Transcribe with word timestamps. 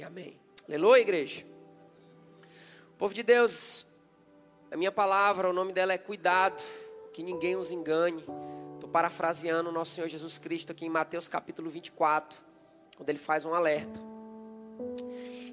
e 0.00 0.02
amém. 0.02 0.40
Aleluia, 0.66 1.02
igreja. 1.02 1.44
Povo 2.96 3.12
de 3.12 3.22
Deus, 3.22 3.86
a 4.70 4.76
minha 4.76 4.90
palavra, 4.90 5.50
o 5.50 5.52
nome 5.52 5.74
dela 5.74 5.92
é 5.92 5.98
cuidado, 5.98 6.62
que 7.12 7.22
ninguém 7.22 7.54
os 7.54 7.70
engane. 7.70 8.24
Estou 8.76 8.88
parafraseando 8.90 9.68
o 9.68 9.72
nosso 9.72 9.92
Senhor 9.92 10.08
Jesus 10.08 10.38
Cristo 10.38 10.72
aqui 10.72 10.86
em 10.86 10.88
Mateus 10.88 11.28
capítulo 11.28 11.68
24, 11.68 12.38
quando 12.96 13.10
ele 13.10 13.18
faz 13.18 13.44
um 13.44 13.52
alerta. 13.52 14.00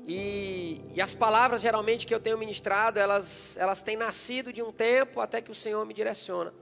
E, 0.07 0.81
e, 0.95 1.01
as 1.01 1.13
palavras 1.13 1.59
geralmente 1.59 2.07
que 2.07 2.15
eu 2.15 2.19
tenho 2.19 2.37
ministrado, 2.37 2.97
elas, 2.97 3.57
elas 3.57 3.81
têm 3.81 3.97
nascido 3.97 4.53
de 4.53 4.63
um 4.63 4.71
tempo 4.71 5.19
até 5.19 5.41
que 5.41 5.51
o 5.51 5.55
Senhor 5.55 5.85
me 5.85 5.93
direciona. 5.93 6.53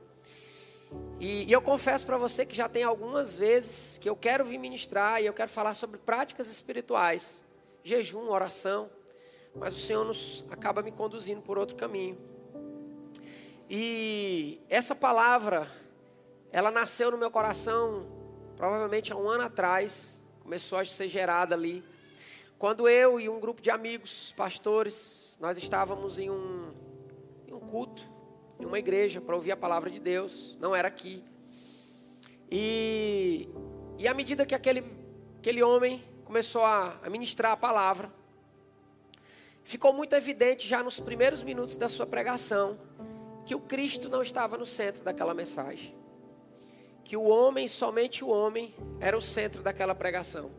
E, 1.19 1.43
e 1.43 1.51
eu 1.51 1.61
confesso 1.61 2.03
para 2.03 2.17
você 2.17 2.47
que 2.47 2.55
já 2.55 2.67
tem 2.67 2.81
algumas 2.81 3.37
vezes 3.37 3.99
que 3.99 4.09
eu 4.09 4.15
quero 4.15 4.43
vir 4.43 4.57
ministrar 4.57 5.21
e 5.21 5.27
eu 5.27 5.33
quero 5.33 5.51
falar 5.51 5.75
sobre 5.75 5.99
práticas 5.99 6.49
espirituais, 6.49 7.44
jejum, 7.85 8.27
oração 8.29 8.89
mas 9.55 9.73
o 9.75 9.79
Senhor 9.79 10.03
nos 10.03 10.43
acaba 10.49 10.81
me 10.81 10.91
conduzindo 10.91 11.41
por 11.41 11.57
outro 11.57 11.75
caminho. 11.75 12.17
E 13.69 14.59
essa 14.69 14.93
palavra, 14.93 15.71
ela 16.51 16.69
nasceu 16.69 17.09
no 17.09 17.17
meu 17.17 17.31
coração 17.31 18.05
provavelmente 18.57 19.11
há 19.11 19.17
um 19.17 19.27
ano 19.27 19.43
atrás, 19.43 20.21
começou 20.41 20.77
a 20.77 20.85
ser 20.85 21.07
gerada 21.07 21.55
ali, 21.55 21.83
quando 22.57 22.87
eu 22.87 23.19
e 23.19 23.27
um 23.27 23.37
grupo 23.39 23.61
de 23.61 23.69
amigos, 23.69 24.33
pastores, 24.37 25.37
nós 25.41 25.57
estávamos 25.57 26.17
em 26.17 26.29
um, 26.29 26.71
em 27.47 27.53
um 27.53 27.59
culto, 27.59 28.01
em 28.59 28.65
uma 28.65 28.79
igreja, 28.79 29.19
para 29.19 29.35
ouvir 29.35 29.51
a 29.51 29.57
palavra 29.57 29.89
de 29.89 29.99
Deus, 29.99 30.57
não 30.61 30.73
era 30.73 30.87
aqui. 30.87 31.21
E, 32.49 33.49
e 33.97 34.07
à 34.07 34.13
medida 34.13 34.45
que 34.45 34.55
aquele, 34.55 34.85
aquele 35.37 35.61
homem 35.61 36.01
começou 36.25 36.65
a, 36.65 36.99
ministrar 37.09 37.51
a 37.51 37.57
palavra, 37.57 38.11
ficou 39.63 39.93
muito 39.93 40.13
evidente 40.13 40.67
já 40.67 40.83
nos 40.83 40.99
primeiros 40.99 41.43
minutos 41.43 41.77
da 41.77 41.87
sua 41.87 42.05
pregação 42.05 42.77
que 43.45 43.53
o 43.53 43.59
Cristo 43.59 44.09
não 44.09 44.23
estava 44.23 44.57
no 44.57 44.65
centro 44.65 45.03
daquela 45.03 45.33
mensagem. 45.33 45.95
Que 47.03 47.15
o 47.15 47.23
homem, 47.23 47.67
somente 47.67 48.23
o 48.23 48.27
homem, 48.27 48.73
era 48.99 49.15
o 49.15 49.21
centro 49.21 49.61
daquela 49.61 49.93
pregação. 49.93 50.49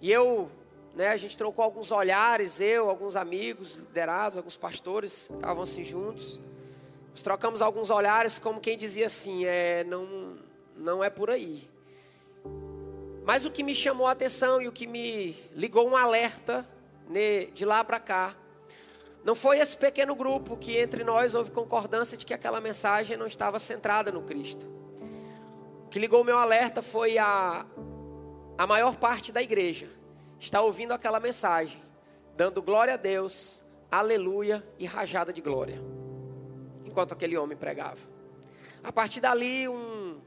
E 0.00 0.10
eu, 0.10 0.50
né, 0.94 1.08
a 1.08 1.16
gente 1.18 1.36
trocou 1.36 1.62
alguns 1.62 1.92
olhares, 1.92 2.58
eu, 2.58 2.88
alguns 2.88 3.14
amigos 3.14 3.74
liderados, 3.74 4.38
alguns 4.38 4.56
pastores 4.56 5.28
estavam 5.30 5.62
assim 5.62 5.84
juntos. 5.84 6.40
Nós 7.10 7.22
trocamos 7.22 7.60
alguns 7.60 7.90
olhares 7.90 8.38
como 8.38 8.58
quem 8.58 8.78
dizia 8.78 9.06
assim, 9.06 9.44
é, 9.44 9.84
não, 9.84 10.38
não 10.74 11.04
é 11.04 11.10
por 11.10 11.30
aí. 11.30 11.68
Mas 13.26 13.44
o 13.44 13.50
que 13.50 13.64
me 13.64 13.74
chamou 13.74 14.06
a 14.06 14.12
atenção 14.12 14.62
e 14.62 14.68
o 14.68 14.72
que 14.72 14.86
me 14.86 15.32
ligou 15.52 15.88
um 15.88 15.96
alerta 15.96 16.64
de 17.52 17.64
lá 17.64 17.82
para 17.82 17.98
cá. 17.98 18.36
Não 19.24 19.34
foi 19.34 19.58
esse 19.58 19.76
pequeno 19.76 20.14
grupo 20.14 20.56
que 20.56 20.78
entre 20.78 21.02
nós 21.02 21.34
houve 21.34 21.50
concordância 21.50 22.16
de 22.16 22.24
que 22.24 22.32
aquela 22.32 22.60
mensagem 22.60 23.16
não 23.16 23.26
estava 23.26 23.58
centrada 23.58 24.12
no 24.12 24.22
Cristo. 24.22 24.64
O 25.86 25.88
que 25.88 25.98
ligou 25.98 26.22
meu 26.22 26.38
alerta 26.38 26.80
foi 26.82 27.18
a, 27.18 27.66
a 28.56 28.64
maior 28.64 28.94
parte 28.94 29.32
da 29.32 29.42
igreja 29.42 29.90
está 30.38 30.60
ouvindo 30.60 30.92
aquela 30.92 31.18
mensagem, 31.18 31.82
dando 32.36 32.62
glória 32.62 32.94
a 32.94 32.96
Deus, 32.96 33.64
aleluia 33.90 34.64
e 34.78 34.86
rajada 34.86 35.32
de 35.32 35.40
glória, 35.40 35.82
enquanto 36.84 37.12
aquele 37.12 37.36
homem 37.36 37.56
pregava. 37.56 37.98
A 38.84 38.92
partir 38.92 39.18
dali, 39.18 39.68
um, 39.68 40.20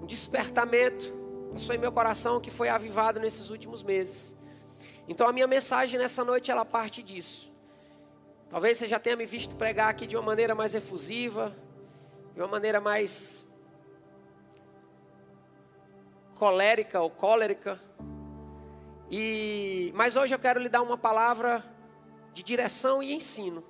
um 0.00 0.06
despertamento 0.06 1.21
passou 1.52 1.74
em 1.74 1.78
meu 1.78 1.92
coração 1.92 2.40
que 2.40 2.50
foi 2.50 2.68
avivado 2.68 3.20
nesses 3.20 3.50
últimos 3.50 3.82
meses. 3.82 4.36
Então 5.06 5.28
a 5.28 5.32
minha 5.32 5.46
mensagem 5.46 6.00
nessa 6.00 6.24
noite 6.24 6.50
ela 6.50 6.64
parte 6.64 7.02
disso. 7.02 7.52
Talvez 8.48 8.78
você 8.78 8.88
já 8.88 8.98
tenha 8.98 9.16
me 9.16 9.26
visto 9.26 9.54
pregar 9.54 9.88
aqui 9.88 10.06
de 10.06 10.16
uma 10.16 10.22
maneira 10.22 10.54
mais 10.54 10.74
efusiva, 10.74 11.54
de 12.34 12.40
uma 12.40 12.48
maneira 12.48 12.80
mais 12.80 13.48
colérica 16.36 17.00
ou 17.00 17.10
cólerica. 17.10 17.80
E 19.10 19.92
mas 19.94 20.16
hoje 20.16 20.34
eu 20.34 20.38
quero 20.38 20.58
lhe 20.58 20.70
dar 20.70 20.80
uma 20.80 20.96
palavra 20.96 21.62
de 22.32 22.42
direção 22.42 23.02
e 23.02 23.12
ensino. 23.12 23.62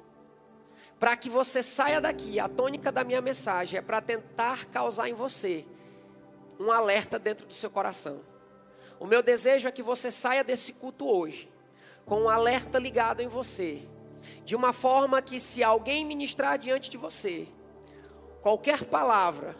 Para 1.00 1.16
que 1.16 1.28
você 1.28 1.64
saia 1.64 2.00
daqui, 2.00 2.38
a 2.38 2.48
tônica 2.48 2.92
da 2.92 3.02
minha 3.02 3.20
mensagem 3.20 3.78
é 3.78 3.82
para 3.82 4.00
tentar 4.00 4.66
causar 4.66 5.08
em 5.08 5.14
você 5.14 5.66
um 6.62 6.70
alerta 6.70 7.18
dentro 7.18 7.46
do 7.46 7.54
seu 7.54 7.70
coração. 7.70 8.20
O 9.00 9.06
meu 9.06 9.22
desejo 9.22 9.66
é 9.66 9.72
que 9.72 9.82
você 9.82 10.10
saia 10.10 10.44
desse 10.44 10.72
culto 10.72 11.08
hoje 11.08 11.50
com 12.04 12.22
um 12.22 12.28
alerta 12.28 12.78
ligado 12.78 13.20
em 13.20 13.28
você, 13.28 13.82
de 14.44 14.54
uma 14.54 14.72
forma 14.72 15.20
que 15.20 15.40
se 15.40 15.62
alguém 15.62 16.04
ministrar 16.04 16.58
diante 16.58 16.90
de 16.90 16.96
você, 16.96 17.48
qualquer 18.40 18.84
palavra 18.84 19.56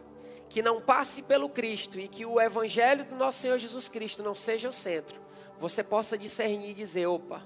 que 0.48 0.62
não 0.62 0.80
passe 0.80 1.22
pelo 1.22 1.48
Cristo 1.48 1.98
e 1.98 2.06
que 2.06 2.26
o 2.26 2.40
evangelho 2.40 3.04
do 3.04 3.16
nosso 3.16 3.38
Senhor 3.38 3.58
Jesus 3.58 3.88
Cristo 3.88 4.22
não 4.22 4.34
seja 4.34 4.68
o 4.68 4.72
centro, 4.72 5.20
você 5.58 5.82
possa 5.82 6.18
discernir 6.18 6.70
e 6.70 6.74
dizer: 6.74 7.06
opa, 7.06 7.42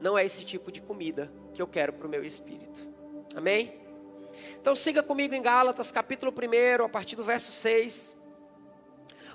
não 0.00 0.18
é 0.18 0.24
esse 0.24 0.44
tipo 0.44 0.72
de 0.72 0.82
comida 0.82 1.30
que 1.54 1.62
eu 1.62 1.66
quero 1.66 1.92
para 1.92 2.06
o 2.06 2.10
meu 2.10 2.24
espírito. 2.24 2.86
Amém? 3.36 3.80
Então 4.60 4.74
siga 4.74 5.02
comigo 5.02 5.34
em 5.34 5.42
Gálatas, 5.42 5.92
capítulo 5.92 6.32
1, 6.32 6.84
a 6.84 6.88
partir 6.88 7.16
do 7.16 7.24
verso 7.24 7.52
6. 7.52 8.17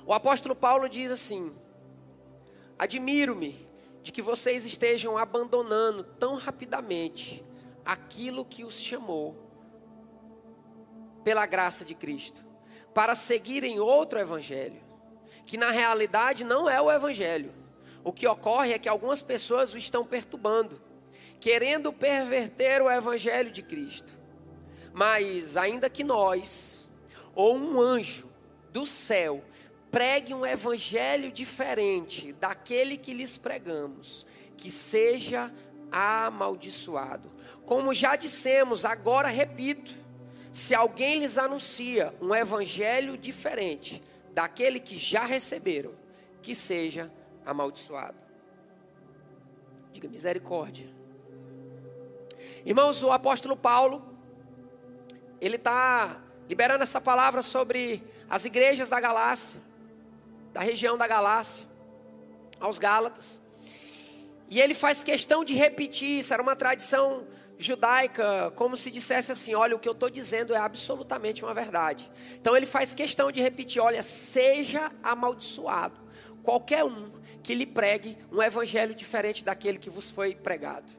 O 0.05 0.13
apóstolo 0.13 0.55
Paulo 0.55 0.89
diz 0.89 1.11
assim: 1.11 1.53
Admiro-me 2.77 3.67
de 4.01 4.11
que 4.11 4.21
vocês 4.21 4.65
estejam 4.65 5.17
abandonando 5.17 6.03
tão 6.03 6.35
rapidamente 6.35 7.43
aquilo 7.85 8.43
que 8.43 8.65
os 8.65 8.79
chamou 8.79 9.35
pela 11.23 11.45
graça 11.45 11.85
de 11.85 11.95
Cristo, 11.95 12.43
para 12.93 13.15
seguirem 13.15 13.79
outro 13.79 14.19
evangelho, 14.19 14.81
que 15.45 15.55
na 15.55 15.71
realidade 15.71 16.43
não 16.43 16.69
é 16.69 16.81
o 16.81 16.91
evangelho. 16.91 17.53
O 18.03 18.11
que 18.11 18.27
ocorre 18.27 18.73
é 18.73 18.79
que 18.79 18.89
algumas 18.89 19.21
pessoas 19.21 19.73
o 19.73 19.77
estão 19.77 20.05
perturbando, 20.05 20.81
querendo 21.39 21.93
perverter 21.93 22.81
o 22.81 22.91
evangelho 22.91 23.51
de 23.51 23.63
Cristo. 23.63 24.13
Mas 24.91 25.55
ainda 25.55 25.89
que 25.89 26.03
nós 26.03 26.89
ou 27.33 27.57
um 27.57 27.79
anjo 27.79 28.29
do 28.71 28.85
céu 28.85 29.41
pregue 29.93 30.33
um 30.33 30.43
evangelho 30.43 31.31
diferente 31.31 32.33
daquele 32.33 32.97
que 32.97 33.13
lhes 33.13 33.37
pregamos, 33.37 34.25
que 34.57 34.71
seja 34.71 35.53
amaldiçoado. 35.91 37.29
Como 37.63 37.93
já 37.93 38.15
dissemos, 38.15 38.85
agora 38.85 39.27
repito: 39.27 39.93
se 40.51 40.73
alguém 40.73 41.19
lhes 41.19 41.37
anuncia 41.37 42.11
um 42.19 42.33
evangelho 42.33 43.15
diferente 43.15 44.01
daquele 44.33 44.79
que 44.79 44.97
já 44.97 45.25
receberam, 45.25 45.91
que 46.41 46.55
seja 46.55 47.11
amaldiçoado. 47.45 48.17
Diga 49.91 50.09
misericórdia. 50.09 50.89
Irmãos, 52.65 53.03
o 53.03 53.11
apóstolo 53.11 53.55
Paulo, 53.55 54.03
ele 55.39 55.57
está 55.57 56.19
liberando 56.49 56.81
essa 56.81 56.99
palavra 56.99 57.43
sobre 57.43 58.03
as 58.27 58.43
igrejas 58.43 58.89
da 58.89 58.99
Galácia 58.99 59.61
da 60.53 60.61
região 60.61 60.97
da 60.97 61.07
Galácia, 61.07 61.65
aos 62.59 62.79
Gálatas. 62.79 63.41
E 64.49 64.61
ele 64.61 64.73
faz 64.73 65.03
questão 65.03 65.43
de 65.43 65.53
repetir, 65.55 66.19
isso 66.19 66.33
era 66.33 66.41
uma 66.41 66.55
tradição 66.55 67.27
judaica, 67.57 68.51
como 68.55 68.77
se 68.77 68.91
dissesse 68.91 69.31
assim: 69.31 69.55
olha, 69.55 69.75
o 69.75 69.79
que 69.79 69.89
eu 69.89 69.93
estou 69.93 70.09
dizendo 70.09 70.53
é 70.53 70.59
absolutamente 70.59 71.43
uma 71.43 71.53
verdade. 71.53 72.09
Então 72.35 72.55
ele 72.55 72.67
faz 72.67 72.93
questão 72.93 73.31
de 73.31 73.41
repetir: 73.41 73.81
olha, 73.81 74.03
seja 74.03 74.91
amaldiçoado 75.01 76.03
qualquer 76.43 76.83
um 76.83 77.11
que 77.41 77.55
lhe 77.55 77.65
pregue 77.65 78.17
um 78.31 78.41
evangelho 78.41 78.93
diferente 78.93 79.43
daquele 79.43 79.79
que 79.79 79.89
vos 79.89 80.11
foi 80.11 80.35
pregado. 80.35 80.91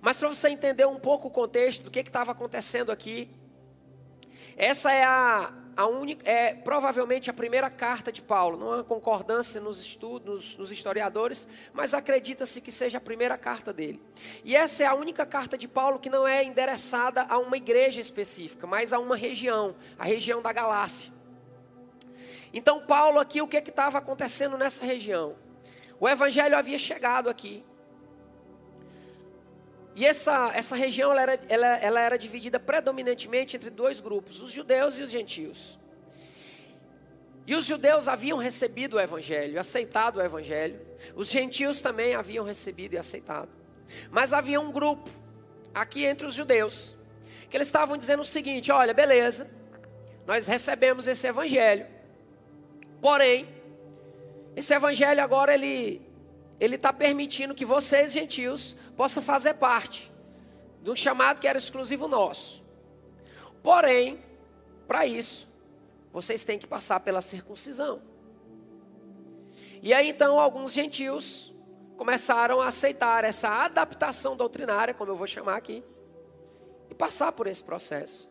Mas 0.00 0.16
para 0.16 0.28
você 0.28 0.48
entender 0.48 0.86
um 0.86 0.98
pouco 0.98 1.28
o 1.28 1.30
contexto 1.30 1.82
do 1.82 1.90
que 1.90 2.00
estava 2.00 2.32
acontecendo 2.32 2.92
aqui, 2.92 3.28
essa 4.56 4.92
é 4.92 5.04
a, 5.04 5.52
a 5.80 5.86
única, 5.86 6.30
é 6.30 6.52
provavelmente 6.52 7.30
a 7.30 7.32
primeira 7.32 7.70
carta 7.70 8.12
de 8.12 8.20
Paulo. 8.20 8.58
Não 8.58 8.72
há 8.74 8.84
concordância 8.84 9.58
nos 9.58 9.80
estudos, 9.80 10.54
nos 10.58 10.70
historiadores, 10.70 11.48
mas 11.72 11.94
acredita-se 11.94 12.60
que 12.60 12.70
seja 12.70 12.98
a 12.98 13.00
primeira 13.00 13.38
carta 13.38 13.72
dele. 13.72 13.98
E 14.44 14.54
essa 14.54 14.82
é 14.82 14.86
a 14.86 14.92
única 14.92 15.24
carta 15.24 15.56
de 15.56 15.66
Paulo 15.66 15.98
que 15.98 16.10
não 16.10 16.28
é 16.28 16.44
endereçada 16.44 17.24
a 17.26 17.38
uma 17.38 17.56
igreja 17.56 17.98
específica, 17.98 18.66
mas 18.66 18.92
a 18.92 18.98
uma 18.98 19.16
região, 19.16 19.74
a 19.98 20.04
região 20.04 20.42
da 20.42 20.52
Galácia. 20.52 21.10
Então, 22.52 22.84
Paulo 22.84 23.18
aqui, 23.18 23.40
o 23.40 23.48
que 23.48 23.56
estava 23.56 23.96
acontecendo 23.96 24.58
nessa 24.58 24.84
região? 24.84 25.34
O 25.98 26.06
evangelho 26.06 26.58
havia 26.58 26.76
chegado 26.76 27.30
aqui. 27.30 27.64
E 30.00 30.06
essa, 30.06 30.50
essa 30.54 30.74
região 30.74 31.12
ela 31.12 31.20
era, 31.20 31.40
ela, 31.46 31.66
ela 31.76 32.00
era, 32.00 32.16
dividida 32.16 32.58
predominantemente 32.58 33.58
entre 33.58 33.68
dois 33.68 34.00
grupos, 34.00 34.40
os 34.40 34.50
judeus 34.50 34.96
e 34.96 35.02
os 35.02 35.10
gentios. 35.10 35.78
E 37.46 37.54
os 37.54 37.66
judeus 37.66 38.08
haviam 38.08 38.38
recebido 38.38 38.96
o 38.96 38.98
evangelho, 38.98 39.60
aceitado 39.60 40.16
o 40.16 40.22
evangelho. 40.22 40.80
Os 41.14 41.28
gentios 41.28 41.82
também 41.82 42.14
haviam 42.14 42.46
recebido 42.46 42.94
e 42.94 42.96
aceitado. 42.96 43.50
Mas 44.10 44.32
havia 44.32 44.58
um 44.58 44.72
grupo 44.72 45.10
aqui 45.74 46.06
entre 46.06 46.26
os 46.26 46.32
judeus 46.32 46.96
que 47.50 47.56
eles 47.58 47.68
estavam 47.68 47.94
dizendo 47.94 48.20
o 48.20 48.24
seguinte: 48.24 48.72
olha, 48.72 48.94
beleza, 48.94 49.50
nós 50.26 50.46
recebemos 50.46 51.08
esse 51.08 51.26
evangelho. 51.26 51.86
Porém, 53.02 53.46
esse 54.56 54.72
evangelho 54.72 55.22
agora 55.22 55.52
ele 55.52 56.00
ele 56.60 56.76
está 56.76 56.92
permitindo 56.92 57.54
que 57.54 57.64
vocês 57.64 58.12
gentios 58.12 58.76
possam 58.96 59.22
fazer 59.22 59.54
parte 59.54 60.12
de 60.82 60.90
um 60.90 60.96
chamado 60.96 61.40
que 61.40 61.48
era 61.48 61.58
exclusivo 61.58 62.06
nosso. 62.06 62.62
Porém, 63.62 64.22
para 64.86 65.06
isso, 65.06 65.48
vocês 66.12 66.44
têm 66.44 66.58
que 66.58 66.66
passar 66.66 67.00
pela 67.00 67.22
circuncisão. 67.22 68.02
E 69.82 69.94
aí 69.94 70.10
então 70.10 70.38
alguns 70.38 70.72
gentios 70.72 71.52
começaram 71.96 72.60
a 72.60 72.66
aceitar 72.66 73.24
essa 73.24 73.48
adaptação 73.48 74.36
doutrinária, 74.36 74.92
como 74.92 75.10
eu 75.10 75.16
vou 75.16 75.26
chamar 75.26 75.56
aqui, 75.56 75.82
e 76.90 76.94
passar 76.94 77.32
por 77.32 77.46
esse 77.46 77.62
processo. 77.62 78.30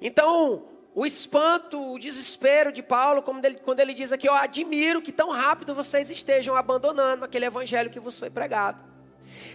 Então, 0.00 0.64
o 0.94 1.06
espanto, 1.06 1.92
o 1.92 1.98
desespero 1.98 2.70
de 2.70 2.82
Paulo, 2.82 3.24
ele, 3.42 3.56
quando 3.56 3.80
ele 3.80 3.94
diz 3.94 4.12
aqui, 4.12 4.28
eu 4.28 4.34
admiro 4.34 5.00
que 5.00 5.10
tão 5.10 5.30
rápido 5.30 5.74
vocês 5.74 6.10
estejam 6.10 6.54
abandonando 6.54 7.24
aquele 7.24 7.46
evangelho 7.46 7.90
que 7.90 8.00
vos 8.00 8.18
foi 8.18 8.28
pregado. 8.28 8.92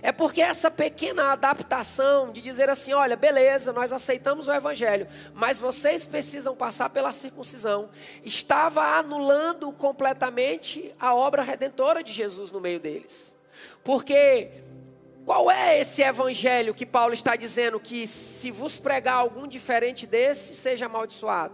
É 0.02 0.12
porque 0.12 0.42
essa 0.42 0.70
pequena 0.72 1.32
adaptação 1.32 2.32
de 2.32 2.42
dizer 2.42 2.70
assim: 2.70 2.94
olha, 2.94 3.16
beleza, 3.16 3.72
nós 3.72 3.92
aceitamos 3.92 4.48
o 4.48 4.54
Evangelho, 4.54 5.08
mas 5.34 5.60
vocês 5.60 6.06
precisam 6.06 6.56
passar 6.56 6.90
pela 6.90 7.14
circuncisão, 7.14 7.90
estava 8.24 8.98
anulando 8.98 9.72
completamente 9.72 10.92
a 11.00 11.14
obra 11.14 11.44
redentora 11.44 12.04
de 12.04 12.12
Jesus 12.12 12.52
no 12.52 12.60
meio 12.60 12.80
deles. 12.80 13.36
Porque 13.84 14.50
qual 15.28 15.52
é 15.52 15.78
esse 15.78 16.02
Evangelho 16.02 16.74
que 16.74 16.86
Paulo 16.86 17.14
está 17.14 17.36
dizendo 17.36 17.82
que 17.82 18.08
se 18.08 18.50
vos 18.50 18.80
pregar 18.80 19.16
algum 19.16 19.46
diferente 19.46 20.08
desse, 20.08 20.56
seja 20.56 20.86
amaldiçoado? 20.86 21.54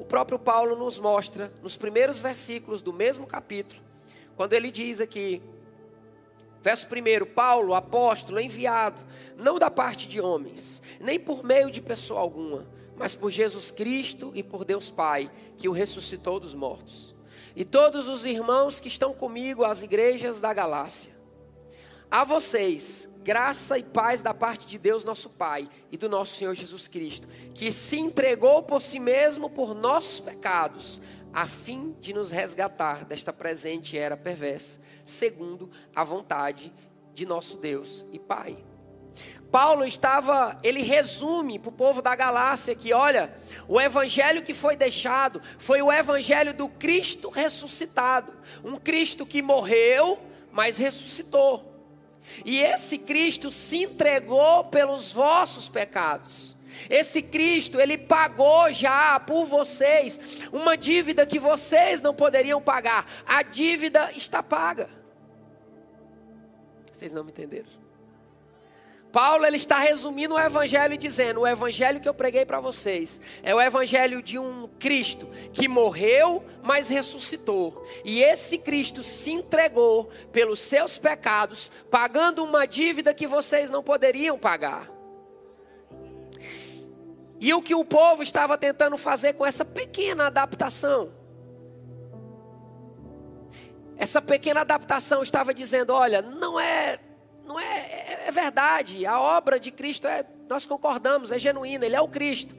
O 0.00 0.06
próprio 0.06 0.38
Paulo 0.38 0.74
nos 0.74 0.98
mostra 0.98 1.52
nos 1.62 1.76
primeiros 1.76 2.18
versículos 2.18 2.80
do 2.80 2.90
mesmo 2.90 3.26
capítulo, 3.26 3.82
quando 4.34 4.54
ele 4.54 4.70
diz 4.70 5.02
aqui 5.02 5.42
Verso 6.62 6.86
1: 6.86 7.26
Paulo, 7.26 7.74
apóstolo, 7.74 8.40
enviado, 8.40 9.04
não 9.36 9.58
da 9.58 9.70
parte 9.70 10.08
de 10.08 10.18
homens, 10.18 10.80
nem 10.98 11.20
por 11.20 11.44
meio 11.44 11.70
de 11.70 11.82
pessoa 11.82 12.20
alguma, 12.20 12.66
mas 12.96 13.14
por 13.14 13.30
Jesus 13.30 13.70
Cristo 13.70 14.32
e 14.34 14.42
por 14.42 14.64
Deus 14.64 14.90
Pai, 14.90 15.30
que 15.58 15.68
o 15.68 15.72
ressuscitou 15.72 16.40
dos 16.40 16.54
mortos. 16.54 17.14
E 17.54 17.66
todos 17.66 18.08
os 18.08 18.24
irmãos 18.24 18.80
que 18.80 18.88
estão 18.88 19.12
comigo 19.12 19.62
às 19.62 19.82
igrejas 19.82 20.40
da 20.40 20.54
Galácia. 20.54 21.17
A 22.10 22.24
vocês, 22.24 23.06
graça 23.22 23.76
e 23.76 23.82
paz 23.82 24.22
da 24.22 24.32
parte 24.32 24.66
de 24.66 24.78
Deus, 24.78 25.04
nosso 25.04 25.28
Pai, 25.28 25.68
e 25.92 25.96
do 25.98 26.08
nosso 26.08 26.36
Senhor 26.36 26.54
Jesus 26.54 26.88
Cristo, 26.88 27.28
que 27.54 27.70
se 27.70 27.98
entregou 27.98 28.62
por 28.62 28.80
si 28.80 28.98
mesmo 28.98 29.50
por 29.50 29.74
nossos 29.74 30.18
pecados, 30.18 31.02
a 31.34 31.46
fim 31.46 31.94
de 32.00 32.14
nos 32.14 32.30
resgatar 32.30 33.04
desta 33.04 33.30
presente 33.30 33.98
era 33.98 34.16
perversa, 34.16 34.80
segundo 35.04 35.70
a 35.94 36.02
vontade 36.02 36.72
de 37.12 37.26
nosso 37.26 37.58
Deus 37.58 38.06
e 38.10 38.18
Pai. 38.18 38.56
Paulo 39.52 39.84
estava, 39.84 40.58
ele 40.62 40.82
resume 40.82 41.58
para 41.58 41.68
o 41.68 41.72
povo 41.72 42.00
da 42.00 42.16
Galácia 42.16 42.74
que, 42.74 42.94
olha, 42.94 43.36
o 43.68 43.78
evangelho 43.78 44.42
que 44.42 44.54
foi 44.54 44.76
deixado 44.76 45.42
foi 45.58 45.82
o 45.82 45.92
evangelho 45.92 46.54
do 46.54 46.70
Cristo 46.70 47.28
ressuscitado, 47.28 48.32
um 48.64 48.76
Cristo 48.76 49.26
que 49.26 49.42
morreu, 49.42 50.18
mas 50.50 50.78
ressuscitou. 50.78 51.77
E 52.44 52.60
esse 52.60 52.98
Cristo 52.98 53.50
se 53.50 53.84
entregou 53.84 54.64
pelos 54.64 55.12
vossos 55.12 55.68
pecados. 55.68 56.56
Esse 56.88 57.22
Cristo, 57.22 57.80
ele 57.80 57.98
pagou 57.98 58.70
já 58.72 59.18
por 59.18 59.46
vocês 59.46 60.20
uma 60.52 60.76
dívida 60.76 61.26
que 61.26 61.38
vocês 61.38 62.00
não 62.00 62.14
poderiam 62.14 62.60
pagar. 62.60 63.06
A 63.26 63.42
dívida 63.42 64.12
está 64.12 64.42
paga. 64.42 64.88
Vocês 66.92 67.12
não 67.12 67.24
me 67.24 67.30
entenderam? 67.30 67.87
Paulo 69.12 69.46
ele 69.46 69.56
está 69.56 69.78
resumindo 69.78 70.34
o 70.34 70.38
evangelho 70.38 70.94
e 70.94 70.98
dizendo: 70.98 71.40
o 71.40 71.46
evangelho 71.46 72.00
que 72.00 72.08
eu 72.08 72.14
preguei 72.14 72.44
para 72.44 72.60
vocês 72.60 73.20
é 73.42 73.54
o 73.54 73.60
evangelho 73.60 74.22
de 74.22 74.38
um 74.38 74.68
Cristo 74.78 75.26
que 75.52 75.66
morreu, 75.66 76.44
mas 76.62 76.88
ressuscitou. 76.88 77.86
E 78.04 78.22
esse 78.22 78.58
Cristo 78.58 79.02
se 79.02 79.32
entregou 79.32 80.10
pelos 80.30 80.60
seus 80.60 80.98
pecados, 80.98 81.70
pagando 81.90 82.44
uma 82.44 82.66
dívida 82.66 83.14
que 83.14 83.26
vocês 83.26 83.70
não 83.70 83.82
poderiam 83.82 84.38
pagar. 84.38 84.90
E 87.40 87.54
o 87.54 87.62
que 87.62 87.74
o 87.74 87.84
povo 87.84 88.22
estava 88.22 88.58
tentando 88.58 88.98
fazer 88.98 89.32
com 89.34 89.46
essa 89.46 89.64
pequena 89.64 90.26
adaptação? 90.26 91.12
Essa 93.96 94.20
pequena 94.20 94.60
adaptação 94.60 95.22
estava 95.22 95.54
dizendo: 95.54 95.92
olha, 95.92 96.20
não 96.20 96.58
é, 96.58 96.98
não 97.48 97.58
é, 97.58 97.64
é, 97.64 98.24
é 98.26 98.30
verdade. 98.30 99.06
A 99.06 99.18
obra 99.18 99.58
de 99.58 99.70
Cristo 99.70 100.06
é, 100.06 100.24
nós 100.48 100.66
concordamos, 100.66 101.32
é 101.32 101.38
genuína. 101.38 101.86
Ele 101.86 101.96
é 101.96 102.00
o 102.00 102.06
Cristo, 102.06 102.54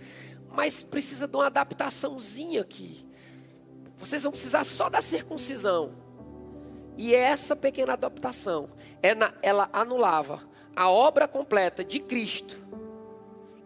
mas 0.51 0.81
precisa 0.81 1.27
de 1.27 1.37
uma 1.37 1.45
adaptaçãozinha 1.45 2.61
aqui. 2.61 3.05
Vocês 3.95 4.23
vão 4.23 4.31
precisar 4.31 4.63
só 4.63 4.89
da 4.89 4.99
circuncisão. 4.99 5.93
E 6.97 7.13
essa 7.13 7.55
pequena 7.55 7.93
adaptação, 7.93 8.69
ela 9.41 9.69
anulava 9.71 10.41
a 10.75 10.89
obra 10.89 11.27
completa 11.27 11.83
de 11.83 11.99
Cristo 11.99 12.68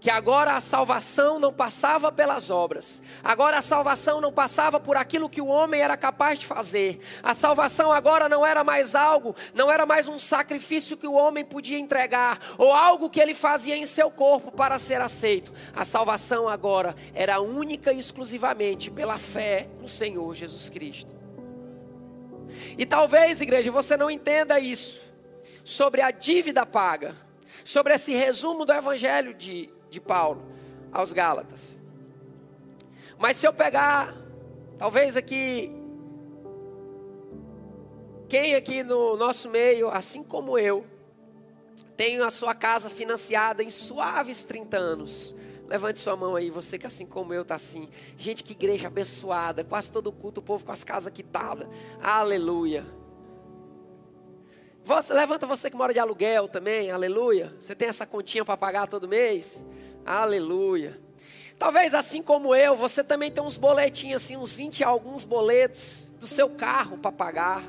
que 0.04 0.10
agora 0.10 0.54
a 0.54 0.60
salvação 0.60 1.40
não 1.40 1.54
passava 1.54 2.12
pelas 2.12 2.50
obras, 2.50 3.02
agora 3.24 3.60
a 3.60 3.62
salvação 3.62 4.20
não 4.20 4.34
passava 4.34 4.78
por 4.78 4.98
aquilo 4.98 5.30
que 5.30 5.40
o 5.40 5.48
homem 5.48 5.80
era 5.80 5.96
capaz 5.96 6.40
de 6.40 6.46
fazer, 6.46 7.00
a 7.24 7.34
salvação 7.34 7.90
agora 7.90 8.28
não 8.28 8.46
era 8.46 8.66
mais 8.66 8.96
algo, 8.96 9.34
não 9.54 9.72
era 9.72 9.86
mais 9.86 10.10
um 10.10 10.20
sacrifício 10.20 10.98
que 10.98 11.08
o 11.08 11.14
homem 11.14 11.46
podia 11.46 11.80
entregar, 11.80 12.38
ou 12.58 12.74
algo 12.74 13.10
que 13.10 13.18
ele 13.18 13.34
fazia 13.34 13.78
em 13.78 13.86
seu 13.86 14.12
corpo 14.12 14.52
para 14.52 14.78
ser 14.78 15.00
aceito, 15.00 15.54
a 15.74 15.86
salvação 15.86 16.50
agora 16.50 16.98
era 17.14 17.40
única 17.40 17.94
e 17.94 17.98
exclusivamente 17.98 18.92
pela 18.92 19.18
fé 19.18 19.70
no 19.80 19.88
Senhor 19.88 20.36
Jesus 20.36 20.68
Cristo. 20.68 21.16
E 22.78 22.86
talvez, 22.86 23.40
igreja, 23.40 23.72
você 23.72 23.96
não 23.96 24.12
entenda 24.12 24.60
isso 24.60 25.00
sobre 25.64 26.02
a 26.02 26.12
dívida 26.12 26.66
paga, 26.66 27.16
sobre 27.64 27.94
esse 27.94 28.14
resumo 28.14 28.66
do 28.66 28.74
Evangelho 28.74 29.34
de 29.34 29.72
de 29.94 30.02
Paulo 30.02 30.42
aos 30.92 31.14
Gálatas. 31.14 31.80
Mas 33.18 33.38
se 33.38 33.48
eu 33.48 33.54
pegar, 33.54 34.14
talvez 34.78 35.16
aqui, 35.16 35.72
quem 38.28 38.56
aqui 38.56 38.84
no 38.84 39.16
nosso 39.16 39.50
meio, 39.50 39.90
assim 39.90 40.24
como 40.24 40.58
eu, 40.58 40.86
tem 41.96 42.20
a 42.22 42.30
sua 42.30 42.56
casa 42.56 42.90
financiada 42.90 43.64
em 43.64 43.70
suaves 43.70 44.44
30 44.44 44.78
anos. 44.78 45.36
Levante 45.68 46.00
sua 46.00 46.16
mão 46.16 46.36
aí, 46.36 46.50
você 46.50 46.78
que 46.78 46.86
assim 46.86 47.06
como 47.06 47.34
eu 47.34 47.44
está 47.44 47.56
assim. 47.56 47.88
Gente, 48.18 48.44
que 48.44 48.52
igreja 48.52 48.88
abençoada, 48.88 49.64
quase 49.64 49.92
todo 49.92 50.12
culto, 50.12 50.40
o 50.40 50.44
povo 50.44 50.66
com 50.66 50.72
as 50.72 50.84
casas 50.84 51.14
quitadas. 51.14 51.68
Aleluia. 52.02 52.86
Você, 54.84 55.14
levanta 55.14 55.46
você 55.46 55.70
que 55.70 55.78
mora 55.78 55.94
de 55.94 56.00
aluguel 56.00 56.50
também, 56.50 56.92
aleluia. 56.92 57.56
Você 57.58 57.74
tem 57.74 57.88
essa 57.88 58.06
continha 58.06 58.44
para 58.44 58.58
pagar 58.58 58.88
todo 58.88 59.08
mês? 59.08 59.64
Aleluia. 60.06 61.00
Talvez 61.58 61.94
assim 61.94 62.22
como 62.22 62.54
eu, 62.54 62.76
você 62.76 63.04
também 63.04 63.32
tem 63.32 63.42
uns 63.42 63.56
boletinhos 63.56 64.22
assim, 64.22 64.36
uns 64.36 64.56
20 64.56 64.84
alguns 64.84 65.24
boletos 65.24 66.12
do 66.20 66.28
seu 66.28 66.50
carro 66.50 66.98
para 66.98 67.12
pagar. 67.12 67.64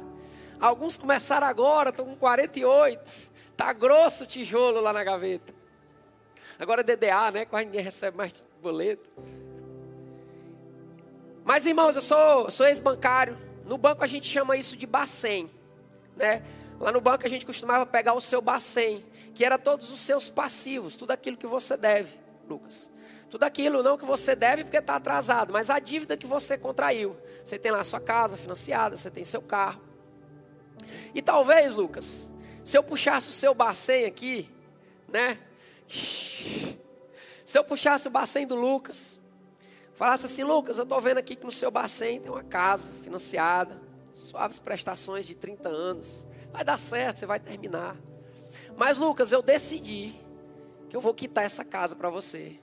Alguns 0.61 0.97
começaram 0.97 1.47
agora, 1.47 1.91
estão 1.91 2.05
com 2.07 2.17
48. 2.17 3.35
Tá 3.57 3.73
grosso 3.73 4.25
o 4.25 4.27
tijolo 4.27 4.81
lá 4.81 4.93
na 4.93 5.05
gaveta. 5.05 5.55
Agora 6.59 6.81
é 6.81 6.85
DDA, 6.85 7.31
né? 7.31 7.45
Quase 7.45 7.67
ninguém 7.67 7.83
recebe 7.83 8.17
mais 8.17 8.43
boleto. 8.61 9.11
Mas 11.45 11.67
irmãos, 11.67 11.95
eu 11.95 12.03
sou, 12.03 12.51
sou 12.51 12.67
ex-bancário. 12.67 13.39
No 13.65 13.79
banco 13.79 14.03
a 14.03 14.07
gente 14.07 14.27
chama 14.27 14.57
isso 14.57 14.77
de 14.77 14.87
bacen, 14.87 15.49
né? 16.17 16.43
Lá 16.81 16.91
no 16.91 17.01
banco 17.01 17.25
a 17.25 17.29
gente 17.29 17.47
costumava 17.47 17.87
pegar 17.87 18.15
o 18.15 18.21
seu 18.21 18.41
bacen, 18.41 19.05
que 19.35 19.45
era 19.45 19.57
todos 19.57 19.93
os 19.93 20.01
seus 20.01 20.29
passivos, 20.29 20.97
tudo 20.97 21.13
aquilo 21.13 21.37
que 21.37 21.47
você 21.47 21.77
deve. 21.77 22.24
Lucas. 22.49 22.91
Tudo 23.31 23.45
aquilo 23.45 23.83
não 23.83 23.99
que 23.99 24.05
você 24.05 24.35
deve 24.35 24.65
porque 24.65 24.77
está 24.77 24.97
atrasado, 24.97 25.53
mas 25.53 25.71
a 25.71 25.79
dívida 25.79 26.17
que 26.17 26.27
você 26.27 26.57
contraiu. 26.57 27.17
Você 27.45 27.59
tem 27.59 27.73
lá 27.73 27.83
sua 27.85 28.01
casa 28.01 28.37
financiada, 28.37 28.97
você 28.97 29.11
tem 29.11 29.25
seu 29.25 29.43
carro. 29.43 29.83
E 31.15 31.23
talvez, 31.23 31.75
Lucas, 31.75 32.31
se 32.63 32.77
eu 32.77 32.83
puxasse 32.83 33.31
o 33.31 33.33
seu 33.33 33.55
bacen 33.55 34.07
aqui, 34.07 34.49
né? 35.09 35.39
Se 35.89 37.59
eu 37.59 37.65
puxasse 37.65 38.09
o 38.09 38.11
bacen 38.11 38.47
do 38.47 38.55
Lucas, 38.55 39.21
Falasse 39.95 40.27
assim, 40.27 40.43
Lucas, 40.43 40.77
eu 40.77 40.83
estou 40.83 41.01
vendo 41.01 41.19
aqui 41.19 41.37
que 41.37 41.45
no 41.45 41.53
seu 41.53 41.71
bacen 41.71 42.21
tem 42.21 42.31
uma 42.31 42.43
casa 42.43 42.91
financiada, 43.03 43.81
suaves 44.13 44.59
prestações 44.59 45.25
de 45.25 45.37
30 45.37 45.69
anos. 45.69 46.27
Vai 46.53 46.65
dar 46.65 46.79
certo, 46.79 47.19
você 47.19 47.27
vai 47.27 47.39
terminar. 47.39 47.97
Mas, 48.77 48.99
Lucas, 48.99 49.31
eu 49.31 49.41
decidi 49.41 50.21
que 50.95 50.97
eu 50.97 51.01
vou 51.01 51.13
quitar 51.13 51.43
essa 51.43 51.65
casa 51.65 51.97
para 51.97 52.09
você. 52.09 52.57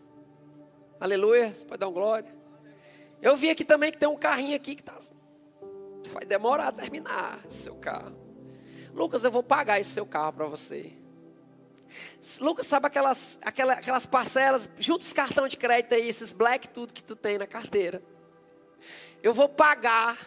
Aleluia, 1.01 1.53
você 1.53 1.65
pode 1.65 1.81
dar 1.81 1.89
um 1.89 1.91
glória. 1.91 2.33
Eu 3.21 3.35
vi 3.35 3.49
aqui 3.49 3.65
também 3.65 3.91
que 3.91 3.97
tem 3.97 4.07
um 4.07 4.15
carrinho 4.15 4.55
aqui 4.55 4.73
que 4.73 4.81
tá, 4.81 4.97
vai 6.13 6.23
demorar 6.23 6.69
a 6.69 6.71
terminar 6.71 7.41
seu 7.49 7.75
carro. 7.75 8.15
Lucas, 8.93 9.25
eu 9.25 9.31
vou 9.31 9.43
pagar 9.43 9.81
esse 9.81 9.89
seu 9.89 10.05
carro 10.05 10.31
para 10.31 10.45
você. 10.45 10.93
Lucas, 12.39 12.67
sabe 12.67 12.87
aquelas, 12.87 13.37
aquelas, 13.41 13.79
aquelas 13.79 14.05
parcelas, 14.05 14.69
junto 14.79 15.01
os 15.01 15.11
cartões 15.11 15.51
de 15.51 15.57
crédito 15.57 15.93
aí, 15.93 16.07
esses 16.07 16.31
black 16.31 16.69
tudo 16.69 16.93
que 16.93 17.03
tu 17.03 17.17
tem 17.17 17.37
na 17.37 17.45
carteira. 17.45 18.01
Eu 19.21 19.33
vou 19.33 19.49
pagar 19.49 20.17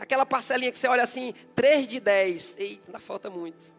aquela 0.00 0.26
parcelinha 0.26 0.72
que 0.72 0.78
você 0.78 0.88
olha 0.88 1.04
assim, 1.04 1.32
3 1.54 1.86
de 1.86 2.00
10. 2.00 2.56
Eita, 2.58 2.82
ainda 2.88 2.98
falta 2.98 3.30
muito. 3.30 3.71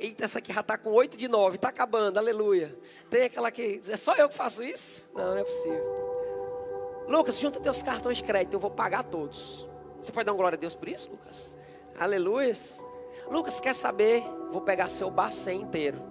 Eita, 0.00 0.24
essa 0.24 0.38
aqui 0.38 0.52
já 0.52 0.60
está 0.62 0.78
com 0.78 0.90
8 0.90 1.16
de 1.16 1.28
9, 1.28 1.56
está 1.56 1.68
acabando, 1.68 2.18
aleluia. 2.18 2.74
Tem 3.10 3.24
aquela 3.24 3.50
que, 3.50 3.80
é 3.86 3.96
só 3.96 4.14
eu 4.16 4.28
que 4.30 4.34
faço 4.34 4.62
isso? 4.62 5.08
Não, 5.14 5.32
não 5.32 5.36
é 5.36 5.44
possível. 5.44 7.04
Lucas, 7.06 7.38
junta 7.38 7.60
teus 7.60 7.82
cartões 7.82 8.16
de 8.16 8.24
crédito, 8.24 8.54
eu 8.54 8.60
vou 8.60 8.70
pagar 8.70 9.04
todos. 9.04 9.68
Você 10.00 10.10
pode 10.10 10.24
dar 10.24 10.32
uma 10.32 10.38
glória 10.38 10.56
a 10.56 10.60
Deus 10.60 10.74
por 10.74 10.88
isso, 10.88 11.10
Lucas? 11.10 11.54
Aleluia. 11.98 12.54
Lucas, 13.30 13.60
quer 13.60 13.74
saber? 13.74 14.22
Vou 14.50 14.62
pegar 14.62 14.88
seu 14.88 15.10
bacen 15.10 15.60
inteiro. 15.60 16.02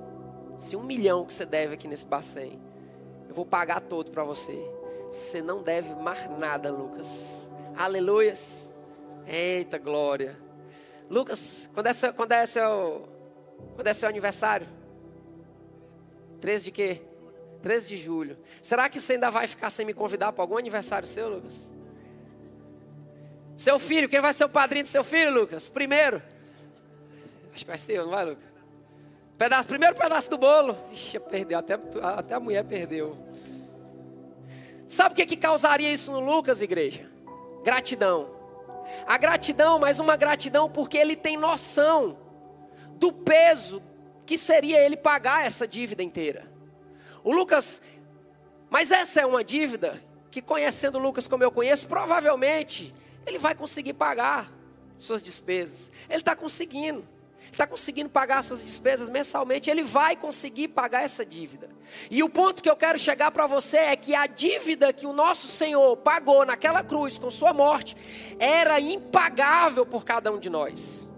Se 0.58 0.76
um 0.76 0.84
milhão 0.84 1.26
que 1.26 1.34
você 1.34 1.46
deve 1.46 1.74
aqui 1.74 1.88
nesse 1.88 2.06
bacen, 2.06 2.62
eu 3.28 3.34
vou 3.34 3.46
pagar 3.46 3.82
todo 3.82 4.12
para 4.12 4.24
você. 4.24 4.56
Você 5.12 5.42
não 5.42 5.64
deve 5.64 5.96
mais 5.96 6.30
nada, 6.38 6.72
Lucas. 6.72 7.50
Aleluias. 7.76 8.72
Eita 9.26 9.78
glória. 9.78 10.38
Lucas, 11.10 11.70
quando 11.74 11.88
é 11.88 11.94
seu, 11.94 12.14
quando 12.14 12.34
é 12.34 12.46
seu, 12.46 13.10
quando 13.76 13.88
é 13.88 13.94
seu 13.94 14.10
aniversário? 14.10 14.68
13 16.42 16.64
de 16.66 16.72
quê? 16.72 17.02
13 17.62 17.88
de 17.88 17.98
julho. 17.98 18.38
Será 18.62 18.90
que 18.90 19.00
você 19.00 19.14
ainda 19.14 19.30
vai 19.30 19.48
ficar 19.48 19.70
sem 19.70 19.86
me 19.86 19.94
convidar 19.94 20.32
para 20.32 20.44
algum 20.44 20.58
aniversário 20.58 21.08
seu, 21.08 21.30
Lucas? 21.30 21.72
Seu 23.58 23.78
filho, 23.78 24.08
quem 24.08 24.22
vai 24.22 24.34
ser 24.34 24.46
o 24.46 24.50
padrinho 24.50 24.86
do 24.86 24.90
seu 24.90 25.04
filho, 25.04 25.34
Lucas? 25.34 25.68
Primeiro. 25.68 26.22
Acho 27.54 27.66
que 27.66 27.70
vai 27.70 27.78
ser 27.78 27.94
eu, 27.94 28.04
não 28.04 28.12
vai, 28.12 28.26
Lucas? 28.26 28.50
Pedaço, 29.38 29.68
primeiro 29.68 29.96
pedaço 29.96 30.30
do 30.30 30.38
bolo. 30.38 30.78
Vixe, 30.90 31.20
perdeu, 31.20 31.60
até, 31.60 31.80
até 32.02 32.36
a 32.36 32.40
mulher 32.40 32.64
perdeu. 32.64 33.18
Sabe 34.88 35.14
o 35.14 35.16
que, 35.16 35.26
que 35.26 35.38
causaria 35.38 35.92
isso 35.92 36.12
no 36.12 36.20
Lucas, 36.20 36.62
igreja? 36.62 37.10
Gratidão. 37.64 38.30
A 39.06 39.18
gratidão, 39.18 39.78
mas 39.80 40.00
uma 40.00 40.16
gratidão 40.16 40.70
porque 40.70 40.98
ele 40.98 41.16
tem 41.16 41.38
noção 41.38 42.18
do 43.00 43.12
peso 43.12 43.82
que 44.26 44.38
seria 44.38 44.80
ele 44.80 44.98
pagar 44.98 45.46
essa 45.46 45.68
dívida 45.68 46.04
inteira. 46.04 46.52
O 47.24 47.32
Lucas, 47.32 47.82
mas 48.70 48.92
essa 48.92 49.22
é 49.22 49.26
uma 49.26 49.44
dívida 49.44 50.00
que 50.30 50.42
conhecendo 50.42 51.00
Lucas 51.00 51.28
como 51.28 51.44
eu 51.44 51.52
conheço, 51.52 51.88
provavelmente 51.88 52.94
ele 53.26 53.40
vai 53.40 53.56
conseguir 53.56 53.94
pagar 53.94 54.52
suas 55.00 55.22
despesas. 55.22 55.92
Ele 56.08 56.20
está 56.20 56.36
conseguindo 56.36 57.08
está 57.52 57.66
conseguindo 57.66 58.10
pagar 58.10 58.44
suas 58.44 58.64
despesas 58.64 59.10
mensalmente, 59.10 59.70
ele 59.70 59.82
vai 59.82 60.16
conseguir 60.16 60.68
pagar 60.68 61.04
essa 61.04 61.26
dívida. 61.26 61.70
E 62.12 62.22
o 62.22 62.30
ponto 62.30 62.62
que 62.62 62.70
eu 62.70 62.76
quero 62.76 63.00
chegar 63.00 63.32
para 63.32 63.48
você 63.48 63.78
é 63.78 63.96
que 63.96 64.14
a 64.14 64.28
dívida 64.28 64.94
que 64.94 65.08
o 65.08 65.14
nosso 65.14 65.48
Senhor 65.48 65.98
pagou 65.98 66.46
naquela 66.46 66.84
cruz 66.84 67.18
com 67.18 67.32
sua 67.32 67.54
morte 67.54 67.98
era 68.38 68.80
impagável 68.80 69.86
por 69.86 70.06
cada 70.06 70.32
um 70.32 70.38
de 70.38 70.50
nós. 70.50 71.09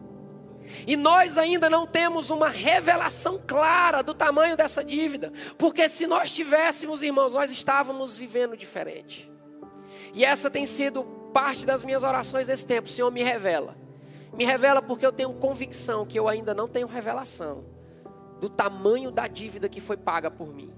E 0.86 0.96
nós 0.96 1.38
ainda 1.38 1.70
não 1.70 1.86
temos 1.86 2.30
uma 2.30 2.50
revelação 2.50 3.42
clara 3.46 4.02
do 4.02 4.14
tamanho 4.14 4.58
dessa 4.58 4.84
dívida, 4.84 5.32
porque 5.58 5.88
se 5.88 6.08
nós 6.08 6.32
tivéssemos, 6.32 7.02
irmãos, 7.02 7.34
nós 7.34 7.52
estávamos 7.52 8.18
vivendo 8.18 8.58
diferente. 8.58 9.32
E 10.14 10.26
essa 10.26 10.50
tem 10.50 10.66
sido 10.66 11.04
parte 11.34 11.66
das 11.66 11.84
minhas 11.84 12.04
orações 12.04 12.48
nesse 12.48 12.66
tempo. 12.66 12.88
O 12.88 12.92
Senhor 12.92 13.12
me 13.12 13.24
revela 13.24 13.82
me 14.34 14.46
revela 14.46 14.82
porque 14.82 15.06
eu 15.06 15.12
tenho 15.12 15.34
convicção 15.34 16.06
que 16.06 16.18
eu 16.18 16.28
ainda 16.28 16.54
não 16.54 16.68
tenho 16.68 16.88
revelação 16.88 17.66
do 18.40 18.50
tamanho 18.50 19.12
da 19.12 19.28
dívida 19.28 19.70
que 19.70 19.82
foi 19.82 19.98
paga 19.98 20.32
por 20.32 20.54
mim. 20.54 20.74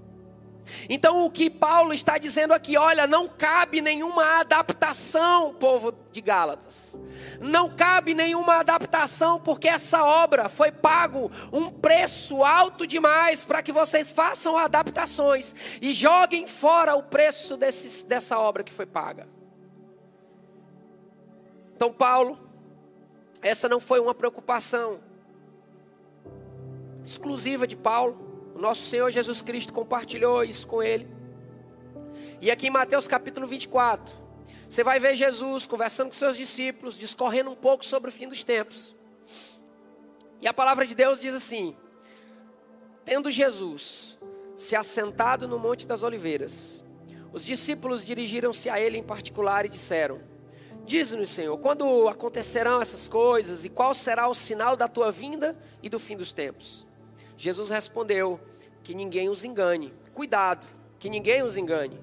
Então 0.88 1.24
o 1.24 1.30
que 1.30 1.50
Paulo 1.50 1.92
está 1.92 2.18
dizendo 2.18 2.54
aqui, 2.54 2.76
olha, 2.76 3.06
não 3.06 3.28
cabe 3.28 3.80
nenhuma 3.80 4.40
adaptação, 4.40 5.54
povo 5.54 5.94
de 6.12 6.20
Gálatas. 6.20 6.98
Não 7.40 7.68
cabe 7.68 8.14
nenhuma 8.14 8.56
adaptação, 8.56 9.40
porque 9.40 9.68
essa 9.68 10.04
obra 10.04 10.48
foi 10.48 10.72
pago 10.72 11.30
um 11.52 11.70
preço 11.70 12.42
alto 12.42 12.86
demais 12.86 13.44
para 13.44 13.62
que 13.62 13.72
vocês 13.72 14.12
façam 14.12 14.56
adaptações 14.56 15.54
e 15.80 15.92
joguem 15.92 16.46
fora 16.46 16.94
o 16.94 17.02
preço 17.02 17.56
desse, 17.56 18.06
dessa 18.06 18.38
obra 18.38 18.62
que 18.62 18.72
foi 18.72 18.86
paga. 18.86 19.28
Então 21.76 21.92
Paulo 21.92 22.44
essa 23.44 23.68
não 23.68 23.78
foi 23.78 24.00
uma 24.00 24.14
preocupação 24.14 25.00
exclusiva 27.04 27.66
de 27.66 27.76
Paulo. 27.76 28.33
O 28.54 28.58
nosso 28.58 28.82
Senhor 28.82 29.10
Jesus 29.10 29.42
Cristo 29.42 29.72
compartilhou 29.72 30.44
isso 30.44 30.66
com 30.66 30.82
ele. 30.82 31.08
E 32.40 32.50
aqui 32.50 32.68
em 32.68 32.70
Mateus 32.70 33.08
capítulo 33.08 33.46
24, 33.46 34.14
você 34.68 34.84
vai 34.84 35.00
ver 35.00 35.16
Jesus 35.16 35.66
conversando 35.66 36.08
com 36.08 36.14
seus 36.14 36.36
discípulos, 36.36 36.96
discorrendo 36.96 37.50
um 37.50 37.56
pouco 37.56 37.84
sobre 37.84 38.10
o 38.10 38.12
fim 38.12 38.28
dos 38.28 38.44
tempos. 38.44 38.94
E 40.40 40.46
a 40.46 40.54
palavra 40.54 40.86
de 40.86 40.94
Deus 40.94 41.20
diz 41.20 41.34
assim: 41.34 41.76
Tendo 43.04 43.30
Jesus 43.30 44.18
se 44.56 44.76
assentado 44.76 45.48
no 45.48 45.58
Monte 45.58 45.86
das 45.86 46.02
Oliveiras, 46.02 46.84
os 47.32 47.44
discípulos 47.44 48.04
dirigiram-se 48.04 48.70
a 48.70 48.80
ele 48.80 48.98
em 48.98 49.02
particular 49.02 49.66
e 49.66 49.68
disseram: 49.68 50.20
Diz-nos, 50.84 51.30
Senhor, 51.30 51.58
quando 51.58 52.08
acontecerão 52.08 52.80
essas 52.80 53.08
coisas 53.08 53.64
e 53.64 53.68
qual 53.68 53.94
será 53.94 54.28
o 54.28 54.34
sinal 54.34 54.76
da 54.76 54.86
tua 54.86 55.10
vinda 55.10 55.56
e 55.82 55.88
do 55.88 55.98
fim 55.98 56.16
dos 56.16 56.32
tempos? 56.32 56.83
Jesus 57.36 57.70
respondeu: 57.70 58.40
Que 58.82 58.94
ninguém 58.94 59.28
os 59.28 59.44
engane. 59.44 59.92
Cuidado, 60.12 60.66
que 60.98 61.10
ninguém 61.10 61.42
os 61.42 61.56
engane. 61.56 61.98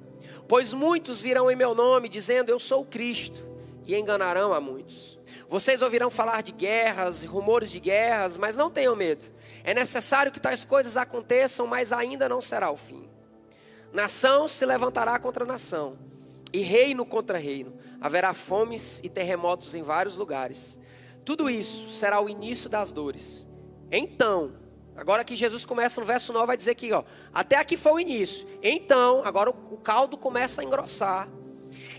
Pois 0.48 0.74
muitos 0.74 1.22
virão 1.22 1.50
em 1.50 1.56
meu 1.56 1.74
nome, 1.74 2.10
dizendo: 2.10 2.50
Eu 2.50 2.60
sou 2.60 2.82
o 2.82 2.86
Cristo, 2.86 3.44
e 3.86 3.96
enganarão 3.96 4.54
a 4.54 4.62
muitos. 4.62 5.20
Vocês 5.48 5.82
ouvirão 5.82 6.10
falar 6.10 6.42
de 6.42 6.52
guerras 6.52 7.24
rumores 7.24 7.72
de 7.72 7.80
guerras, 7.80 8.38
mas 8.38 8.56
não 8.56 8.72
tenham 8.72 8.96
medo. 8.96 9.26
É 9.64 9.74
necessário 9.74 10.32
que 10.32 10.40
tais 10.40 10.64
coisas 10.64 10.96
aconteçam, 10.96 11.68
mas 11.68 11.92
ainda 11.92 12.30
não 12.30 12.42
será 12.42 12.72
o 12.72 12.78
fim. 12.78 13.10
Nação 13.92 14.48
se 14.48 14.66
levantará 14.66 15.20
contra 15.20 15.46
nação 15.46 15.98
e 16.54 16.60
reino 16.62 17.06
contra 17.06 17.38
reino. 17.38 17.74
Haverá 18.00 18.34
fomes 18.34 19.02
e 19.04 19.10
terremotos 19.10 19.76
em 19.76 19.82
vários 19.84 20.16
lugares. 20.16 20.80
Tudo 21.26 21.50
isso 21.50 21.90
será 21.90 22.22
o 22.22 22.30
início 22.30 22.70
das 22.70 22.92
dores. 22.92 23.46
Então, 23.92 24.54
agora 25.02 25.24
que 25.24 25.36
Jesus 25.36 25.66
começa 25.66 26.00
no 26.00 26.08
verso 26.08 26.32
9, 26.32 26.46
vai 26.46 26.56
dizer 26.56 26.76
que, 26.76 26.94
ó, 26.94 27.04
até 27.34 27.58
aqui 27.58 27.76
foi 27.76 27.92
o 27.94 28.00
início. 28.00 28.48
Então, 28.62 29.22
agora 29.26 29.50
o 29.50 29.78
caldo 29.78 30.18
começa 30.18 30.62
a 30.62 30.64
engrossar. 30.64 31.28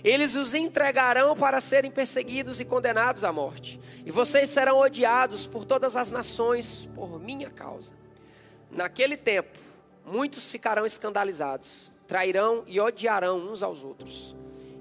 Eles 0.04 0.35
os 0.37 0.54
entregarão 0.54 1.37
para 1.37 1.61
serem 1.61 1.90
perseguidos 1.90 2.61
e 2.61 2.64
condenados 2.64 3.25
à 3.25 3.32
morte. 3.32 3.80
E 4.04 4.11
vocês 4.11 4.50
serão 4.50 4.78
odiados 4.78 5.47
por 5.47 5.64
todas 5.64 5.97
as 5.97 6.11
nações 6.11 6.88
por 6.94 7.21
minha 7.21 7.50
causa. 7.50 7.94
Naquele 8.71 9.16
tempo, 9.16 9.59
muitos 10.04 10.50
ficarão 10.50 10.87
escandalizados, 10.87 11.92
trairão 12.06 12.64
e 12.66 12.80
odiarão 12.80 13.38
uns 13.38 13.62
aos 13.62 13.82
outros 13.82 14.35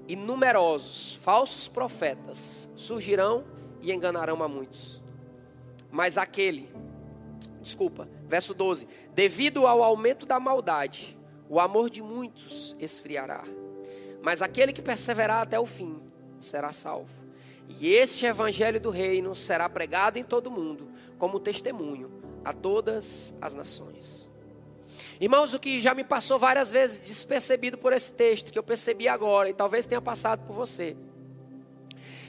e 0.08 0.16
numerosos 0.16 1.14
falsos 1.14 1.68
profetas 1.68 2.68
surgirão 2.76 3.44
e 3.80 3.92
enganarão 3.92 4.42
a 4.42 4.48
muitos. 4.48 5.00
Mas 5.90 6.16
aquele, 6.16 6.70
desculpa, 7.62 8.08
verso 8.26 8.52
12: 8.52 8.86
devido 9.14 9.66
ao 9.66 9.82
aumento 9.82 10.26
da 10.26 10.38
maldade, 10.38 11.16
o 11.48 11.60
amor 11.60 11.88
de 11.88 12.02
muitos 12.02 12.76
esfriará. 12.78 13.44
Mas 14.22 14.42
aquele 14.42 14.72
que 14.72 14.82
perseverar 14.82 15.42
até 15.42 15.58
o 15.58 15.66
fim 15.66 16.02
será 16.40 16.72
salvo. 16.72 17.10
E 17.68 17.88
este 17.88 18.26
evangelho 18.26 18.80
do 18.80 18.90
reino 18.90 19.34
será 19.34 19.68
pregado 19.68 20.18
em 20.18 20.24
todo 20.24 20.48
o 20.48 20.50
mundo, 20.50 20.88
como 21.18 21.40
testemunho 21.40 22.10
a 22.44 22.52
todas 22.52 23.34
as 23.40 23.54
nações. 23.54 24.30
Irmãos, 25.20 25.54
o 25.54 25.60
que 25.60 25.80
já 25.80 25.94
me 25.94 26.02
passou 26.02 26.38
várias 26.38 26.72
vezes 26.72 26.98
despercebido 26.98 27.78
por 27.78 27.92
esse 27.92 28.12
texto, 28.12 28.52
que 28.52 28.58
eu 28.58 28.62
percebi 28.62 29.06
agora 29.06 29.48
e 29.48 29.54
talvez 29.54 29.86
tenha 29.86 30.00
passado 30.00 30.46
por 30.46 30.54
você. 30.54 30.96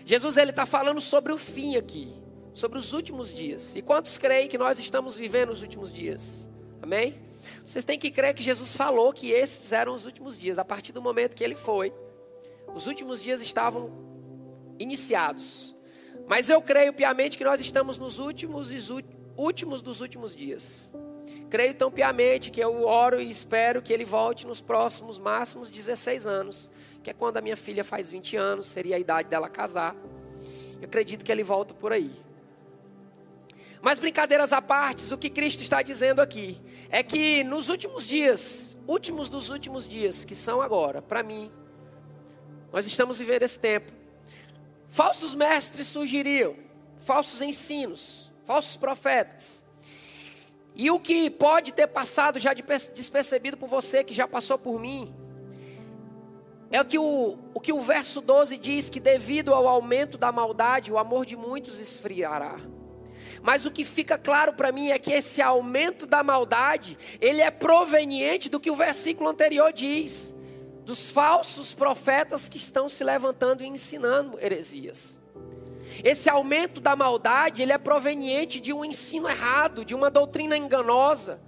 Jesus 0.06 0.38
ele 0.38 0.52
está 0.52 0.66
falando 0.66 1.02
sobre 1.02 1.32
o 1.32 1.38
fim 1.38 1.76
aqui, 1.76 2.14
sobre 2.54 2.78
os 2.78 2.94
últimos 2.94 3.34
dias. 3.34 3.76
E 3.76 3.82
quantos 3.82 4.18
creem 4.18 4.48
que 4.48 4.58
nós 4.58 4.80
estamos 4.80 5.18
vivendo 5.18 5.52
os 5.52 5.62
últimos 5.62 5.94
dias? 5.94 6.50
Amém? 6.82 7.20
Vocês 7.66 7.84
têm 7.84 8.00
que 8.00 8.12
crer 8.12 8.34
que 8.34 8.44
Jesus 8.44 8.76
falou 8.76 9.12
que 9.12 9.32
esses 9.32 9.72
eram 9.72 9.94
os 9.96 10.06
últimos 10.06 10.38
dias. 10.38 10.58
A 10.58 10.66
partir 10.66 10.92
do 10.92 11.02
momento 11.02 11.36
que 11.36 11.44
ele 11.44 11.56
foi, 11.56 11.94
Os 12.74 12.88
últimos 12.88 13.22
dias 13.22 13.42
estavam 13.42 13.92
iniciados. 14.80 15.76
Mas 16.28 16.50
eu 16.50 16.62
creio 16.62 16.94
piamente 16.94 17.38
que 17.38 17.44
nós 17.44 17.62
estamos 17.62 17.98
nos 17.98 18.20
últimos 18.20 18.72
últimos 19.38 19.82
dos 19.82 20.02
últimos 20.02 20.36
dias. 20.36 20.90
Creio 21.50 21.74
tão 21.76 21.92
piamente 21.92 22.50
que 22.50 22.60
eu 22.60 22.84
oro 22.84 23.22
e 23.22 23.30
espero 23.30 23.82
que 23.82 23.94
ele 23.94 24.06
volte 24.06 24.48
nos 24.48 24.60
próximos 24.60 25.20
máximos 25.20 25.70
16 25.70 26.26
anos, 26.26 26.70
que 27.04 27.12
é 27.12 27.14
quando 27.14 27.38
a 27.38 27.42
minha 27.42 27.56
filha 27.56 27.84
faz 27.84 28.10
20 28.10 28.36
anos, 28.38 28.68
seria 28.68 28.96
a 28.96 29.00
idade 29.00 29.30
dela 29.30 29.50
casar. 29.50 29.96
Eu 30.82 30.86
acredito 30.86 31.24
que 31.24 31.32
ele 31.32 31.44
volta 31.44 31.74
por 31.74 31.94
aí. 31.94 32.12
Mas 33.84 34.00
brincadeiras 34.00 34.54
à 34.54 34.62
parte, 34.62 35.14
o 35.14 35.18
que 35.18 35.30
Cristo 35.30 35.62
está 35.62 35.82
dizendo 35.82 36.22
aqui 36.22 36.58
é 36.90 37.04
que 37.04 37.44
nos 37.44 37.68
últimos 37.68 38.08
dias, 38.08 38.78
últimos 38.88 39.28
dos 39.28 39.50
últimos 39.50 39.90
dias, 39.90 40.24
que 40.24 40.38
são 40.38 40.62
agora, 40.62 41.02
para 41.02 41.22
mim, 41.22 41.52
nós 42.72 42.88
estamos 42.88 43.20
vivendo 43.20 43.44
esse 43.44 43.60
tempo. 43.60 43.92
Falsos 44.88 45.36
mestres 45.36 45.88
surgiriam, 45.88 46.56
falsos 46.98 47.42
ensinos, 47.42 48.32
falsos 48.46 48.78
profetas. 48.78 49.66
E 50.74 50.90
o 50.90 50.98
que 50.98 51.30
pode 51.30 51.74
ter 51.74 51.88
passado 51.88 52.40
já 52.40 52.54
despercebido 52.54 53.58
por 53.58 53.68
você, 53.68 54.02
que 54.02 54.14
já 54.14 54.26
passou 54.26 54.58
por 54.58 54.80
mim, 54.80 55.14
é 56.72 56.80
o 56.80 56.86
que 56.86 56.98
o, 56.98 57.38
o 57.54 57.60
que 57.60 57.74
o 57.74 57.82
verso 57.82 58.22
12 58.22 58.56
diz: 58.56 58.90
que 58.90 59.02
devido 59.02 59.54
ao 59.54 59.68
aumento 59.68 60.18
da 60.18 60.32
maldade, 60.32 60.90
o 60.90 60.98
amor 60.98 61.26
de 61.26 61.36
muitos 61.36 61.82
esfriará. 61.82 62.62
Mas 63.42 63.66
o 63.66 63.72
que 63.72 63.84
fica 63.84 64.18
claro 64.18 64.54
para 64.54 64.72
mim 64.72 64.90
é 64.90 65.00
que 65.00 65.12
esse 65.12 65.42
aumento 65.42 66.06
da 66.06 66.24
maldade, 66.24 66.98
ele 67.20 67.42
é 67.42 67.52
proveniente 67.52 68.50
do 68.50 68.60
que 68.60 68.72
o 68.72 68.76
versículo 68.76 69.30
anterior 69.30 69.72
diz, 69.74 70.36
dos 70.86 71.10
falsos 71.10 71.74
profetas 71.74 72.50
que 72.50 72.58
estão 72.58 72.88
se 72.90 73.04
levantando 73.04 73.64
e 73.64 73.68
ensinando 73.68 74.38
heresias. 74.40 75.20
Esse 76.04 76.30
aumento 76.30 76.80
da 76.80 76.96
maldade, 76.96 77.62
ele 77.62 77.74
é 77.74 77.78
proveniente 77.78 78.60
de 78.60 78.74
um 78.74 78.84
ensino 78.84 79.30
errado, 79.30 79.86
de 79.86 79.94
uma 79.94 80.10
doutrina 80.10 80.58
enganosa. 80.58 81.40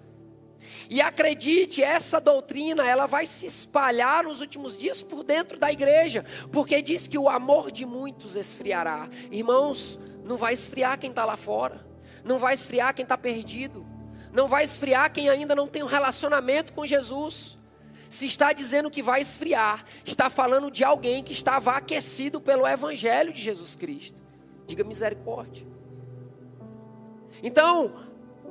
E 0.89 1.01
acredite, 1.01 1.83
essa 1.83 2.19
doutrina, 2.19 2.87
ela 2.87 3.05
vai 3.05 3.25
se 3.25 3.45
espalhar 3.45 4.23
nos 4.23 4.41
últimos 4.41 4.77
dias 4.77 5.01
por 5.01 5.23
dentro 5.23 5.57
da 5.57 5.71
igreja, 5.71 6.25
porque 6.51 6.81
diz 6.81 7.07
que 7.07 7.17
o 7.17 7.29
amor 7.29 7.71
de 7.71 7.85
muitos 7.85 8.35
esfriará. 8.35 9.09
Irmãos, 9.31 9.99
não 10.25 10.37
vai 10.37 10.53
esfriar 10.53 10.97
quem 10.97 11.11
está 11.11 11.23
lá 11.23 11.37
fora. 11.37 11.85
Não 12.23 12.39
vai 12.39 12.55
esfriar 12.55 12.93
quem 12.95 13.03
está 13.03 13.17
perdido. 13.17 13.85
Não 14.33 14.47
vai 14.47 14.65
esfriar 14.65 15.11
quem 15.13 15.29
ainda 15.29 15.55
não 15.55 15.67
tem 15.67 15.83
um 15.83 15.87
relacionamento 15.87 16.73
com 16.73 16.85
Jesus. 16.85 17.57
Se 18.09 18.25
está 18.25 18.51
dizendo 18.51 18.89
que 18.89 19.03
vai 19.03 19.21
esfriar, 19.21 19.85
está 20.03 20.29
falando 20.29 20.71
de 20.71 20.83
alguém 20.83 21.23
que 21.23 21.31
estava 21.31 21.73
aquecido 21.73 22.41
pelo 22.41 22.67
Evangelho 22.67 23.31
de 23.31 23.41
Jesus 23.41 23.75
Cristo. 23.75 24.19
Diga 24.65 24.83
misericórdia. 24.83 25.67
Então, 27.43 27.93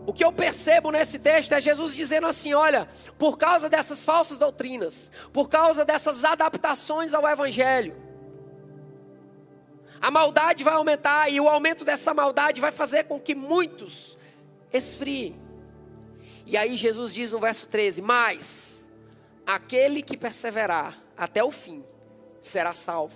o 0.06 0.12
que 0.12 0.24
eu 0.24 0.32
percebo 0.32 0.92
nesse 0.92 1.18
texto 1.18 1.52
é 1.52 1.60
Jesus 1.60 1.94
dizendo 1.94 2.28
assim: 2.28 2.54
olha, 2.54 2.88
por 3.18 3.36
causa 3.36 3.68
dessas 3.68 4.04
falsas 4.04 4.38
doutrinas, 4.38 5.10
por 5.32 5.48
causa 5.48 5.84
dessas 5.84 6.24
adaptações 6.24 7.12
ao 7.12 7.26
Evangelho, 7.26 8.03
a 10.04 10.10
maldade 10.10 10.62
vai 10.62 10.74
aumentar 10.74 11.30
e 11.30 11.40
o 11.40 11.48
aumento 11.48 11.82
dessa 11.82 12.12
maldade 12.12 12.60
vai 12.60 12.70
fazer 12.70 13.04
com 13.04 13.18
que 13.18 13.34
muitos 13.34 14.18
esfriem. 14.70 15.34
E 16.44 16.58
aí 16.58 16.76
Jesus 16.76 17.14
diz 17.14 17.32
no 17.32 17.38
verso 17.40 17.66
13: 17.68 18.02
Mas 18.02 18.84
aquele 19.46 20.02
que 20.02 20.14
perseverar 20.14 21.02
até 21.16 21.42
o 21.42 21.50
fim 21.50 21.82
será 22.38 22.74
salvo. 22.74 23.14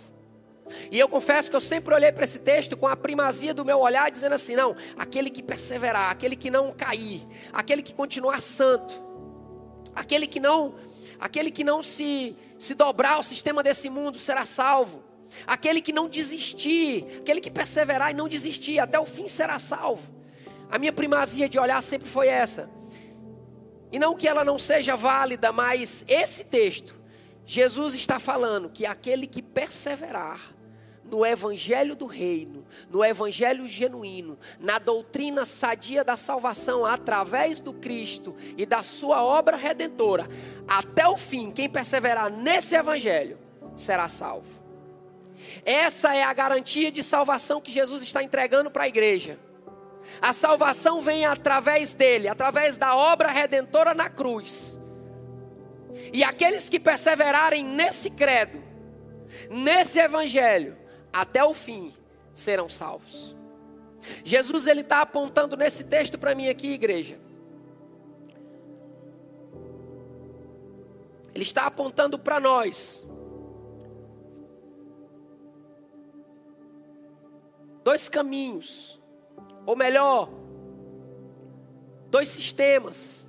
E 0.91 0.99
eu 0.99 1.11
confesso 1.11 1.51
que 1.51 1.57
eu 1.57 1.61
sempre 1.61 1.93
olhei 1.93 2.11
para 2.11 2.25
esse 2.25 2.39
texto 2.39 2.75
com 2.75 2.87
a 2.87 2.97
primazia 2.97 3.53
do 3.53 3.67
meu 3.67 3.81
olhar, 3.81 4.11
dizendo 4.11 4.37
assim: 4.37 4.57
não, 4.57 4.75
aquele 4.97 5.29
que 5.29 5.43
perseverar, 5.43 6.11
aquele 6.11 6.37
que 6.37 6.49
não 6.49 6.73
cair, 6.73 7.21
aquele 7.53 7.83
que 7.83 7.93
continuar 7.93 8.41
santo, 8.41 8.95
aquele 9.95 10.27
que 10.27 10.41
não, 10.41 10.75
aquele 11.21 11.51
que 11.51 11.63
não 11.63 11.83
se, 11.83 12.35
se 12.59 12.75
dobrar 12.75 13.17
ao 13.17 13.23
sistema 13.23 13.63
desse 13.63 13.91
mundo 13.91 14.19
será 14.19 14.47
salvo. 14.47 15.08
Aquele 15.47 15.81
que 15.81 15.93
não 15.93 16.09
desistir, 16.09 17.05
aquele 17.21 17.41
que 17.41 17.51
perseverar 17.51 18.11
e 18.11 18.15
não 18.15 18.29
desistir, 18.29 18.79
até 18.79 18.99
o 18.99 19.07
fim 19.07 19.29
será 19.29 19.59
salvo. 19.59 20.11
A 20.71 20.79
minha 20.79 20.93
primazia 20.93 21.49
de 21.49 21.59
olhar 21.59 21.83
sempre 21.83 22.09
foi 22.09 22.29
essa. 22.29 22.69
E 23.91 23.99
não 23.99 24.15
que 24.15 24.29
ela 24.29 24.45
não 24.45 24.59
seja 24.59 24.95
válida, 24.97 25.51
mas 25.51 26.05
esse 26.07 26.45
texto, 26.45 26.95
Jesus 27.47 27.95
está 27.95 28.19
falando 28.19 28.69
que 28.69 28.85
aquele 28.85 29.27
que 29.27 29.41
perseverar 29.41 30.55
no 31.11 31.25
evangelho 31.25 31.97
do 31.97 32.05
reino, 32.05 32.67
no 32.91 33.03
evangelho 33.03 33.67
genuíno, 33.67 34.39
na 34.61 34.79
doutrina 34.79 35.47
sadia 35.47 36.05
da 36.05 36.17
salvação 36.17 36.85
através 36.85 37.61
do 37.61 37.73
Cristo 37.73 38.37
e 38.57 38.67
da 38.67 38.83
sua 38.83 39.25
obra 39.25 39.57
redentora, 39.57 40.29
até 40.67 41.09
o 41.09 41.17
fim, 41.17 41.51
quem 41.51 41.69
perseverar 41.69 42.31
nesse 42.31 42.75
evangelho 42.75 43.39
será 43.75 44.09
salvo. 44.09 44.58
Essa 45.65 46.15
é 46.15 46.23
a 46.23 46.33
garantia 46.33 46.91
de 46.91 47.03
salvação 47.03 47.61
que 47.61 47.71
Jesus 47.71 48.03
está 48.03 48.23
entregando 48.23 48.71
para 48.71 48.85
a 48.85 48.89
igreja. 48.89 49.39
A 50.21 50.33
salvação 50.33 51.01
vem 51.03 51.25
através 51.27 51.93
dele, 51.93 52.29
através 52.29 52.77
da 52.77 52.97
obra 52.97 53.29
redentora 53.29 53.95
na 53.95 54.09
cruz. 54.09 54.79
E 56.13 56.25
aqueles 56.25 56.69
que 56.69 56.81
perseverarem 56.81 57.65
nesse 57.65 58.11
credo, 58.11 58.63
nesse 59.51 59.99
evangelho, 59.99 60.77
até 61.13 61.45
o 61.45 61.55
fim, 61.55 61.95
serão 62.35 62.69
salvos. 62.69 63.37
Jesus 64.25 64.67
ele 64.67 64.81
está 64.81 65.03
apontando 65.03 65.57
nesse 65.57 65.85
texto 65.85 66.19
para 66.19 66.35
mim 66.35 66.49
aqui, 66.49 66.73
igreja. 66.73 67.19
Ele 71.35 71.45
está 71.45 71.67
apontando 71.67 72.19
para 72.19 72.41
nós 72.41 73.05
dois 77.89 78.07
caminhos, 78.07 79.01
ou 79.65 79.75
melhor, 79.75 80.29
dois 82.11 82.29
sistemas, 82.29 83.27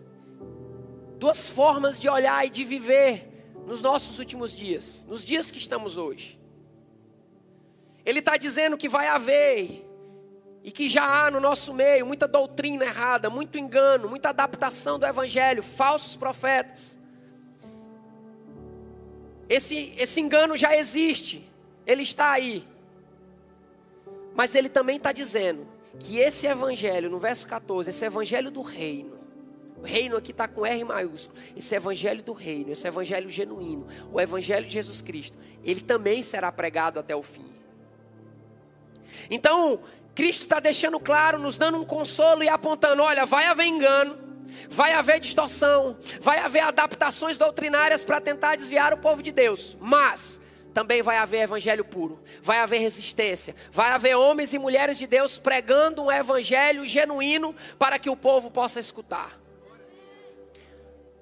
duas 1.17 1.47
formas 1.47 1.97
de 1.97 2.09
olhar 2.09 2.45
e 2.45 2.49
de 2.49 2.65
viver 2.65 3.53
nos 3.65 3.81
nossos 3.81 4.19
últimos 4.19 4.53
dias, 4.53 5.05
nos 5.07 5.23
dias 5.23 5.49
que 5.49 5.57
estamos 5.57 5.95
hoje. 5.95 6.37
Ele 8.05 8.19
está 8.19 8.35
dizendo 8.35 8.77
que 8.77 8.89
vai 8.89 9.07
haver, 9.07 9.89
e 10.61 10.71
que 10.71 10.89
já 10.89 11.05
há 11.05 11.31
no 11.31 11.39
nosso 11.39 11.73
meio, 11.73 12.05
muita 12.05 12.27
doutrina 12.27 12.83
errada, 12.83 13.29
muito 13.29 13.57
engano, 13.57 14.09
muita 14.09 14.27
adaptação 14.27 14.99
do 14.99 15.05
Evangelho, 15.05 15.63
falsos 15.63 16.17
profetas. 16.17 16.99
Esse, 19.47 19.95
esse 19.97 20.19
engano 20.19 20.57
já 20.57 20.75
existe, 20.75 21.49
ele 21.87 22.03
está 22.03 22.31
aí. 22.31 22.67
Mas 24.39 24.55
ele 24.55 24.69
também 24.69 24.95
está 24.95 25.11
dizendo 25.11 25.67
que 25.99 26.17
esse 26.17 26.47
evangelho, 26.47 27.09
no 27.09 27.19
verso 27.19 27.45
14, 27.45 27.89
esse 27.89 28.05
evangelho 28.05 28.49
do 28.49 28.61
reino, 28.61 29.19
o 29.77 29.81
reino 29.81 30.15
aqui 30.15 30.31
está 30.31 30.47
com 30.47 30.65
R 30.65 30.81
maiúsculo. 30.85 31.37
Esse 31.57 31.75
evangelho 31.75 32.23
do 32.23 32.31
reino, 32.31 32.71
esse 32.71 32.87
evangelho 32.87 33.29
genuíno, 33.29 33.85
o 34.13 34.21
evangelho 34.21 34.65
de 34.65 34.71
Jesus 34.71 35.01
Cristo, 35.01 35.37
ele 35.61 35.81
também 35.81 36.23
será 36.23 36.49
pregado 36.53 37.01
até 37.01 37.13
o 37.13 37.21
fim. 37.21 37.51
Então, 39.29 39.81
Cristo 40.15 40.43
está 40.43 40.61
deixando 40.61 41.01
claro, 41.01 41.37
nos 41.37 41.57
dando 41.57 41.77
um 41.77 41.83
consolo 41.83 42.41
e 42.41 42.47
apontando: 42.47 43.03
olha, 43.03 43.25
vai 43.25 43.43
haver 43.45 43.65
engano, 43.65 44.17
vai 44.69 44.93
haver 44.93 45.19
distorção, 45.19 45.97
vai 46.21 46.39
haver 46.39 46.61
adaptações 46.61 47.37
doutrinárias 47.37 48.05
para 48.05 48.21
tentar 48.21 48.55
desviar 48.55 48.93
o 48.93 48.99
povo 48.99 49.21
de 49.21 49.33
Deus, 49.33 49.75
mas 49.81 50.39
também 50.73 51.01
vai 51.01 51.17
haver 51.17 51.41
evangelho 51.41 51.83
puro, 51.83 52.19
vai 52.41 52.59
haver 52.59 52.79
resistência, 52.79 53.55
vai 53.71 53.89
haver 53.89 54.15
homens 54.15 54.53
e 54.53 54.59
mulheres 54.59 54.97
de 54.97 55.07
Deus 55.07 55.39
pregando 55.39 56.03
um 56.03 56.11
evangelho 56.11 56.85
genuíno 56.85 57.55
para 57.77 57.97
que 57.97 58.09
o 58.09 58.15
povo 58.15 58.51
possa 58.51 58.79
escutar. 58.79 59.39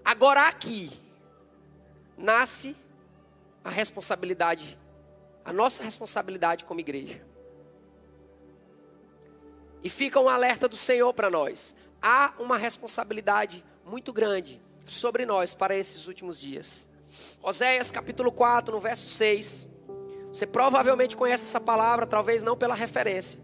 Agora 0.03 0.47
aqui 0.47 0.89
nasce 2.17 2.75
a 3.63 3.69
responsabilidade, 3.69 4.77
a 5.43 5.51
nossa 5.51 5.83
responsabilidade 5.83 6.63
como 6.63 6.79
igreja. 6.79 7.21
E 9.83 9.89
fica 9.89 10.19
um 10.19 10.29
alerta 10.29 10.67
do 10.67 10.77
Senhor 10.77 11.13
para 11.13 11.29
nós. 11.29 11.75
Há 12.01 12.33
uma 12.39 12.57
responsabilidade 12.57 13.63
muito 13.85 14.11
grande 14.11 14.61
sobre 14.85 15.25
nós 15.25 15.53
para 15.53 15.75
esses 15.75 16.07
últimos 16.07 16.39
dias. 16.39 16.87
Oséias 17.41 17.91
capítulo 17.91 18.31
4, 18.31 18.73
no 18.73 18.81
verso 18.81 19.09
6. 19.09 19.67
Você 20.31 20.45
provavelmente 20.45 21.15
conhece 21.15 21.43
essa 21.43 21.59
palavra, 21.59 22.05
talvez 22.05 22.43
não 22.43 22.57
pela 22.57 22.75
referência. 22.75 23.39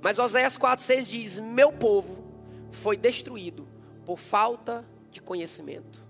Mas 0.00 0.18
Oséias 0.18 0.56
4, 0.56 0.84
6 0.84 1.08
diz: 1.08 1.38
Meu 1.38 1.72
povo 1.72 2.24
foi 2.70 2.96
destruído 2.96 3.68
por 4.04 4.18
falta 4.18 4.84
de 5.10 5.20
conhecimento. 5.20 6.02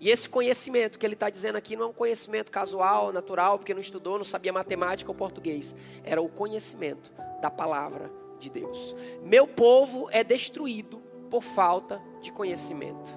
E 0.00 0.08
esse 0.08 0.28
conhecimento 0.28 0.98
que 0.98 1.04
ele 1.04 1.14
está 1.14 1.28
dizendo 1.28 1.56
aqui 1.56 1.76
não 1.76 1.86
é 1.86 1.88
um 1.88 1.92
conhecimento 1.92 2.50
casual, 2.50 3.12
natural, 3.12 3.58
porque 3.58 3.74
não 3.74 3.80
estudou, 3.80 4.16
não 4.16 4.24
sabia 4.24 4.52
matemática 4.52 5.10
ou 5.10 5.14
português. 5.14 5.76
Era 6.02 6.22
o 6.22 6.28
conhecimento 6.28 7.12
da 7.40 7.50
palavra 7.50 8.10
de 8.38 8.48
Deus. 8.48 8.96
Meu 9.22 9.46
povo 9.46 10.08
é 10.10 10.24
destruído 10.24 11.02
por 11.30 11.42
falta 11.42 12.00
de 12.22 12.32
conhecimento. 12.32 13.14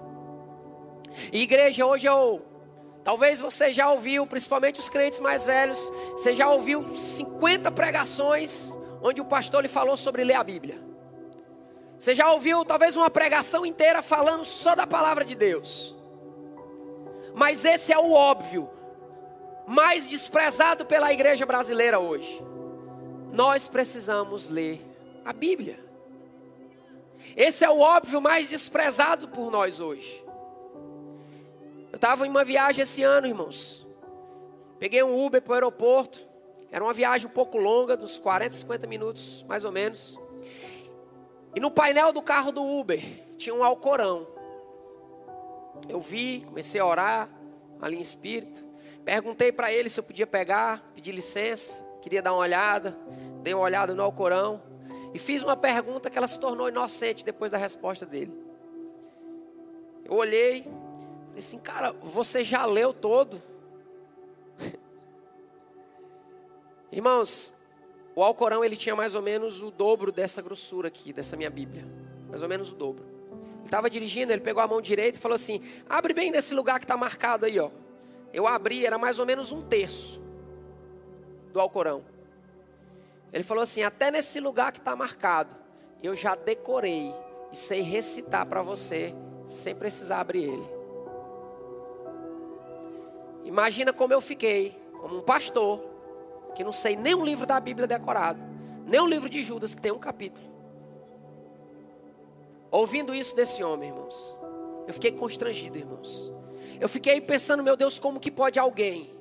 E 1.31 1.41
igreja, 1.41 1.85
hoje 1.85 2.07
eu. 2.07 2.41
Talvez 3.03 3.39
você 3.39 3.73
já 3.73 3.91
ouviu, 3.91 4.25
principalmente 4.25 4.79
os 4.79 4.89
crentes 4.89 5.19
mais 5.19 5.45
velhos, 5.45 5.91
você 6.11 6.33
já 6.33 6.49
ouviu 6.49 6.97
50 6.97 7.69
pregações 7.71 8.77
onde 9.01 9.19
o 9.19 9.25
pastor 9.25 9.61
lhe 9.61 9.67
falou 9.67 9.97
sobre 9.97 10.23
ler 10.23 10.35
a 10.35 10.43
Bíblia. 10.43 10.81
Você 11.99 12.15
já 12.15 12.31
ouviu 12.31 12.63
talvez 12.63 12.95
uma 12.95 13.09
pregação 13.09 13.65
inteira 13.65 14.01
falando 14.01 14.45
só 14.45 14.75
da 14.75 14.87
palavra 14.87 15.25
de 15.25 15.35
Deus. 15.35 15.93
Mas 17.35 17.65
esse 17.65 17.91
é 17.91 17.97
o 17.97 18.11
óbvio, 18.11 18.69
mais 19.67 20.07
desprezado 20.07 20.85
pela 20.85 21.11
igreja 21.11 21.45
brasileira 21.45 21.99
hoje. 21.99 22.41
Nós 23.31 23.67
precisamos 23.67 24.47
ler 24.47 24.81
a 25.25 25.33
Bíblia. 25.33 25.79
Esse 27.35 27.65
é 27.65 27.69
o 27.69 27.79
óbvio 27.79 28.21
mais 28.21 28.49
desprezado 28.49 29.27
por 29.29 29.51
nós 29.51 29.79
hoje. 29.79 30.22
Estava 32.03 32.27
em 32.27 32.29
uma 32.29 32.43
viagem 32.43 32.83
esse 32.83 33.01
ano, 33.01 33.27
irmãos. 33.27 33.87
Peguei 34.77 35.01
um 35.01 35.25
Uber 35.25 35.41
para 35.41 35.51
o 35.51 35.53
aeroporto. 35.53 36.19
Era 36.69 36.83
uma 36.83 36.91
viagem 36.91 37.27
um 37.27 37.29
pouco 37.29 37.57
longa, 37.57 37.95
dos 37.95 38.19
40, 38.19 38.55
50 38.55 38.85
minutos, 38.87 39.45
mais 39.47 39.63
ou 39.63 39.71
menos. 39.71 40.19
E 41.55 41.61
no 41.61 41.71
painel 41.71 42.11
do 42.11 42.21
carro 42.21 42.51
do 42.51 42.61
Uber 42.61 43.01
tinha 43.37 43.55
um 43.55 43.63
alcorão. 43.63 44.27
Eu 45.87 46.01
vi, 46.01 46.43
comecei 46.45 46.81
a 46.81 46.85
orar, 46.85 47.29
ali 47.81 47.95
em 47.95 48.01
espírito. 48.01 48.61
Perguntei 49.05 49.53
para 49.53 49.71
ele 49.71 49.89
se 49.89 49.97
eu 49.97 50.03
podia 50.03 50.27
pegar, 50.27 50.83
pedi 50.93 51.09
licença, 51.09 51.81
queria 52.01 52.21
dar 52.21 52.33
uma 52.33 52.41
olhada. 52.41 52.97
Dei 53.41 53.53
uma 53.53 53.63
olhada 53.63 53.93
no 53.95 54.03
Alcorão 54.03 54.61
e 55.13 55.19
fiz 55.19 55.41
uma 55.41 55.55
pergunta 55.55 56.09
que 56.09 56.17
ela 56.17 56.27
se 56.27 56.37
tornou 56.37 56.67
inocente 56.67 57.23
depois 57.23 57.49
da 57.49 57.57
resposta 57.57 58.05
dele. 58.05 58.37
Eu 60.03 60.15
olhei, 60.15 60.67
falei 61.33 61.39
assim, 61.39 61.57
cara, 61.57 61.91
você 62.03 62.43
já 62.43 62.63
leu 62.65 62.93
todo? 62.93 63.41
Irmãos, 66.91 67.51
o 68.15 68.23
Alcorão 68.23 68.63
ele 68.63 68.75
tinha 68.75 68.95
mais 68.95 69.15
ou 69.15 69.21
menos 69.21 69.61
o 69.61 69.71
dobro 69.71 70.11
dessa 70.11 70.43
grossura 70.43 70.89
aqui, 70.89 71.11
dessa 71.11 71.35
minha 71.35 71.49
Bíblia. 71.49 71.85
Mais 72.29 72.43
ou 72.43 72.49
menos 72.49 72.71
o 72.71 72.75
dobro. 72.75 73.03
Ele 73.57 73.65
estava 73.65 73.89
dirigindo, 73.89 74.31
ele 74.31 74.41
pegou 74.41 74.61
a 74.61 74.67
mão 74.67 74.79
direita 74.79 75.17
e 75.17 75.21
falou 75.21 75.35
assim: 75.35 75.59
abre 75.89 76.13
bem 76.13 76.29
nesse 76.29 76.53
lugar 76.53 76.79
que 76.79 76.85
está 76.85 76.95
marcado 76.95 77.47
aí, 77.47 77.59
ó. 77.59 77.71
Eu 78.31 78.45
abri, 78.47 78.85
era 78.85 78.97
mais 78.97 79.17
ou 79.17 79.25
menos 79.25 79.51
um 79.51 79.61
terço 79.61 80.21
do 81.51 81.59
Alcorão. 81.59 82.03
Ele 83.31 83.43
falou 83.43 83.63
assim: 83.63 83.81
até 83.81 84.11
nesse 84.11 84.39
lugar 84.39 84.71
que 84.71 84.79
está 84.79 84.95
marcado, 84.95 85.55
eu 86.03 86.15
já 86.15 86.35
decorei 86.35 87.11
e 87.51 87.55
sei 87.55 87.81
recitar 87.81 88.45
para 88.45 88.61
você, 88.61 89.15
sem 89.47 89.73
precisar 89.73 90.19
abrir 90.19 90.43
ele. 90.43 90.72
Imagina 93.45 93.91
como 93.91 94.13
eu 94.13 94.21
fiquei, 94.21 94.77
como 94.99 95.17
um 95.17 95.21
pastor, 95.21 95.83
que 96.55 96.63
não 96.63 96.71
sei 96.71 96.95
nem 96.95 97.15
um 97.15 97.25
livro 97.25 97.45
da 97.45 97.59
Bíblia 97.59 97.87
decorado, 97.87 98.39
nem 98.85 99.01
um 99.01 99.07
livro 99.07 99.29
de 99.29 99.41
Judas 99.43 99.73
que 99.73 99.81
tem 99.81 99.91
um 99.91 99.99
capítulo. 99.99 100.45
Ouvindo 102.71 103.13
isso 103.13 103.35
desse 103.35 103.63
homem, 103.63 103.89
irmãos, 103.89 104.35
eu 104.87 104.93
fiquei 104.93 105.11
constrangido, 105.11 105.77
irmãos. 105.77 106.31
Eu 106.79 106.89
fiquei 106.89 107.21
pensando, 107.21 107.63
meu 107.63 107.77
Deus, 107.77 107.99
como 107.99 108.19
que 108.19 108.31
pode 108.31 108.57
alguém 108.57 109.13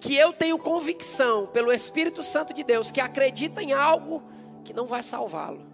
que 0.00 0.16
eu 0.16 0.32
tenho 0.32 0.58
convicção 0.58 1.46
pelo 1.46 1.72
Espírito 1.72 2.22
Santo 2.22 2.52
de 2.52 2.62
Deus 2.62 2.90
que 2.90 3.00
acredita 3.00 3.62
em 3.62 3.72
algo 3.72 4.22
que 4.64 4.72
não 4.72 4.86
vai 4.86 5.02
salvá-lo? 5.02 5.66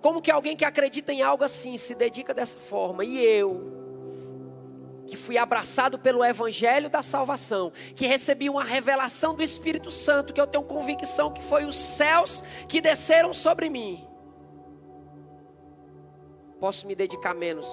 Como 0.00 0.22
que 0.22 0.30
alguém 0.30 0.56
que 0.56 0.64
acredita 0.64 1.12
em 1.12 1.22
algo 1.22 1.44
assim 1.44 1.76
se 1.76 1.94
dedica 1.94 2.32
dessa 2.32 2.58
forma? 2.58 3.04
E 3.04 3.22
eu, 3.22 3.79
que 5.10 5.16
fui 5.16 5.36
abraçado 5.36 5.98
pelo 5.98 6.24
evangelho 6.24 6.88
da 6.88 7.02
salvação, 7.02 7.72
que 7.94 8.06
recebi 8.06 8.48
uma 8.48 8.64
revelação 8.64 9.34
do 9.34 9.42
Espírito 9.42 9.90
Santo, 9.90 10.32
que 10.32 10.40
eu 10.40 10.46
tenho 10.46 10.64
convicção 10.64 11.32
que 11.32 11.42
foi 11.42 11.66
os 11.66 11.76
céus 11.76 12.42
que 12.68 12.80
desceram 12.80 13.34
sobre 13.34 13.68
mim 13.68 14.10
posso 16.60 16.86
me 16.86 16.94
dedicar 16.94 17.34
menos 17.34 17.66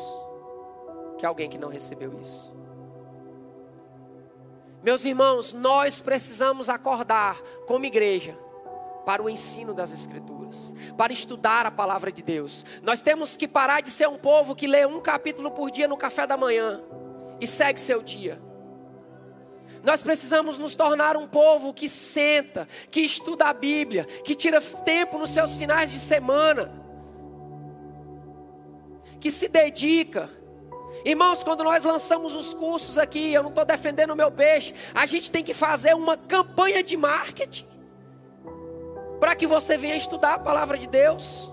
que 1.20 1.26
alguém 1.26 1.50
que 1.50 1.58
não 1.58 1.68
recebeu 1.68 2.18
isso. 2.20 2.56
Meus 4.82 5.04
irmãos, 5.04 5.52
nós 5.52 6.00
precisamos 6.00 6.70
acordar 6.70 7.38
como 7.68 7.86
igreja 7.86 8.38
para 9.06 9.22
o 9.22 9.30
ensino 9.30 9.74
das 9.74 9.92
Escrituras, 9.92 10.74
para 10.96 11.12
estudar 11.12 11.66
a 11.66 11.72
palavra 11.72 12.12
de 12.12 12.22
Deus. 12.22 12.64
Nós 12.82 13.02
temos 13.02 13.36
que 13.36 13.48
parar 13.48 13.82
de 13.82 13.92
ser 13.92 14.08
um 14.08 14.18
povo 14.18 14.56
que 14.56 14.68
lê 14.68 14.86
um 14.86 15.02
capítulo 15.02 15.52
por 15.52 15.70
dia 15.70 15.88
no 15.88 15.98
café 15.98 16.26
da 16.26 16.38
manhã 16.38 16.82
e 17.40 17.48
segue 17.48 17.80
seu 17.80 18.02
dia. 18.02 18.42
Nós 19.84 20.02
precisamos 20.02 20.58
nos 20.58 20.76
tornar 20.76 21.16
um 21.16 21.28
povo 21.28 21.74
que 21.74 21.88
senta, 21.88 22.68
que 22.92 23.02
estuda 23.02 23.46
a 23.46 23.54
Bíblia, 23.54 24.06
que 24.06 24.36
tira 24.36 24.60
tempo 24.60 25.18
nos 25.18 25.30
seus 25.30 25.56
finais 25.56 25.92
de 25.92 26.00
semana 26.00 26.86
que 29.20 29.32
se 29.32 29.48
dedica. 29.48 30.30
Irmãos, 31.06 31.44
quando 31.44 31.64
nós 31.64 31.84
lançamos 31.84 32.36
os 32.36 32.54
cursos 32.54 32.98
aqui, 32.98 33.34
eu 33.34 33.44
não 33.44 33.50
estou 33.50 33.66
defendendo 33.66 34.12
o 34.12 34.16
meu 34.16 34.32
peixe, 34.32 34.74
a 34.94 35.06
gente 35.06 35.32
tem 35.32 35.44
que 35.44 35.54
fazer 35.54 35.96
uma 35.96 36.18
campanha 36.18 36.84
de 36.84 36.98
marketing 36.98 37.68
para 39.20 39.36
que 39.36 39.48
você 39.48 39.78
venha 39.78 39.96
estudar 39.96 40.36
a 40.36 40.40
palavra 40.40 40.78
de 40.78 40.88
Deus. 40.88 41.52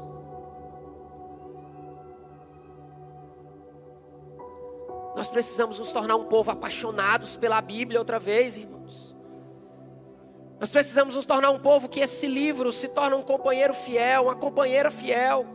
Nós 5.16 5.29
precisamos 5.31 5.79
nos 5.79 5.92
tornar 5.92 6.16
um 6.16 6.24
povo 6.24 6.50
apaixonados 6.50 7.37
pela 7.37 7.61
Bíblia 7.61 7.98
outra 7.98 8.18
vez, 8.18 8.57
irmãos. 8.57 9.14
Nós 10.59 10.70
precisamos 10.70 11.14
nos 11.14 11.24
tornar 11.24 11.50
um 11.50 11.59
povo 11.59 11.88
que 11.88 12.00
esse 12.00 12.27
livro 12.27 12.72
se 12.72 12.88
torna 12.88 13.16
um 13.16 13.22
companheiro 13.22 13.74
fiel, 13.74 14.24
uma 14.24 14.35
companheira 14.35 14.90
fiel, 14.90 15.46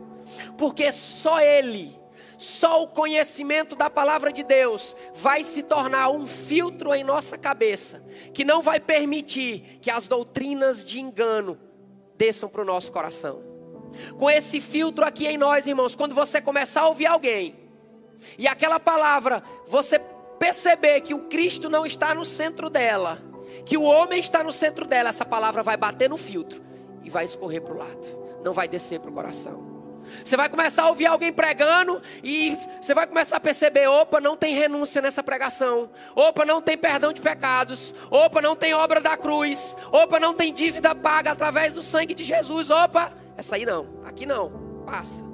porque 0.56 0.92
só 0.92 1.40
Ele 1.40 2.00
só 2.40 2.82
o 2.82 2.88
conhecimento 2.88 3.76
da 3.76 3.90
palavra 3.90 4.32
de 4.32 4.42
Deus 4.42 4.96
vai 5.14 5.44
se 5.44 5.62
tornar 5.62 6.08
um 6.08 6.26
filtro 6.26 6.94
em 6.94 7.04
nossa 7.04 7.36
cabeça, 7.36 8.02
que 8.32 8.46
não 8.46 8.62
vai 8.62 8.80
permitir 8.80 9.78
que 9.82 9.90
as 9.90 10.08
doutrinas 10.08 10.82
de 10.82 10.98
engano 10.98 11.60
desçam 12.16 12.48
para 12.48 12.62
o 12.62 12.64
nosso 12.64 12.90
coração. 12.90 13.42
Com 14.18 14.30
esse 14.30 14.58
filtro 14.58 15.04
aqui 15.04 15.26
em 15.26 15.36
nós, 15.36 15.66
irmãos, 15.66 15.94
quando 15.94 16.14
você 16.14 16.40
começar 16.40 16.80
a 16.80 16.88
ouvir 16.88 17.04
alguém, 17.04 17.54
e 18.38 18.46
aquela 18.46 18.80
palavra, 18.80 19.42
você 19.66 20.00
perceber 20.38 21.02
que 21.02 21.14
o 21.14 21.28
Cristo 21.28 21.68
não 21.68 21.84
está 21.84 22.14
no 22.14 22.24
centro 22.24 22.70
dela, 22.70 23.20
que 23.66 23.76
o 23.76 23.82
homem 23.82 24.20
está 24.20 24.42
no 24.42 24.52
centro 24.52 24.86
dela, 24.86 25.10
essa 25.10 25.24
palavra 25.24 25.62
vai 25.62 25.76
bater 25.76 26.08
no 26.08 26.16
filtro 26.16 26.62
e 27.02 27.10
vai 27.10 27.24
escorrer 27.24 27.62
para 27.62 27.74
o 27.74 27.78
lado, 27.78 28.40
não 28.44 28.52
vai 28.52 28.66
descer 28.66 29.00
para 29.00 29.10
o 29.10 29.14
coração. 29.14 29.70
Você 30.24 30.36
vai 30.36 30.48
começar 30.48 30.84
a 30.84 30.88
ouvir 30.88 31.06
alguém 31.06 31.32
pregando 31.32 32.00
e 32.24 32.56
você 32.80 32.94
vai 32.94 33.06
começar 33.06 33.36
a 33.36 33.40
perceber: 33.40 33.86
opa, 33.86 34.20
não 34.20 34.36
tem 34.36 34.54
renúncia 34.54 35.00
nessa 35.00 35.22
pregação. 35.22 35.90
Opa, 36.16 36.44
não 36.44 36.60
tem 36.60 36.76
perdão 36.76 37.12
de 37.12 37.20
pecados. 37.20 37.94
Opa, 38.10 38.40
não 38.42 38.56
tem 38.56 38.74
obra 38.74 39.00
da 39.00 39.16
cruz. 39.16 39.76
Opa, 39.92 40.18
não 40.18 40.34
tem 40.34 40.52
dívida 40.52 40.94
paga 40.94 41.30
através 41.30 41.74
do 41.74 41.82
sangue 41.82 42.14
de 42.14 42.24
Jesus. 42.24 42.70
Opa, 42.70 43.12
essa 43.36 43.56
aí 43.56 43.64
não. 43.64 43.86
Aqui 44.04 44.26
não. 44.26 44.82
Passa. 44.84 45.29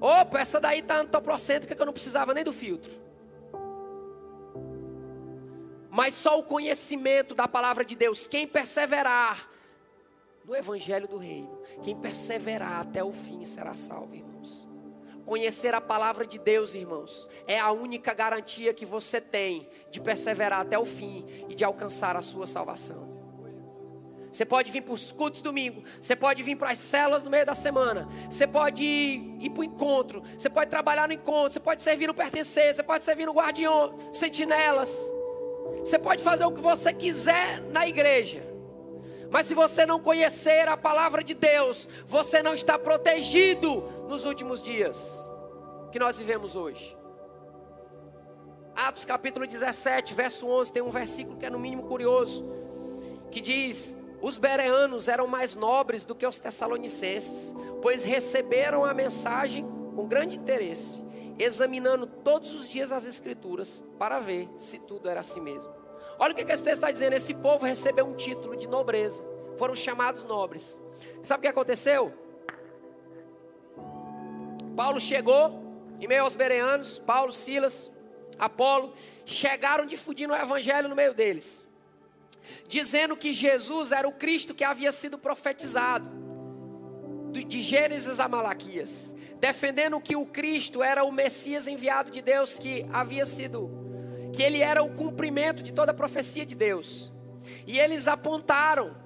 Opa, 0.00 0.40
essa 0.40 0.60
daí 0.60 0.80
está 0.80 1.00
antoprocêntrica 1.00 1.74
que 1.74 1.82
eu 1.82 1.86
não 1.86 1.92
precisava 1.92 2.32
nem 2.32 2.44
do 2.44 2.52
filtro. 2.52 2.92
Mas 5.90 6.14
só 6.14 6.38
o 6.38 6.42
conhecimento 6.42 7.34
da 7.34 7.48
palavra 7.48 7.84
de 7.84 7.96
Deus, 7.96 8.26
quem 8.26 8.46
perseverar 8.46 9.48
do 10.48 10.56
Evangelho 10.56 11.06
do 11.06 11.18
Reino. 11.18 11.60
Quem 11.82 11.94
perseverar 11.94 12.80
até 12.80 13.04
o 13.04 13.12
fim 13.12 13.44
será 13.44 13.74
salvo, 13.74 14.14
irmãos. 14.14 14.66
Conhecer 15.26 15.74
a 15.74 15.80
palavra 15.80 16.26
de 16.26 16.38
Deus, 16.38 16.72
irmãos, 16.72 17.28
é 17.46 17.60
a 17.60 17.70
única 17.70 18.14
garantia 18.14 18.72
que 18.72 18.86
você 18.86 19.20
tem 19.20 19.68
de 19.90 20.00
perseverar 20.00 20.60
até 20.60 20.78
o 20.78 20.86
fim 20.86 21.26
e 21.50 21.54
de 21.54 21.64
alcançar 21.64 22.16
a 22.16 22.22
sua 22.22 22.46
salvação. 22.46 23.17
Você 24.30 24.44
pode 24.44 24.70
vir 24.70 24.82
para 24.82 24.94
os 24.94 25.10
cultos 25.12 25.40
domingo, 25.40 25.82
você 26.00 26.14
pode 26.14 26.42
vir 26.42 26.56
para 26.56 26.70
as 26.70 26.78
celas 26.78 27.24
no 27.24 27.30
meio 27.30 27.46
da 27.46 27.54
semana, 27.54 28.06
você 28.28 28.46
pode 28.46 28.82
ir, 28.82 29.36
ir 29.40 29.50
para 29.50 29.60
o 29.60 29.64
encontro, 29.64 30.22
você 30.36 30.50
pode 30.50 30.70
trabalhar 30.70 31.08
no 31.08 31.14
encontro, 31.14 31.52
você 31.52 31.60
pode 31.60 31.82
servir 31.82 32.06
no 32.06 32.14
pertencer, 32.14 32.74
você 32.74 32.82
pode 32.82 33.04
servir 33.04 33.26
no 33.26 33.32
guardião, 33.32 33.94
sentinelas, 34.12 34.90
você 35.80 35.98
pode 35.98 36.22
fazer 36.22 36.44
o 36.44 36.52
que 36.52 36.60
você 36.60 36.92
quiser 36.92 37.60
na 37.70 37.88
igreja, 37.88 38.46
mas 39.30 39.46
se 39.46 39.54
você 39.54 39.84
não 39.84 40.00
conhecer 40.00 40.68
a 40.68 40.76
palavra 40.76 41.22
de 41.22 41.34
Deus, 41.34 41.88
você 42.06 42.42
não 42.42 42.54
está 42.54 42.78
protegido 42.78 43.82
nos 44.08 44.24
últimos 44.24 44.62
dias 44.62 45.30
que 45.90 45.98
nós 45.98 46.18
vivemos 46.18 46.54
hoje. 46.56 46.96
Atos 48.74 49.04
capítulo 49.04 49.46
17, 49.46 50.14
verso 50.14 50.46
11, 50.46 50.72
tem 50.72 50.82
um 50.82 50.90
versículo 50.90 51.36
que 51.36 51.44
é 51.44 51.50
no 51.50 51.58
mínimo 51.58 51.82
curioso, 51.84 52.44
que 53.30 53.40
diz: 53.40 53.96
Os 54.20 54.36
bereanos 54.36 55.06
eram 55.06 55.26
mais 55.26 55.54
nobres 55.54 56.04
do 56.04 56.14
que 56.14 56.26
os 56.26 56.38
tessalonicenses, 56.38 57.54
pois 57.80 58.02
receberam 58.02 58.84
a 58.84 58.92
mensagem 58.92 59.64
com 59.94 60.06
grande 60.06 60.36
interesse, 60.36 61.02
examinando 61.38 62.06
todos 62.06 62.54
os 62.54 62.68
dias 62.68 62.90
as 62.90 63.04
escrituras 63.04 63.84
para 63.98 64.18
ver 64.18 64.48
se 64.58 64.78
tudo 64.78 65.08
era 65.08 65.20
assim 65.20 65.40
mesmo. 65.40 65.72
Olha 66.18 66.32
o 66.32 66.34
que 66.34 66.42
esse 66.42 66.62
texto 66.62 66.78
está 66.78 66.90
dizendo: 66.90 67.12
esse 67.12 67.32
povo 67.32 67.64
recebeu 67.64 68.06
um 68.06 68.14
título 68.14 68.56
de 68.56 68.66
nobreza, 68.66 69.24
foram 69.56 69.74
chamados 69.74 70.24
nobres. 70.24 70.80
Sabe 71.22 71.40
o 71.40 71.42
que 71.42 71.48
aconteceu? 71.48 72.12
Paulo 74.76 75.00
chegou 75.00 75.68
em 76.00 76.06
meio 76.06 76.22
aos 76.22 76.34
bereanos, 76.34 76.98
Paulo, 76.98 77.32
Silas, 77.32 77.90
Apolo, 78.38 78.92
chegaram 79.24 79.84
difundindo 79.84 80.32
o 80.32 80.36
evangelho 80.36 80.88
no 80.88 80.94
meio 80.94 81.12
deles, 81.12 81.66
dizendo 82.66 83.16
que 83.16 83.32
Jesus 83.32 83.92
era 83.92 84.08
o 84.08 84.12
Cristo 84.12 84.54
que 84.54 84.64
havia 84.64 84.92
sido 84.92 85.18
profetizado, 85.18 86.18
de 87.32 87.62
Gênesis 87.62 88.18
a 88.18 88.28
Malaquias, 88.28 89.14
defendendo 89.38 90.00
que 90.00 90.16
o 90.16 90.26
Cristo 90.26 90.82
era 90.82 91.04
o 91.04 91.12
Messias 91.12 91.66
enviado 91.66 92.10
de 92.10 92.22
Deus 92.22 92.58
que 92.58 92.86
havia 92.92 93.26
sido, 93.26 93.70
que 94.32 94.42
ele 94.42 94.60
era 94.60 94.82
o 94.82 94.94
cumprimento 94.94 95.62
de 95.62 95.72
toda 95.72 95.92
a 95.92 95.94
profecia 95.94 96.44
de 96.44 96.54
Deus. 96.54 97.12
E 97.66 97.78
eles 97.78 98.08
apontaram 98.08 98.96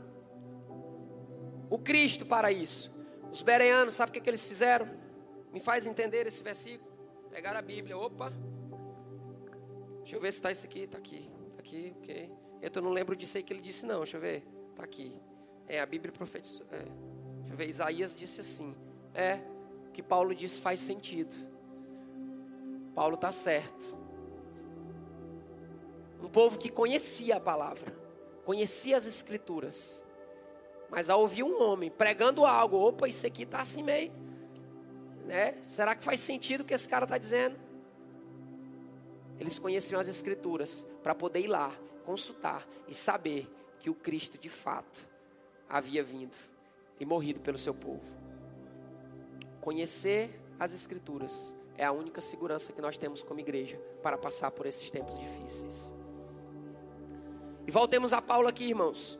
o 1.69 1.79
Cristo 1.79 2.25
para 2.25 2.51
isso. 2.51 2.93
Os 3.31 3.43
bereanos, 3.43 3.95
sabe 3.95 4.11
o 4.11 4.13
que, 4.13 4.21
que 4.21 4.31
eles 4.31 4.47
fizeram? 4.47 4.89
Me 5.53 5.61
faz 5.61 5.87
entender 5.87 6.27
esse 6.27 6.43
versículo. 6.43 6.91
Pegaram 7.31 7.59
a 7.59 7.63
Bíblia, 7.63 7.97
opa. 7.97 8.33
Deixa 10.01 10.17
eu 10.17 10.21
ver 10.21 10.33
se 10.33 10.39
está 10.39 10.51
isso 10.51 10.67
aqui, 10.67 10.81
está 10.81 10.99
aqui, 10.99 11.31
está 11.51 11.61
aqui, 11.61 11.95
ok. 11.99 12.42
Eu 12.63 12.81
não 12.81 12.91
lembro 12.91 13.15
disso 13.17 13.37
aí 13.37 13.43
que 13.43 13.53
ele 13.53 13.61
disse, 13.61 13.85
não, 13.85 13.99
deixa 13.99 14.17
eu 14.17 14.21
ver. 14.21 14.47
Está 14.71 14.85
aqui. 14.85 15.15
É, 15.67 15.81
a 15.81 15.87
Bíblia 15.87 16.13
profetizou. 16.13 16.65
É. 16.71 16.79
Deixa 16.79 17.53
eu 17.53 17.57
ver, 17.57 17.69
Isaías 17.69 18.17
disse 18.17 18.41
assim. 18.41 18.75
É, 19.15 19.41
que 19.93 20.03
Paulo 20.03 20.35
disse 20.35 20.61
faz 20.61 20.81
sentido. 20.81 21.37
Paulo 22.95 23.17
está 23.17 23.33
certo. 23.33 23.99
Um 26.23 26.29
povo 26.29 26.59
que 26.59 26.71
conhecia 26.71 27.37
a 27.37 27.41
palavra, 27.41 27.93
conhecia 28.45 28.97
as 28.97 29.07
escrituras. 29.07 30.05
Mas 30.89 31.11
ao 31.11 31.21
ouvir 31.21 31.43
um 31.43 31.61
homem 31.61 31.91
pregando 31.91 32.47
algo, 32.47 32.77
opa, 32.77 33.09
isso 33.09 33.27
aqui 33.27 33.43
está 33.43 33.61
assim 33.61 33.83
meio 33.83 34.13
né? 35.25 35.55
Será 35.63 35.95
que 35.95 36.05
faz 36.05 36.21
sentido 36.21 36.63
o 36.63 36.65
que 36.65 36.75
esse 36.75 36.89
cara 36.89 37.05
está 37.05 37.19
dizendo? 37.19 37.57
Eles 39.39 39.59
conheciam 39.59 40.01
as 40.01 40.09
Escrituras 40.09 40.87
para 41.03 41.15
poder 41.15 41.41
ir 41.41 41.49
lá, 41.49 41.75
consultar 42.03 42.67
e 42.87 42.95
saber 42.95 43.49
que 43.79 43.91
o 43.91 43.95
Cristo 43.95 44.39
de 44.39 44.49
fato 44.49 45.09
havia 45.69 46.03
vindo 46.03 46.37
e 47.01 47.05
morrido 47.05 47.41
pelo 47.41 47.59
seu 47.59 47.75
povo. 47.75 48.05
Conhecer 49.61 50.41
as 50.59 50.73
Escrituras 50.73 51.57
é 51.77 51.85
a 51.85 51.93
única 51.93 52.21
segurança 52.21 52.73
que 52.73 52.81
nós 52.81 52.97
temos 52.99 53.23
como 53.23 53.41
igreja 53.41 53.79
para 54.03 54.19
passar 54.19 54.51
por 54.51 54.67
esses 54.67 54.91
tempos 54.91 55.19
difíceis. 55.19 55.95
E 57.67 57.71
voltemos 57.71 58.13
a 58.13 58.21
Paulo 58.21 58.49
aqui, 58.49 58.65
irmãos. 58.65 59.19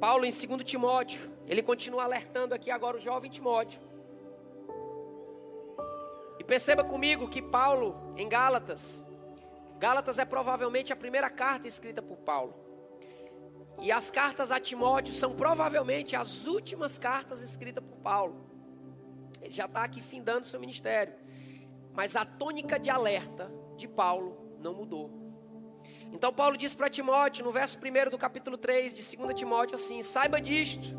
Paulo 0.00 0.24
em 0.24 0.30
2 0.30 0.64
Timóteo, 0.64 1.30
ele 1.46 1.62
continua 1.62 2.04
alertando 2.04 2.54
aqui 2.54 2.70
agora 2.70 2.96
o 2.96 3.00
jovem 3.00 3.30
Timóteo. 3.30 3.80
Perceba 6.48 6.82
comigo 6.82 7.28
que 7.28 7.42
Paulo, 7.42 8.14
em 8.16 8.26
Gálatas, 8.26 9.04
Gálatas 9.78 10.18
é 10.18 10.24
provavelmente 10.24 10.94
a 10.94 10.96
primeira 10.96 11.28
carta 11.28 11.68
escrita 11.68 12.00
por 12.00 12.16
Paulo. 12.16 12.54
E 13.82 13.92
as 13.92 14.10
cartas 14.10 14.50
a 14.50 14.58
Timóteo 14.58 15.12
são 15.12 15.36
provavelmente 15.36 16.16
as 16.16 16.46
últimas 16.46 16.96
cartas 16.96 17.42
escritas 17.42 17.84
por 17.84 17.98
Paulo. 17.98 18.48
Ele 19.42 19.54
já 19.54 19.66
está 19.66 19.84
aqui 19.84 20.00
findando 20.00 20.46
seu 20.46 20.58
ministério. 20.58 21.14
Mas 21.92 22.16
a 22.16 22.24
tônica 22.24 22.78
de 22.78 22.88
alerta 22.88 23.52
de 23.76 23.86
Paulo 23.86 24.56
não 24.58 24.72
mudou. 24.72 25.10
Então 26.10 26.32
Paulo 26.32 26.56
diz 26.56 26.74
para 26.74 26.88
Timóteo, 26.88 27.44
no 27.44 27.52
verso 27.52 27.78
1 27.78 28.10
do 28.10 28.16
capítulo 28.16 28.56
3 28.56 28.94
de 28.94 29.16
2 29.16 29.34
Timóteo, 29.34 29.74
assim: 29.74 30.02
saiba 30.02 30.40
disto 30.40 30.96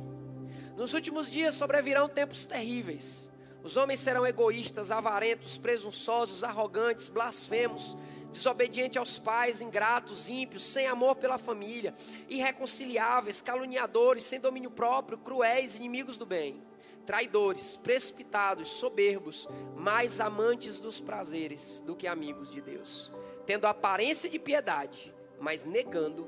nos 0.77 0.93
últimos 0.93 1.29
dias 1.29 1.55
sobrevirão 1.55 2.07
tempos 2.07 2.45
terríveis. 2.45 3.31
Os 3.63 3.75
homens 3.75 3.99
serão 3.99 4.25
egoístas, 4.25 4.89
avarentos, 4.89 5.57
presunçosos, 5.57 6.43
arrogantes, 6.43 7.07
blasfemos, 7.07 7.97
desobedientes 8.31 8.97
aos 8.97 9.17
pais, 9.17 9.61
ingratos, 9.61 10.29
ímpios, 10.29 10.63
sem 10.63 10.87
amor 10.87 11.15
pela 11.15 11.37
família, 11.37 11.93
irreconciliáveis, 12.29 13.41
caluniadores, 13.41 14.23
sem 14.23 14.39
domínio 14.39 14.71
próprio, 14.71 15.17
cruéis, 15.17 15.75
inimigos 15.75 16.15
do 16.15 16.25
bem, 16.25 16.63
traidores, 17.05 17.75
precipitados, 17.75 18.69
soberbos, 18.69 19.47
mais 19.75 20.19
amantes 20.19 20.79
dos 20.79 20.99
prazeres 20.99 21.81
do 21.85 21.95
que 21.95 22.07
amigos 22.07 22.51
de 22.51 22.61
Deus, 22.61 23.11
tendo 23.45 23.65
aparência 23.65 24.29
de 24.29 24.39
piedade, 24.39 25.13
mas 25.39 25.63
negando 25.63 26.27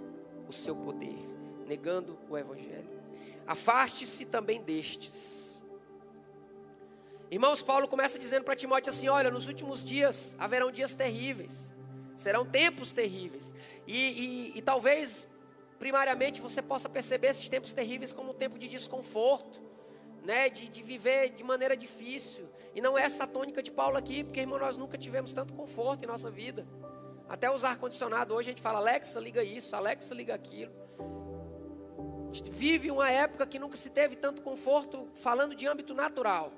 o 0.49 0.53
seu 0.53 0.75
poder, 0.75 1.17
negando 1.67 2.17
o 2.29 2.37
evangelho. 2.37 2.89
Afaste-se 3.45 4.25
também 4.25 4.61
destes. 4.61 5.40
Irmãos, 7.31 7.63
Paulo 7.63 7.87
começa 7.87 8.19
dizendo 8.19 8.43
para 8.43 8.57
Timóteo 8.57 8.89
assim: 8.89 9.07
Olha, 9.07 9.31
nos 9.31 9.47
últimos 9.47 9.85
dias 9.85 10.35
haverão 10.37 10.69
dias 10.69 10.93
terríveis, 10.93 11.73
serão 12.13 12.45
tempos 12.45 12.91
terríveis, 12.91 13.55
e, 13.87 13.95
e, 13.95 14.57
e 14.57 14.61
talvez, 14.61 15.29
primariamente, 15.79 16.41
você 16.41 16.61
possa 16.61 16.89
perceber 16.89 17.29
esses 17.29 17.47
tempos 17.47 17.71
terríveis 17.71 18.11
como 18.11 18.31
um 18.31 18.33
tempo 18.33 18.59
de 18.59 18.67
desconforto, 18.67 19.61
né, 20.25 20.49
de, 20.49 20.67
de 20.67 20.83
viver 20.83 21.29
de 21.29 21.41
maneira 21.41 21.77
difícil, 21.77 22.49
e 22.75 22.81
não 22.81 22.97
é 22.97 23.03
essa 23.03 23.23
a 23.23 23.27
tônica 23.27 23.63
de 23.63 23.71
Paulo 23.71 23.95
aqui, 23.95 24.25
porque, 24.25 24.41
irmão, 24.41 24.59
nós 24.59 24.75
nunca 24.75 24.97
tivemos 24.97 25.31
tanto 25.31 25.53
conforto 25.53 26.03
em 26.03 26.07
nossa 26.07 26.29
vida. 26.29 26.67
Até 27.29 27.49
usar 27.49 27.69
ar-condicionado 27.69 28.33
hoje 28.33 28.49
a 28.49 28.51
gente 28.51 28.61
fala, 28.61 28.79
Alexa, 28.79 29.17
liga 29.21 29.41
isso, 29.41 29.73
Alexa, 29.73 30.13
liga 30.13 30.35
aquilo. 30.35 30.73
A 32.29 32.33
gente 32.33 32.51
vive 32.51 32.91
uma 32.91 33.09
época 33.09 33.47
que 33.47 33.57
nunca 33.57 33.77
se 33.77 33.89
teve 33.89 34.17
tanto 34.17 34.41
conforto, 34.41 35.07
falando 35.15 35.55
de 35.55 35.65
âmbito 35.65 35.93
natural. 35.93 36.51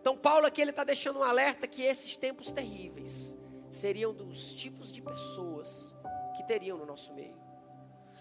Então, 0.00 0.16
Paulo 0.16 0.46
aqui 0.46 0.62
está 0.62 0.82
deixando 0.82 1.18
um 1.18 1.22
alerta 1.22 1.66
que 1.66 1.82
esses 1.82 2.16
tempos 2.16 2.50
terríveis 2.50 3.36
seriam 3.68 4.14
dos 4.14 4.54
tipos 4.54 4.90
de 4.90 5.02
pessoas 5.02 5.94
que 6.36 6.42
teriam 6.44 6.78
no 6.78 6.86
nosso 6.86 7.12
meio. 7.12 7.38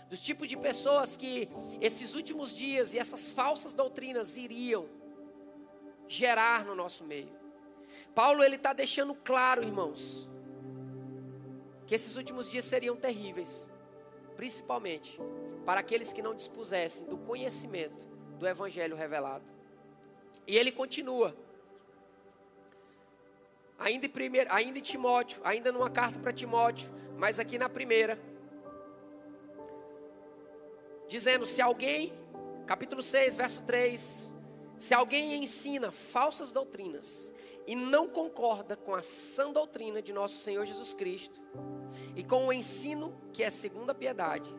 Dos 0.10 0.22
tipos 0.22 0.48
de 0.48 0.58
pessoas 0.58 1.16
que 1.16 1.48
esses 1.80 2.16
últimos 2.16 2.54
dias 2.54 2.94
e 2.94 3.00
essas 3.00 3.32
falsas 3.32 3.74
doutrinas 3.74 4.36
iriam 4.36 4.90
gerar 6.08 6.66
no 6.66 6.76
nosso 6.76 7.04
meio. 7.04 7.32
Paulo 8.14 8.44
ele 8.44 8.56
está 8.56 8.74
deixando 8.74 9.16
claro, 9.16 9.64
irmãos, 9.64 10.28
que 11.88 11.96
esses 11.96 12.16
últimos 12.16 12.50
dias 12.50 12.66
seriam 12.66 12.96
terríveis, 12.96 13.70
principalmente 14.36 15.18
para 15.66 15.80
aqueles 15.80 16.12
que 16.12 16.22
não 16.22 16.36
dispusessem 16.36 17.08
do 17.08 17.18
conhecimento 17.18 18.06
do 18.38 18.48
Evangelho 18.48 18.96
revelado. 18.96 19.46
E 20.46 20.58
ele 20.58 20.72
continua. 20.72 21.36
Ainda 23.80 24.06
em, 24.06 24.12
ainda 24.50 24.80
em 24.80 24.82
Timóteo, 24.82 25.42
ainda 25.44 25.72
numa 25.72 25.90
carta 25.90 26.20
para 26.20 26.34
Timóteo, 26.34 26.94
mas 27.18 27.40
aqui 27.40 27.58
na 27.58 27.70
primeira, 27.70 28.20
dizendo: 31.08 31.46
se 31.46 31.62
alguém, 31.62 32.14
capítulo 32.68 33.02
6, 33.02 33.36
verso 33.36 33.64
3, 33.64 34.36
se 34.78 34.94
alguém 34.94 35.44
ensina 35.44 35.92
falsas 35.92 36.52
doutrinas 36.52 37.34
e 37.66 37.76
não 37.76 38.08
concorda 38.08 38.76
com 38.76 38.96
a 38.96 39.02
sã 39.02 39.52
doutrina 39.52 40.02
de 40.02 40.12
nosso 40.12 40.38
Senhor 40.38 40.66
Jesus 40.66 40.94
Cristo 40.94 41.40
e 42.16 42.24
com 42.24 42.48
o 42.48 42.54
ensino 42.54 43.14
que 43.32 43.44
é 43.44 43.50
segundo 43.50 43.90
a 43.90 43.96
piedade, 43.96 44.50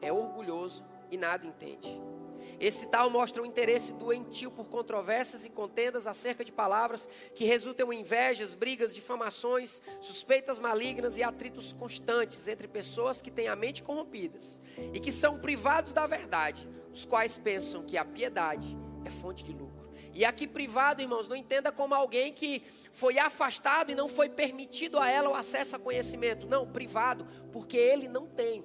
é 0.00 0.12
orgulhoso 0.12 0.84
e 1.10 1.16
nada 1.16 1.46
entende. 1.46 2.11
Esse 2.60 2.86
tal 2.86 3.10
mostra 3.10 3.42
um 3.42 3.46
interesse 3.46 3.94
doentio 3.94 4.50
por 4.50 4.66
controvérsias 4.66 5.44
e 5.44 5.50
contendas 5.50 6.06
acerca 6.06 6.44
de 6.44 6.52
palavras 6.52 7.08
que 7.34 7.44
resultam 7.44 7.92
em 7.92 8.00
invejas, 8.00 8.54
brigas, 8.54 8.94
difamações, 8.94 9.80
suspeitas 10.00 10.58
malignas 10.58 11.16
e 11.16 11.22
atritos 11.22 11.72
constantes 11.72 12.48
entre 12.48 12.68
pessoas 12.68 13.20
que 13.20 13.30
têm 13.30 13.48
a 13.48 13.56
mente 13.56 13.82
corrompidas 13.82 14.60
e 14.92 15.00
que 15.00 15.12
são 15.12 15.38
privados 15.38 15.92
da 15.92 16.06
verdade, 16.06 16.68
os 16.92 17.04
quais 17.04 17.36
pensam 17.36 17.82
que 17.84 17.96
a 17.96 18.04
piedade 18.04 18.76
é 19.04 19.10
fonte 19.10 19.44
de 19.44 19.52
lucro. 19.52 19.82
E 20.14 20.24
aqui 20.24 20.46
privado, 20.46 21.00
irmãos, 21.00 21.28
não 21.28 21.36
entenda 21.36 21.72
como 21.72 21.94
alguém 21.94 22.32
que 22.32 22.62
foi 22.92 23.18
afastado 23.18 23.90
e 23.90 23.94
não 23.94 24.08
foi 24.08 24.28
permitido 24.28 24.98
a 24.98 25.10
ela 25.10 25.30
o 25.30 25.34
acesso 25.34 25.76
a 25.76 25.78
conhecimento. 25.78 26.46
Não, 26.46 26.70
privado, 26.70 27.26
porque 27.50 27.76
ele 27.76 28.08
não 28.08 28.26
tem. 28.26 28.62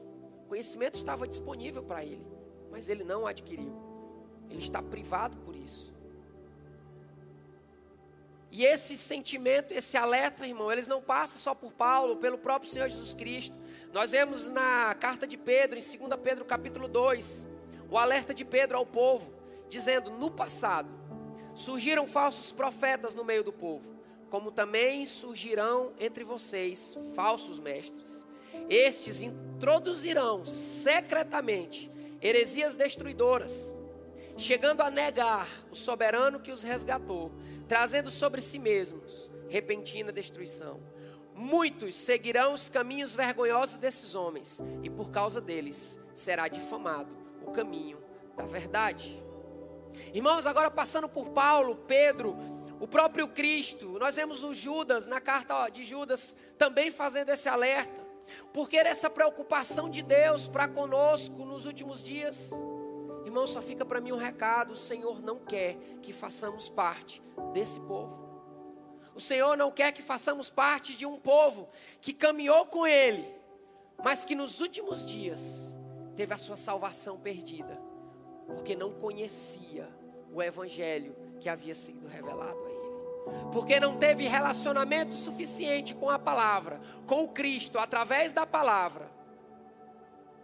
Conhecimento 0.48 0.96
estava 0.96 1.28
disponível 1.28 1.84
para 1.84 2.04
ele, 2.04 2.26
mas 2.78 2.88
ele 2.88 3.04
não 3.04 3.26
adquiriu. 3.26 3.74
Ele 4.52 4.60
está 4.60 4.84
privado 4.84 5.36
por 5.38 5.56
isso. 5.56 5.92
E 8.52 8.64
esse 8.64 8.96
sentimento, 8.96 9.72
esse 9.72 9.98
alerta, 9.98 10.46
irmão, 10.46 10.72
eles 10.72 10.86
não 10.86 11.02
passam 11.02 11.40
só 11.40 11.56
por 11.56 11.74
Paulo, 11.74 12.18
pelo 12.18 12.38
próprio 12.38 12.70
Senhor 12.70 12.88
Jesus 12.88 13.16
Cristo. 13.16 13.58
Nós 13.92 14.12
vemos 14.12 14.48
na 14.48 14.94
carta 14.94 15.26
de 15.26 15.36
Pedro, 15.36 15.80
em 15.80 15.82
2 15.82 16.20
Pedro 16.22 16.46
capítulo 16.46 16.88
2, 16.88 17.50
o 17.90 17.98
alerta 17.98 18.32
de 18.32 18.46
Pedro 18.46 18.78
ao 18.78 18.86
povo, 18.86 19.34
dizendo: 19.68 20.12
No 20.12 20.30
passado 20.30 20.88
surgiram 21.56 22.08
falsos 22.08 22.52
profetas 22.52 23.16
no 23.16 23.24
meio 23.24 23.44
do 23.44 23.52
povo, 23.52 23.90
como 24.30 24.52
também 24.52 25.04
surgirão 25.08 25.94
entre 26.00 26.24
vocês 26.24 26.96
falsos 27.16 27.60
mestres. 27.60 28.24
Estes 28.70 29.20
introduzirão 29.20 30.46
secretamente 30.46 31.97
heresias 32.22 32.74
destruidoras, 32.74 33.76
chegando 34.38 34.82
a 34.82 34.92
negar 34.92 35.48
o 35.72 35.76
soberano 35.76 36.40
que 36.40 36.52
os 36.52 36.62
resgatou, 36.64 37.32
trazendo 37.68 38.12
sobre 38.12 38.42
si 38.42 38.60
mesmos 38.60 39.32
repentina 39.50 40.12
destruição. 40.12 40.80
Muitos 41.34 41.96
seguirão 41.96 42.54
os 42.54 42.68
caminhos 42.68 43.14
vergonhosos 43.14 43.78
desses 43.78 44.16
homens, 44.16 44.62
e 44.82 44.90
por 44.90 45.12
causa 45.12 45.40
deles 45.40 46.00
será 46.16 46.48
difamado 46.48 47.16
o 47.46 47.52
caminho 47.52 48.00
da 48.36 48.46
verdade. 48.46 49.24
Irmãos, 50.14 50.46
agora 50.46 50.70
passando 50.70 51.08
por 51.08 51.30
Paulo, 51.30 51.76
Pedro, 51.88 52.36
o 52.80 52.88
próprio 52.88 53.28
Cristo, 53.28 53.98
nós 54.00 54.16
vemos 54.16 54.44
o 54.44 54.54
Judas, 54.54 55.08
na 55.08 55.20
carta 55.20 55.70
de 55.70 55.84
Judas, 55.84 56.36
também 56.58 56.92
fazendo 56.92 57.30
esse 57.30 57.50
alerta, 57.50 58.07
porque 58.54 58.78
essa 58.78 59.10
preocupação 59.10 59.90
de 59.90 60.02
Deus 60.02 60.48
para 60.48 60.68
conosco 60.68 61.46
nos 61.46 61.66
últimos 61.66 62.04
dias. 62.04 62.52
Irmão, 63.26 63.46
só 63.46 63.62
fica 63.62 63.86
para 63.86 64.02
mim 64.02 64.12
um 64.12 64.18
recado: 64.18 64.74
o 64.74 64.78
Senhor 64.78 65.22
não 65.22 65.40
quer 65.40 65.76
que 66.02 66.14
façamos 66.14 66.70
parte 66.70 67.22
desse 67.54 67.80
povo. 67.82 68.28
O 69.14 69.20
Senhor 69.20 69.58
não 69.58 69.72
quer 69.72 69.92
que 69.92 70.02
façamos 70.02 70.50
parte 70.50 70.96
de 70.96 71.06
um 71.06 71.18
povo 71.18 71.68
que 72.00 72.14
caminhou 72.14 72.68
com 72.68 72.86
Ele, 72.86 73.28
mas 74.04 74.24
que 74.24 74.36
nos 74.36 74.60
últimos 74.60 75.04
dias 75.04 75.76
teve 76.16 76.34
a 76.34 76.38
sua 76.38 76.56
salvação 76.56 77.20
perdida, 77.20 77.82
porque 78.46 78.76
não 78.76 78.92
conhecia 78.94 79.90
o 80.32 80.42
Evangelho 80.42 81.16
que 81.40 81.50
havia 81.50 81.74
sido 81.74 82.08
revelado 82.08 82.64
a 82.64 82.70
Ele. 82.70 82.77
Porque 83.52 83.80
não 83.80 83.98
teve 83.98 84.28
relacionamento 84.28 85.16
suficiente 85.16 85.96
com 85.96 86.10
a 86.10 86.20
palavra, 86.20 86.80
com 87.06 87.24
o 87.24 87.28
Cristo, 87.28 87.80
através 87.80 88.32
da 88.32 88.46
palavra, 88.46 89.10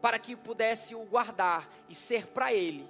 para 0.02 0.20
que 0.20 0.36
pudesse 0.36 0.96
o 0.96 1.04
guardar 1.06 1.70
e 1.88 1.96
ser 1.96 2.28
para 2.28 2.54
ele 2.54 2.88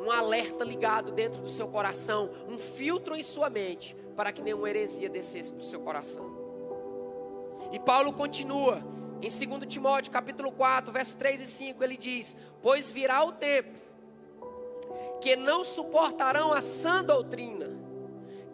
um 0.00 0.10
alerta 0.10 0.64
ligado 0.64 1.12
dentro 1.12 1.42
do 1.42 1.50
seu 1.50 1.68
coração, 1.68 2.30
um 2.48 2.58
filtro 2.58 3.14
em 3.14 3.22
sua 3.22 3.50
mente, 3.50 3.94
para 4.16 4.32
que 4.32 4.40
nenhuma 4.40 4.68
heresia 4.68 5.10
descesse 5.10 5.52
para 5.52 5.60
o 5.60 5.64
seu 5.64 5.80
coração. 5.80 6.30
E 7.70 7.78
Paulo 7.78 8.12
continua 8.12 8.82
em 9.22 9.28
2 9.28 9.66
Timóteo 9.68 10.10
capítulo 10.10 10.50
4, 10.50 10.90
verso 10.90 11.16
3 11.18 11.42
e 11.42 11.46
5, 11.46 11.84
ele 11.84 11.96
diz: 11.96 12.34
Pois 12.62 12.90
virá 12.90 13.22
o 13.22 13.32
tempo 13.32 13.78
que 15.20 15.36
não 15.36 15.62
suportarão 15.62 16.52
a 16.52 16.62
sã 16.62 17.04
doutrina, 17.04 17.70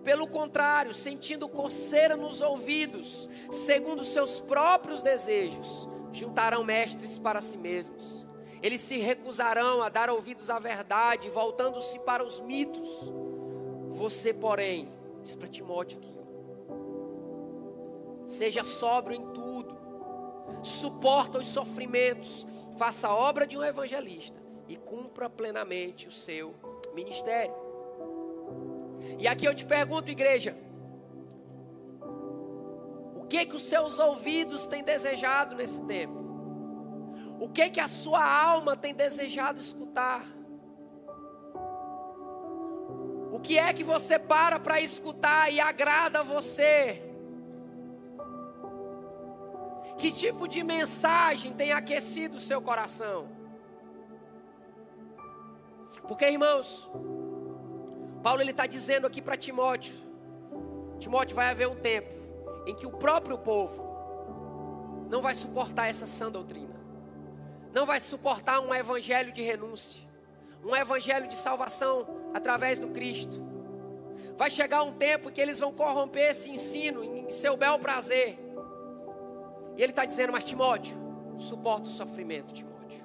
pelo 0.06 0.28
contrário, 0.28 0.94
sentindo 0.94 1.48
coceira 1.48 2.16
nos 2.16 2.40
ouvidos, 2.40 3.28
segundo 3.50 4.04
seus 4.04 4.38
próprios 4.38 5.02
desejos, 5.02 5.88
juntarão 6.12 6.62
mestres 6.62 7.18
para 7.18 7.40
si 7.40 7.58
mesmos. 7.58 8.24
Eles 8.62 8.82
se 8.82 8.98
recusarão 8.98 9.82
a 9.82 9.88
dar 9.88 10.08
ouvidos 10.08 10.48
à 10.48 10.60
verdade, 10.60 11.28
voltando-se 11.28 11.98
para 11.98 12.24
os 12.24 12.38
mitos. 12.38 13.12
Você, 13.88 14.32
porém, 14.32 14.92
diz 15.24 15.34
para 15.34 15.48
Timóteo 15.48 15.98
aqui, 15.98 16.14
seja 18.28 18.62
sóbrio 18.62 19.16
em 19.16 19.32
tudo, 19.32 19.76
suporta 20.62 21.38
os 21.38 21.46
sofrimentos, 21.46 22.46
faça 22.78 23.08
a 23.08 23.16
obra 23.16 23.44
de 23.44 23.58
um 23.58 23.64
evangelista 23.64 24.40
e 24.68 24.76
cumpra 24.76 25.28
plenamente 25.28 26.06
o 26.06 26.12
seu 26.12 26.54
ministério. 26.94 27.65
E 29.18 29.26
aqui 29.26 29.46
eu 29.46 29.54
te 29.54 29.64
pergunto, 29.64 30.10
igreja, 30.10 30.56
o 33.14 33.24
que 33.26 33.46
que 33.46 33.56
os 33.56 33.62
seus 33.62 33.98
ouvidos 33.98 34.66
têm 34.66 34.82
desejado 34.82 35.56
nesse 35.56 35.80
tempo? 35.82 36.24
O 37.38 37.48
que 37.48 37.68
que 37.70 37.80
a 37.80 37.88
sua 37.88 38.24
alma 38.24 38.76
tem 38.76 38.94
desejado 38.94 39.60
escutar? 39.60 40.24
O 43.32 43.40
que 43.40 43.58
é 43.58 43.72
que 43.72 43.84
você 43.84 44.18
para 44.18 44.58
para 44.58 44.80
escutar 44.80 45.52
e 45.52 45.60
agrada 45.60 46.20
a 46.20 46.22
você? 46.22 47.02
Que 49.98 50.12
tipo 50.12 50.46
de 50.46 50.62
mensagem 50.62 51.52
tem 51.52 51.72
aquecido 51.72 52.36
o 52.36 52.40
seu 52.40 52.60
coração? 52.62 53.28
Porque, 56.06 56.28
irmãos, 56.28 56.90
Paulo 58.26 58.42
ele 58.42 58.50
está 58.50 58.66
dizendo 58.66 59.06
aqui 59.06 59.22
para 59.22 59.36
Timóteo: 59.36 59.94
Timóteo, 60.98 61.36
vai 61.36 61.48
haver 61.48 61.68
um 61.68 61.76
tempo 61.76 62.12
em 62.66 62.74
que 62.74 62.84
o 62.84 62.90
próprio 62.90 63.38
povo 63.38 65.06
não 65.08 65.22
vai 65.22 65.32
suportar 65.32 65.86
essa 65.86 66.06
sã 66.06 66.28
doutrina, 66.28 66.74
não 67.72 67.86
vai 67.86 68.00
suportar 68.00 68.58
um 68.58 68.74
evangelho 68.74 69.32
de 69.32 69.42
renúncia, 69.42 70.02
um 70.64 70.74
evangelho 70.74 71.28
de 71.28 71.36
salvação 71.36 72.04
através 72.34 72.80
do 72.80 72.88
Cristo. 72.88 73.40
Vai 74.36 74.50
chegar 74.50 74.82
um 74.82 74.94
tempo 74.94 75.30
que 75.30 75.40
eles 75.40 75.60
vão 75.60 75.72
corromper 75.72 76.32
esse 76.32 76.50
ensino 76.50 77.04
em 77.04 77.30
seu 77.30 77.56
bel 77.56 77.78
prazer. 77.78 78.40
E 79.76 79.82
ele 79.84 79.92
está 79.92 80.04
dizendo, 80.04 80.32
mas 80.32 80.42
Timóteo, 80.42 80.96
suporta 81.38 81.84
o 81.84 81.92
sofrimento, 81.92 82.52
Timóteo. 82.52 83.04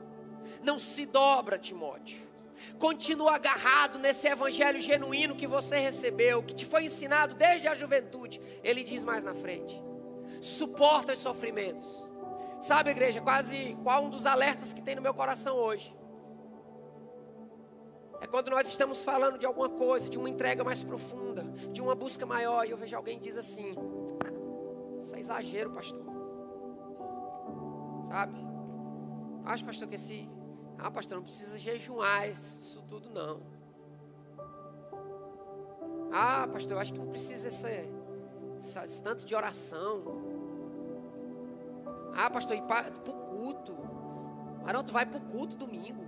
Não 0.64 0.80
se 0.80 1.06
dobra, 1.06 1.60
Timóteo. 1.60 2.31
Continua 2.78 3.36
agarrado 3.36 4.00
nesse 4.00 4.28
evangelho 4.28 4.82
genuíno 4.82 5.36
que 5.36 5.48
você 5.48 5.78
recebeu, 5.78 6.44
que 6.44 6.56
te 6.56 6.66
foi 6.66 6.86
ensinado 6.86 7.36
desde 7.36 7.68
a 7.68 7.76
juventude. 7.76 8.42
Ele 8.64 8.84
diz 8.84 9.04
mais 9.04 9.24
na 9.24 9.34
frente: 9.34 9.82
suporta 10.42 11.14
os 11.14 11.20
sofrimentos. 11.20 12.08
Sabe, 12.60 12.92
igreja, 12.92 13.20
quase 13.22 13.76
qual 13.84 14.04
um 14.04 14.10
dos 14.10 14.26
alertas 14.26 14.74
que 14.74 14.82
tem 14.82 14.96
no 14.96 15.02
meu 15.02 15.14
coração 15.14 15.56
hoje? 15.58 15.96
É 18.22 18.28
quando 18.28 18.52
nós 18.52 18.68
estamos 18.68 19.04
falando 19.04 19.40
de 19.40 19.48
alguma 19.48 19.68
coisa, 19.68 20.08
de 20.08 20.18
uma 20.18 20.30
entrega 20.30 20.64
mais 20.64 20.84
profunda, 20.84 21.44
de 21.72 21.82
uma 21.82 21.96
busca 21.96 22.24
maior, 22.24 22.68
e 22.68 22.70
eu 22.70 22.78
vejo 22.78 22.96
alguém 22.96 23.20
diz 23.20 23.36
assim: 23.36 23.76
Isso 25.02 25.16
é 25.16 25.20
exagero, 25.20 25.72
pastor. 25.72 26.06
Sabe? 28.08 28.36
Acho, 29.44 29.66
pastor, 29.66 29.88
que 29.88 29.96
esse 29.96 30.30
ah, 30.84 30.90
pastor, 30.90 31.18
não 31.18 31.24
precisa 31.24 31.60
jejuar 31.60 32.28
isso 32.28 32.82
tudo 32.90 33.10
não. 33.12 33.40
Ah, 36.12 36.48
pastor, 36.52 36.74
eu 36.74 36.80
acho 36.80 36.92
que 36.92 37.00
não 37.00 37.08
precisa 37.08 37.48
esse, 37.48 37.90
esse 38.60 39.02
tanto 39.02 39.24
de 39.24 39.36
oração. 39.36 40.04
Ah, 42.16 42.30
pastor, 42.30 42.58
ir 42.58 42.64
para 42.64 42.90
o 42.90 43.14
culto. 43.30 43.74
Marão, 44.64 44.84
tu 44.84 44.92
vai 44.92 45.06
para 45.06 45.18
o 45.18 45.22
culto 45.22 45.56
domingo. 45.56 46.04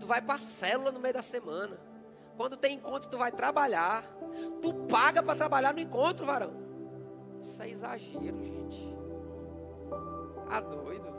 Tu 0.00 0.06
vai 0.06 0.20
para 0.20 0.34
a 0.34 0.38
célula 0.38 0.90
no 0.90 1.00
meio 1.00 1.14
da 1.14 1.22
semana. 1.22 1.78
Quando 2.36 2.56
tem 2.56 2.74
encontro, 2.74 3.08
tu 3.08 3.16
vai 3.16 3.32
trabalhar. 3.32 4.04
Tu 4.60 4.74
paga 4.88 5.22
para 5.22 5.36
trabalhar 5.36 5.72
no 5.72 5.80
encontro, 5.80 6.26
varão. 6.26 6.52
Isso 7.40 7.62
é 7.62 7.70
exagero, 7.70 8.44
gente. 8.44 8.96
Tá 10.48 10.60
doido. 10.60 11.17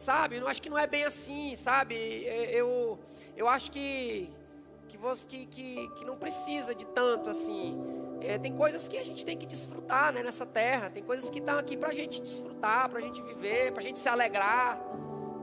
Sabe, 0.00 0.38
eu 0.38 0.48
acho 0.48 0.62
que 0.62 0.70
não 0.70 0.78
é 0.78 0.86
bem 0.86 1.04
assim, 1.04 1.54
sabe? 1.54 1.94
Eu, 1.94 2.98
eu 3.36 3.46
acho 3.46 3.70
que, 3.70 4.30
que, 4.88 4.96
você, 4.96 5.26
que, 5.26 5.44
que, 5.44 5.88
que 5.88 6.06
não 6.06 6.16
precisa 6.16 6.74
de 6.74 6.86
tanto 6.86 7.28
assim. 7.28 7.78
É, 8.22 8.38
tem 8.38 8.56
coisas 8.56 8.88
que 8.88 8.96
a 8.96 9.04
gente 9.04 9.26
tem 9.26 9.36
que 9.36 9.44
desfrutar 9.44 10.10
né, 10.10 10.22
nessa 10.22 10.46
terra. 10.46 10.88
Tem 10.88 11.02
coisas 11.02 11.28
que 11.28 11.38
estão 11.38 11.58
aqui 11.58 11.76
para 11.76 11.90
a 11.90 11.92
gente 11.92 12.18
desfrutar, 12.22 12.88
para 12.88 12.98
a 12.98 13.02
gente 13.02 13.20
viver, 13.20 13.72
para 13.72 13.80
a 13.80 13.82
gente 13.82 13.98
se 13.98 14.08
alegrar. 14.08 14.80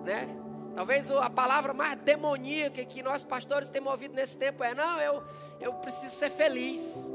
Né? 0.04 0.28
Talvez 0.76 1.12
a 1.12 1.30
palavra 1.30 1.72
mais 1.72 1.96
demoníaca 2.00 2.84
que 2.84 3.04
nós 3.04 3.24
pastores 3.24 3.70
temos 3.70 3.92
ouvido 3.92 4.16
nesse 4.16 4.40
tempo 4.40 4.64
é: 4.64 4.74
não, 4.74 5.00
eu, 5.00 5.24
eu 5.60 5.74
preciso 5.76 6.16
ser 6.16 6.32
feliz. 6.32 7.12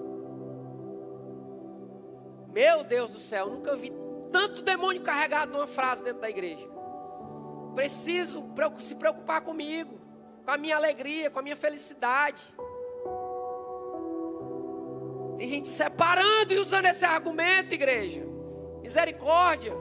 Meu 2.52 2.84
Deus 2.84 3.10
do 3.10 3.18
céu, 3.18 3.50
nunca 3.50 3.74
vi 3.74 3.92
tanto 4.30 4.62
demônio 4.62 5.02
carregado 5.02 5.50
numa 5.50 5.66
frase 5.66 6.04
dentro 6.04 6.20
da 6.20 6.30
igreja. 6.30 6.70
Preciso 7.74 8.44
se 8.78 8.94
preocupar 8.94 9.40
comigo, 9.40 9.98
com 10.44 10.50
a 10.50 10.58
minha 10.58 10.76
alegria, 10.76 11.30
com 11.30 11.38
a 11.38 11.42
minha 11.42 11.56
felicidade. 11.56 12.42
Tem 15.38 15.48
gente 15.48 15.68
separando 15.68 16.52
e 16.52 16.58
usando 16.58 16.86
esse 16.86 17.04
argumento, 17.04 17.74
igreja. 17.74 18.22
Misericórdia. 18.82 19.72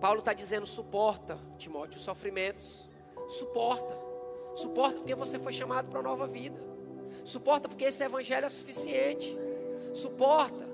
Paulo 0.00 0.18
está 0.18 0.32
dizendo: 0.34 0.66
suporta, 0.66 1.38
Timóteo, 1.56 1.96
os 1.96 2.02
sofrimentos. 2.02 2.90
Suporta. 3.28 3.98
Suporta 4.54 4.98
porque 4.98 5.14
você 5.14 5.38
foi 5.38 5.52
chamado 5.52 5.88
para 5.88 6.00
uma 6.00 6.10
nova 6.10 6.26
vida. 6.26 6.62
Suporta 7.24 7.68
porque 7.68 7.84
esse 7.84 8.04
evangelho 8.04 8.44
é 8.44 8.48
suficiente. 8.48 9.34
Suporta. 9.94 10.73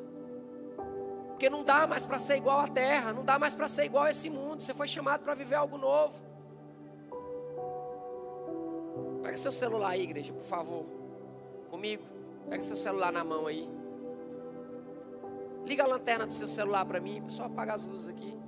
Porque 1.41 1.49
não 1.49 1.65
dá 1.65 1.87
mais 1.87 2.05
para 2.05 2.19
ser 2.19 2.37
igual 2.37 2.61
à 2.61 2.69
terra, 2.69 3.15
não 3.15 3.25
dá 3.25 3.39
mais 3.39 3.55
para 3.55 3.67
ser 3.67 3.87
igual 3.87 4.05
a 4.05 4.11
esse 4.11 4.29
mundo. 4.29 4.61
Você 4.61 4.75
foi 4.75 4.87
chamado 4.87 5.23
para 5.23 5.33
viver 5.33 5.55
algo 5.55 5.79
novo. 5.79 6.21
Pega 9.23 9.39
seu 9.39 9.51
celular 9.51 9.93
aí, 9.93 10.03
igreja, 10.03 10.35
por 10.35 10.45
favor. 10.45 10.85
Comigo. 11.71 12.03
Pega 12.51 12.63
seu 12.63 12.77
celular 12.77 13.11
na 13.11 13.25
mão 13.25 13.47
aí. 13.47 13.67
Liga 15.65 15.85
a 15.85 15.87
lanterna 15.87 16.27
do 16.27 16.33
seu 16.35 16.47
celular 16.47 16.85
para 16.85 17.01
mim, 17.01 17.23
pessoal, 17.23 17.49
apaga 17.49 17.73
as 17.73 17.87
luzes 17.87 18.09
aqui. 18.09 18.39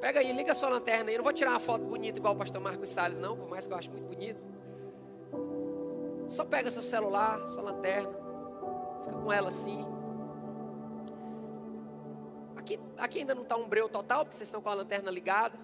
Pega 0.00 0.18
aí, 0.18 0.32
liga 0.32 0.50
a 0.50 0.54
sua 0.56 0.70
lanterna 0.70 1.08
aí. 1.08 1.14
Eu 1.14 1.18
não 1.18 1.24
vou 1.24 1.32
tirar 1.32 1.52
uma 1.52 1.60
foto 1.60 1.84
bonita 1.84 2.18
igual 2.18 2.34
o 2.34 2.36
pastor 2.36 2.60
Marcos 2.60 2.90
Salles, 2.90 3.20
não, 3.20 3.36
por 3.36 3.48
mais 3.48 3.64
que 3.64 3.72
eu 3.72 3.76
acho 3.76 3.92
muito 3.92 4.08
bonito. 4.08 4.42
Só 6.26 6.44
pega 6.44 6.68
seu 6.68 6.82
celular, 6.82 7.46
sua 7.46 7.62
lanterna. 7.62 8.21
Fica 9.04 9.16
com 9.16 9.32
ela 9.32 9.48
assim. 9.48 9.84
Aqui, 12.56 12.78
aqui 12.96 13.18
ainda 13.20 13.34
não 13.34 13.42
está 13.42 13.56
um 13.56 13.68
breu 13.68 13.88
total, 13.88 14.24
porque 14.24 14.36
vocês 14.36 14.48
estão 14.48 14.62
com 14.62 14.68
a 14.68 14.74
lanterna 14.74 15.10
ligada. 15.10 15.58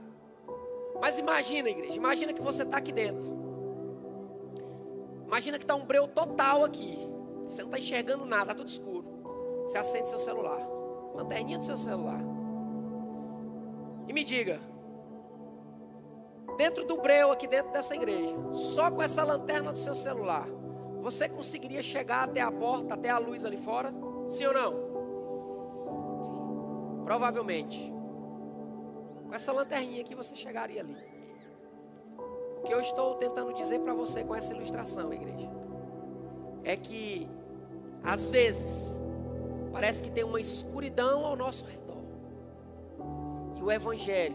Mas 1.00 1.18
imagina, 1.18 1.68
igreja, 1.68 1.94
imagina 1.94 2.32
que 2.32 2.42
você 2.42 2.62
está 2.62 2.76
aqui 2.78 2.92
dentro. 2.92 3.38
Imagina 5.26 5.58
que 5.58 5.64
está 5.64 5.76
um 5.76 5.84
breu 5.84 6.08
total 6.08 6.64
aqui. 6.64 6.98
Você 7.46 7.62
não 7.62 7.68
está 7.68 7.78
enxergando 7.78 8.24
nada, 8.24 8.52
está 8.52 8.54
tudo 8.54 8.68
escuro. 8.68 9.04
Você 9.62 9.78
acende 9.78 10.08
seu 10.08 10.18
celular. 10.18 10.60
Lanterninha 11.14 11.58
do 11.58 11.64
seu 11.64 11.76
celular. 11.76 12.20
E 14.08 14.12
me 14.12 14.24
diga, 14.24 14.58
dentro 16.56 16.84
do 16.84 16.96
breu 16.96 17.30
aqui 17.30 17.46
dentro 17.46 17.72
dessa 17.72 17.94
igreja, 17.94 18.34
só 18.54 18.90
com 18.90 19.02
essa 19.02 19.22
lanterna 19.22 19.70
do 19.70 19.78
seu 19.78 19.94
celular, 19.94 20.48
você 21.00 21.28
conseguiria 21.28 21.82
chegar 21.82 22.24
até 22.24 22.40
a 22.40 22.50
porta, 22.50 22.94
até 22.94 23.10
a 23.10 23.18
luz 23.18 23.44
ali 23.44 23.56
fora? 23.56 23.92
Sim 24.28 24.46
ou 24.46 24.54
não? 24.54 24.72
Sim. 26.22 27.04
Provavelmente. 27.04 27.92
Com 29.26 29.34
essa 29.34 29.52
lanterninha 29.52 30.00
aqui 30.00 30.14
você 30.14 30.34
chegaria 30.34 30.80
ali. 30.80 30.96
O 32.58 32.62
que 32.62 32.72
eu 32.72 32.80
estou 32.80 33.14
tentando 33.16 33.52
dizer 33.52 33.80
para 33.80 33.94
você 33.94 34.24
com 34.24 34.34
essa 34.34 34.52
ilustração, 34.52 35.12
igreja, 35.12 35.50
é 36.64 36.76
que 36.76 37.28
às 38.02 38.30
vezes 38.30 39.00
parece 39.72 40.02
que 40.02 40.10
tem 40.10 40.24
uma 40.24 40.40
escuridão 40.40 41.24
ao 41.24 41.36
nosso 41.36 41.64
redor 41.64 41.88
o 43.68 43.70
Evangelho, 43.70 44.34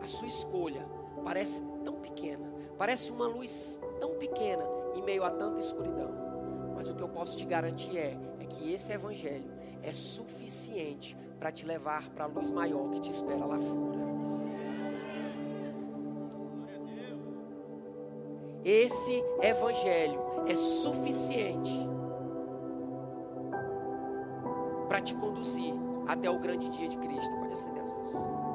a 0.00 0.06
sua 0.06 0.28
escolha, 0.28 0.86
parece 1.24 1.60
tão 1.84 1.94
pequena, 1.94 2.48
parece 2.78 3.10
uma 3.10 3.26
luz 3.26 3.80
tão 3.98 4.10
pequena 4.14 4.64
em 4.94 5.02
meio 5.02 5.24
a 5.24 5.30
tanta 5.30 5.60
escuridão. 5.60 6.10
Mas 6.74 6.88
o 6.88 6.94
que 6.94 7.02
eu 7.02 7.08
posso 7.08 7.36
te 7.36 7.44
garantir 7.44 7.96
é, 7.96 8.16
é 8.40 8.44
que 8.44 8.72
esse 8.72 8.92
Evangelho 8.92 9.50
é 9.82 9.92
suficiente 9.92 11.16
para 11.38 11.50
te 11.50 11.66
levar 11.66 12.08
para 12.10 12.24
a 12.24 12.26
luz 12.26 12.50
maior 12.50 12.88
que 12.90 13.00
te 13.00 13.10
espera 13.10 13.44
lá 13.44 13.58
fora. 13.58 13.98
Esse 18.64 19.24
Evangelho 19.42 20.20
é 20.46 20.56
suficiente 20.56 21.88
para 24.88 25.00
te 25.00 25.14
conduzir 25.14 25.74
até 26.06 26.30
o 26.30 26.38
grande 26.38 26.68
dia 26.70 26.88
de 26.88 26.98
Cristo. 26.98 27.30
Pode 27.38 27.52
acender 27.52 27.82
as 27.82 27.92
luzes 27.92 28.48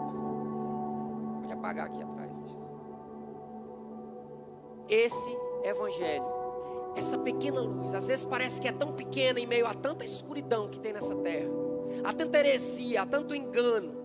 apagar 1.64 1.86
aqui 1.86 2.04
atrás. 2.04 2.44
Esse 4.90 5.36
evangelho, 5.64 6.26
essa 6.96 7.18
pequena 7.18 7.62
luz, 7.62 7.94
às 7.94 8.08
vezes 8.08 8.26
parece 8.26 8.62
que 8.62 8.68
é 8.68 8.72
tão 8.72 8.94
pequena 8.94 9.40
em 9.40 9.48
meio 9.48 9.66
a 9.66 9.74
tanta 9.74 10.06
escuridão 10.06 10.70
que 10.70 10.80
tem 10.80 10.94
nessa 10.94 11.16
terra, 11.16 11.50
a 12.04 12.14
tanta 12.14 12.38
heresia, 12.38 13.02
a 13.02 13.06
tanto 13.06 13.34
engano, 13.34 13.96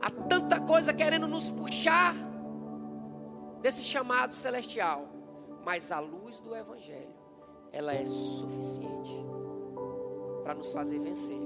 a 0.00 0.10
tanta 0.10 0.60
coisa 0.60 0.92
querendo 0.92 1.28
nos 1.28 1.50
puxar 1.50 2.14
desse 3.60 3.82
chamado 3.84 4.34
celestial. 4.34 5.08
Mas 5.64 5.90
a 5.90 5.98
luz 5.98 6.40
do 6.40 6.54
evangelho, 6.54 7.14
ela 7.72 7.94
é 7.94 8.04
suficiente 8.04 9.14
para 10.42 10.54
nos 10.54 10.72
fazer 10.72 10.98
vencer 10.98 11.40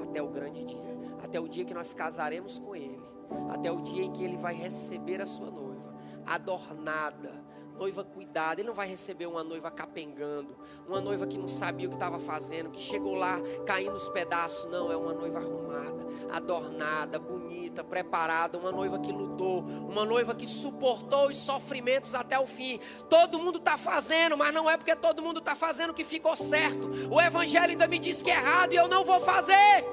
até 0.00 0.22
o 0.22 0.28
grande 0.28 0.64
dia, 0.64 0.96
até 1.22 1.40
o 1.40 1.48
dia 1.48 1.64
que 1.64 1.74
nós 1.74 1.92
casaremos 1.92 2.58
com 2.58 2.76
ele 2.76 3.08
até 3.50 3.70
o 3.70 3.80
dia 3.80 4.04
em 4.04 4.12
que 4.12 4.24
ele 4.24 4.36
vai 4.36 4.54
receber 4.54 5.20
a 5.20 5.26
sua 5.26 5.50
noiva, 5.50 5.94
adornada, 6.26 7.44
noiva 7.78 8.02
cuidada. 8.02 8.60
Ele 8.60 8.68
não 8.68 8.74
vai 8.74 8.88
receber 8.88 9.26
uma 9.26 9.44
noiva 9.44 9.70
capengando, 9.70 10.56
uma 10.86 11.00
noiva 11.00 11.26
que 11.26 11.38
não 11.38 11.48
sabia 11.48 11.86
o 11.86 11.90
que 11.90 11.96
estava 11.96 12.18
fazendo, 12.18 12.70
que 12.70 12.80
chegou 12.80 13.14
lá 13.14 13.40
caindo 13.64 13.94
os 13.94 14.08
pedaços. 14.08 14.70
Não, 14.70 14.90
é 14.90 14.96
uma 14.96 15.14
noiva 15.14 15.38
arrumada, 15.38 16.06
adornada, 16.32 17.18
bonita, 17.18 17.84
preparada, 17.84 18.58
uma 18.58 18.72
noiva 18.72 18.98
que 18.98 19.12
lutou, 19.12 19.60
uma 19.60 20.04
noiva 20.04 20.34
que 20.34 20.46
suportou 20.46 21.28
os 21.28 21.36
sofrimentos 21.36 22.14
até 22.14 22.38
o 22.38 22.46
fim. 22.46 22.80
Todo 23.08 23.38
mundo 23.38 23.58
está 23.58 23.76
fazendo, 23.76 24.36
mas 24.36 24.52
não 24.52 24.68
é 24.68 24.76
porque 24.76 24.96
todo 24.96 25.22
mundo 25.22 25.38
está 25.38 25.54
fazendo 25.54 25.94
que 25.94 26.04
ficou 26.04 26.36
certo. 26.36 26.90
O 27.10 27.20
Evangelho 27.20 27.70
ainda 27.70 27.86
me 27.86 27.98
diz 27.98 28.22
que 28.22 28.30
é 28.30 28.34
errado 28.34 28.72
e 28.72 28.76
eu 28.76 28.88
não 28.88 29.04
vou 29.04 29.20
fazer 29.20 29.84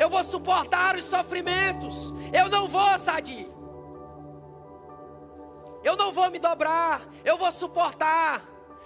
eu 0.00 0.08
vou 0.08 0.24
suportar 0.24 0.96
os 0.96 1.04
sofrimentos, 1.04 2.10
eu 2.32 2.48
não 2.48 2.66
vou, 2.66 2.98
Sadi. 2.98 3.46
Eu 5.82 5.96
não 5.96 6.12
vou 6.12 6.30
me 6.30 6.38
dobrar, 6.38 7.02
eu 7.24 7.36
vou 7.36 7.50
suportar. 7.50 8.42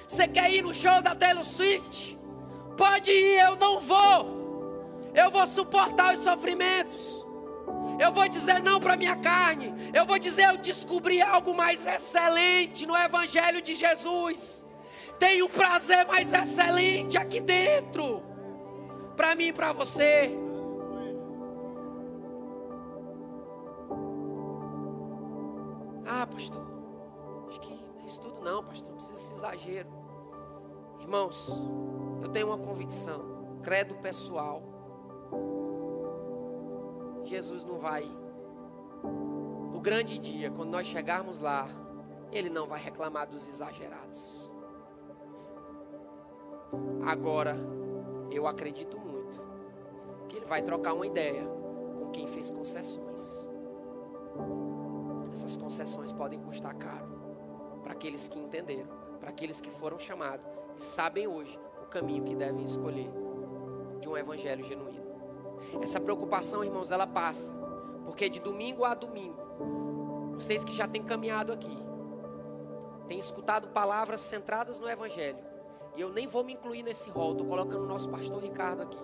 Você 0.06 0.28
quer 0.28 0.52
ir 0.52 0.62
no 0.62 0.74
show 0.74 1.02
da 1.02 1.14
Taylor 1.14 1.44
Swift? 1.44 2.18
Pode 2.76 3.10
ir, 3.10 3.40
eu 3.40 3.56
não 3.56 3.80
vou. 3.80 5.12
Eu 5.14 5.30
vou 5.30 5.46
suportar 5.46 6.14
os 6.14 6.20
sofrimentos. 6.20 7.24
Eu 7.98 8.12
vou 8.12 8.28
dizer 8.28 8.62
não 8.62 8.80
para 8.80 8.96
minha 8.96 9.16
carne. 9.16 9.72
Eu 9.92 10.04
vou 10.04 10.18
dizer 10.18 10.50
eu 10.50 10.56
descobri 10.56 11.22
algo 11.22 11.54
mais 11.54 11.86
excelente 11.86 12.86
no 12.86 12.96
evangelho 12.96 13.62
de 13.62 13.74
Jesus. 13.74 14.64
Tem 15.18 15.42
um 15.42 15.48
prazer 15.48 16.06
mais 16.06 16.32
excelente 16.32 17.16
aqui 17.16 17.40
dentro. 17.40 18.22
Para 19.16 19.34
mim 19.34 19.46
e 19.46 19.52
para 19.52 19.72
você. 19.72 20.36
Ah, 26.06 26.26
pastor, 26.26 26.63
não 28.44 28.62
pastor, 28.62 28.88
não 28.88 28.96
precisa 28.96 29.14
desse 29.14 29.32
exagero. 29.32 29.88
Irmãos, 31.00 31.50
eu 32.22 32.28
tenho 32.28 32.48
uma 32.48 32.58
convicção, 32.58 33.58
credo 33.62 33.96
pessoal. 33.96 34.62
Jesus 37.24 37.64
não 37.64 37.78
vai, 37.78 38.04
no 39.72 39.80
grande 39.80 40.18
dia, 40.18 40.50
quando 40.50 40.70
nós 40.70 40.86
chegarmos 40.86 41.38
lá, 41.38 41.66
Ele 42.30 42.50
não 42.50 42.66
vai 42.66 42.80
reclamar 42.80 43.26
dos 43.26 43.48
exagerados. 43.48 44.50
Agora, 47.06 47.56
eu 48.30 48.46
acredito 48.46 48.98
muito 48.98 49.40
que 50.28 50.36
Ele 50.36 50.46
vai 50.46 50.62
trocar 50.62 50.92
uma 50.92 51.06
ideia 51.06 51.46
com 51.98 52.10
quem 52.10 52.26
fez 52.26 52.50
concessões. 52.50 53.48
Essas 55.32 55.56
concessões 55.56 56.12
podem 56.12 56.40
custar 56.40 56.74
caro 56.74 57.13
para 57.94 57.98
aqueles 58.00 58.26
que 58.26 58.38
entenderam, 58.40 58.88
para 59.20 59.30
aqueles 59.30 59.60
que 59.60 59.70
foram 59.70 60.00
chamados 60.00 60.44
e 60.76 60.82
sabem 60.82 61.28
hoje 61.28 61.56
o 61.80 61.86
caminho 61.86 62.24
que 62.24 62.34
devem 62.34 62.64
escolher 62.64 63.08
de 64.00 64.08
um 64.08 64.16
evangelho 64.16 64.64
genuíno. 64.64 65.04
Essa 65.80 66.00
preocupação, 66.00 66.64
irmãos, 66.64 66.90
ela 66.90 67.06
passa, 67.06 67.52
porque 68.04 68.28
de 68.28 68.40
domingo 68.40 68.84
a 68.84 68.94
domingo, 68.94 69.38
vocês 70.34 70.64
que 70.64 70.74
já 70.74 70.88
têm 70.88 71.04
caminhado 71.04 71.52
aqui, 71.52 71.78
têm 73.06 73.18
escutado 73.18 73.68
palavras 73.68 74.20
centradas 74.22 74.80
no 74.80 74.88
evangelho, 74.88 75.38
e 75.94 76.00
eu 76.00 76.10
nem 76.10 76.26
vou 76.26 76.42
me 76.42 76.54
incluir 76.54 76.82
nesse 76.82 77.08
rol, 77.10 77.30
estou 77.30 77.46
colocando 77.46 77.84
o 77.84 77.88
nosso 77.88 78.08
pastor 78.08 78.42
Ricardo 78.42 78.82
aqui, 78.82 78.98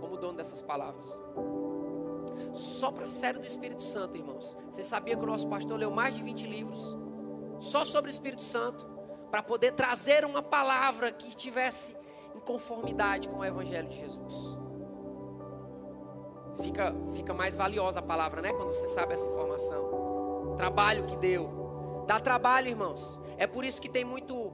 como 0.00 0.16
dono 0.16 0.38
dessas 0.38 0.62
palavras. 0.62 1.20
Só 2.54 2.90
para 2.90 3.04
a 3.04 3.10
série 3.10 3.38
do 3.38 3.46
Espírito 3.46 3.82
Santo, 3.82 4.16
irmãos. 4.16 4.56
Você 4.70 4.82
sabia 4.82 5.14
que 5.14 5.22
o 5.22 5.26
nosso 5.26 5.46
pastor 5.46 5.78
leu 5.78 5.90
mais 5.90 6.14
de 6.14 6.22
20 6.22 6.46
livros 6.46 6.96
só 7.64 7.84
sobre 7.84 8.10
o 8.10 8.12
Espírito 8.12 8.42
Santo 8.42 8.86
para 9.30 9.42
poder 9.42 9.72
trazer 9.72 10.24
uma 10.24 10.42
palavra 10.42 11.10
que 11.10 11.28
estivesse 11.28 11.96
em 12.34 12.40
conformidade 12.40 13.28
com 13.28 13.38
o 13.38 13.44
Evangelho 13.44 13.88
de 13.88 13.98
Jesus. 13.98 14.58
Fica, 16.62 16.94
fica 17.14 17.34
mais 17.34 17.56
valiosa 17.56 17.98
a 17.98 18.02
palavra, 18.02 18.40
né? 18.40 18.52
Quando 18.52 18.68
você 18.68 18.86
sabe 18.86 19.14
essa 19.14 19.26
informação. 19.26 20.54
Trabalho 20.56 21.04
que 21.04 21.16
deu. 21.16 22.04
Dá 22.06 22.20
trabalho, 22.20 22.68
irmãos. 22.68 23.20
É 23.36 23.46
por 23.46 23.64
isso 23.64 23.82
que 23.82 23.88
tem 23.88 24.04
muito 24.04 24.52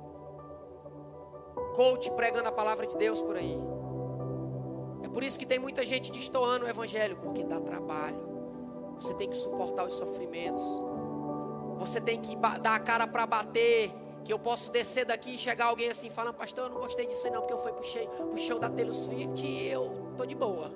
coach 1.75 2.11
pregando 2.13 2.49
a 2.49 2.53
palavra 2.53 2.87
de 2.87 2.97
Deus 2.97 3.21
por 3.21 3.37
aí. 3.37 3.59
É 5.03 5.09
por 5.09 5.23
isso 5.23 5.39
que 5.39 5.47
tem 5.47 5.59
muita 5.59 5.85
gente 5.85 6.11
destoando 6.11 6.65
o 6.65 6.69
evangelho, 6.69 7.17
porque 7.17 7.45
dá 7.45 7.61
trabalho. 7.61 8.31
Você 8.97 9.15
tem 9.15 9.29
que 9.29 9.37
suportar 9.37 9.85
os 9.85 9.95
sofrimentos. 9.95 10.63
Você 11.81 11.99
tem 11.99 12.21
que 12.21 12.37
dar 12.37 12.75
a 12.75 12.79
cara 12.79 13.07
para 13.07 13.27
bater. 13.27 13.91
Que 14.23 14.35
eu 14.35 14.39
posso 14.39 14.71
descer 14.71 15.07
daqui 15.07 15.35
e 15.35 15.39
chegar 15.39 15.67
alguém 15.67 15.89
assim 15.89 16.11
falando, 16.11 16.35
pastor, 16.35 16.65
eu 16.65 16.71
não 16.71 16.81
gostei 16.83 17.07
disso 17.07 17.27
aí 17.27 17.33
não, 17.33 17.41
porque 17.41 17.55
eu 17.55 17.59
fui 17.59 17.73
show, 17.83 18.07
pro 18.07 18.37
show 18.37 18.59
da 18.59 18.69
Taylor 18.69 18.93
Swift 18.93 19.45
e 19.45 19.67
eu 19.67 20.13
tô 20.15 20.27
de 20.27 20.35
boa. 20.35 20.71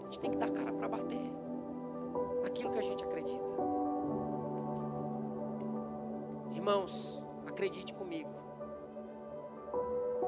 A 0.00 0.04
gente 0.06 0.18
tem 0.18 0.32
que 0.32 0.36
dar 0.36 0.46
a 0.46 0.50
cara 0.50 0.72
para 0.72 0.88
bater. 0.88 1.32
Naquilo 2.42 2.72
que 2.72 2.78
a 2.80 2.82
gente 2.82 3.04
acredita. 3.04 3.44
Irmãos, 6.52 7.22
acredite 7.46 7.94
comigo. 7.94 8.30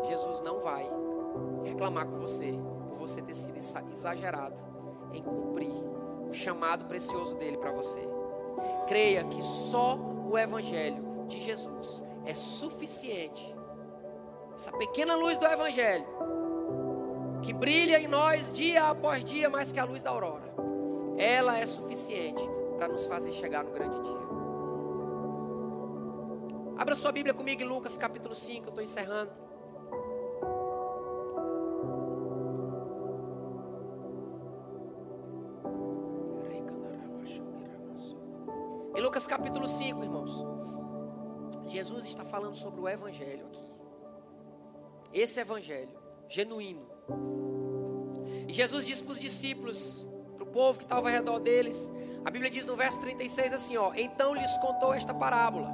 Jesus 0.05 0.41
não 0.41 0.61
vai 0.61 0.89
reclamar 1.65 2.07
com 2.07 2.21
você 2.21 2.55
por 2.89 2.97
você 2.97 3.21
ter 3.21 3.35
sido 3.35 3.57
exagerado 3.57 4.63
em 5.13 5.23
cumprir 5.23 5.75
o 6.31 6.33
chamado 6.33 6.85
precioso 6.87 7.35
dele 7.35 7.59
para 7.59 7.73
você. 7.73 8.07
Creia 8.87 9.25
que 9.25 9.43
só 9.43 9.97
o 9.97 10.37
Evangelho 10.39 11.27
de 11.29 11.41
Jesus 11.41 12.03
é 12.25 12.35
suficiente. 12.35 13.55
Essa 14.55 14.73
pequena 14.73 15.15
luz 15.17 15.39
do 15.39 15.47
Evangelho, 15.47 16.07
que 17.43 17.53
brilha 17.53 18.01
em 18.01 18.09
nós 18.09 18.53
dia 18.53 18.89
após 18.89 19.25
dia 19.25 19.51
mais 19.51 19.71
que 19.71 19.79
a 19.79 19.85
luz 19.85 20.03
da 20.03 20.11
aurora, 20.11 20.55
ela 21.17 21.59
é 21.59 21.67
suficiente 21.67 22.43
para 22.77 22.89
nos 22.89 23.07
fazer 23.07 23.33
chegar 23.33 23.65
no 23.65 23.71
grande 23.73 24.03
dia. 24.03 24.27
Abra 26.79 26.95
sua 26.95 27.13
Bíblia 27.13 27.33
comigo 27.33 27.63
em 27.63 27.67
Lucas 27.67 27.97
capítulo 27.97 28.35
5, 28.35 28.67
eu 28.67 28.69
estou 28.69 28.83
encerrando. 28.83 29.46
Capítulo 39.27 39.67
5, 39.67 40.05
irmãos. 40.05 40.45
Jesus 41.67 42.05
está 42.07 42.25
falando 42.25 42.55
sobre 42.55 42.81
o 42.81 42.89
Evangelho 42.89 43.47
aqui. 43.47 43.65
Esse 45.13 45.41
Evangelho, 45.41 45.99
genuíno. 46.29 46.87
E 48.47 48.53
Jesus 48.53 48.87
disse 48.87 49.03
para 49.03 49.13
os 49.13 49.19
discípulos, 49.19 50.07
para 50.35 50.45
o 50.45 50.47
povo 50.47 50.79
que 50.79 50.85
estava 50.85 51.09
ao 51.09 51.13
redor 51.13 51.41
deles, 51.41 51.93
a 52.25 52.31
Bíblia 52.31 52.51
diz 52.51 52.67
no 52.67 52.77
verso 52.77 53.01
36 53.01 53.53
assim: 53.53 53.77
ó, 53.77 53.93
Então 53.95 54.33
lhes 54.33 54.57
contou 54.59 54.95
esta 54.95 55.13
parábola: 55.13 55.69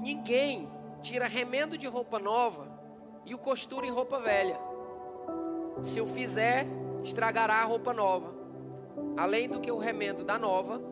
Ninguém 0.00 0.70
tira 1.02 1.26
remendo 1.26 1.78
de 1.78 1.86
roupa 1.86 2.18
nova 2.18 2.68
e 3.24 3.34
o 3.34 3.38
costura 3.38 3.86
em 3.86 3.90
roupa 3.90 4.20
velha. 4.20 4.58
Se 5.80 6.00
o 6.00 6.06
fizer, 6.06 6.66
estragará 7.02 7.62
a 7.62 7.64
roupa 7.64 7.94
nova. 7.94 8.34
Além 9.16 9.48
do 9.48 9.58
que 9.58 9.72
o 9.72 9.78
remendo 9.78 10.22
da 10.22 10.38
nova 10.38 10.91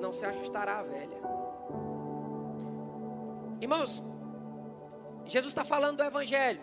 não 0.00 0.12
se 0.12 0.24
ajustará 0.24 0.78
à 0.78 0.82
velha. 0.82 1.16
Irmãos, 3.60 4.02
Jesus 5.24 5.50
está 5.52 5.64
falando 5.64 5.98
do 5.98 6.04
Evangelho. 6.04 6.60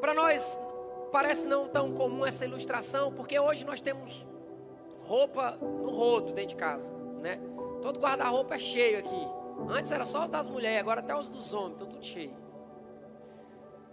Para 0.00 0.14
nós, 0.14 0.60
parece 1.10 1.46
não 1.46 1.68
tão 1.68 1.92
comum 1.92 2.24
essa 2.24 2.44
ilustração, 2.44 3.12
porque 3.12 3.38
hoje 3.38 3.64
nós 3.64 3.80
temos 3.80 4.26
roupa 5.04 5.58
no 5.60 5.90
rodo 5.90 6.32
dentro 6.32 6.50
de 6.50 6.56
casa, 6.56 6.92
né? 7.20 7.38
Todo 7.82 8.00
guarda-roupa 8.00 8.54
é 8.54 8.58
cheio 8.58 8.98
aqui. 8.98 9.28
Antes 9.68 9.90
era 9.90 10.04
só 10.04 10.24
os 10.24 10.30
das 10.30 10.48
mulheres, 10.48 10.80
agora 10.80 11.00
até 11.00 11.14
os 11.14 11.28
dos 11.28 11.52
homens, 11.52 11.72
estão 11.72 11.88
tudo 11.88 12.04
cheio. 12.04 12.36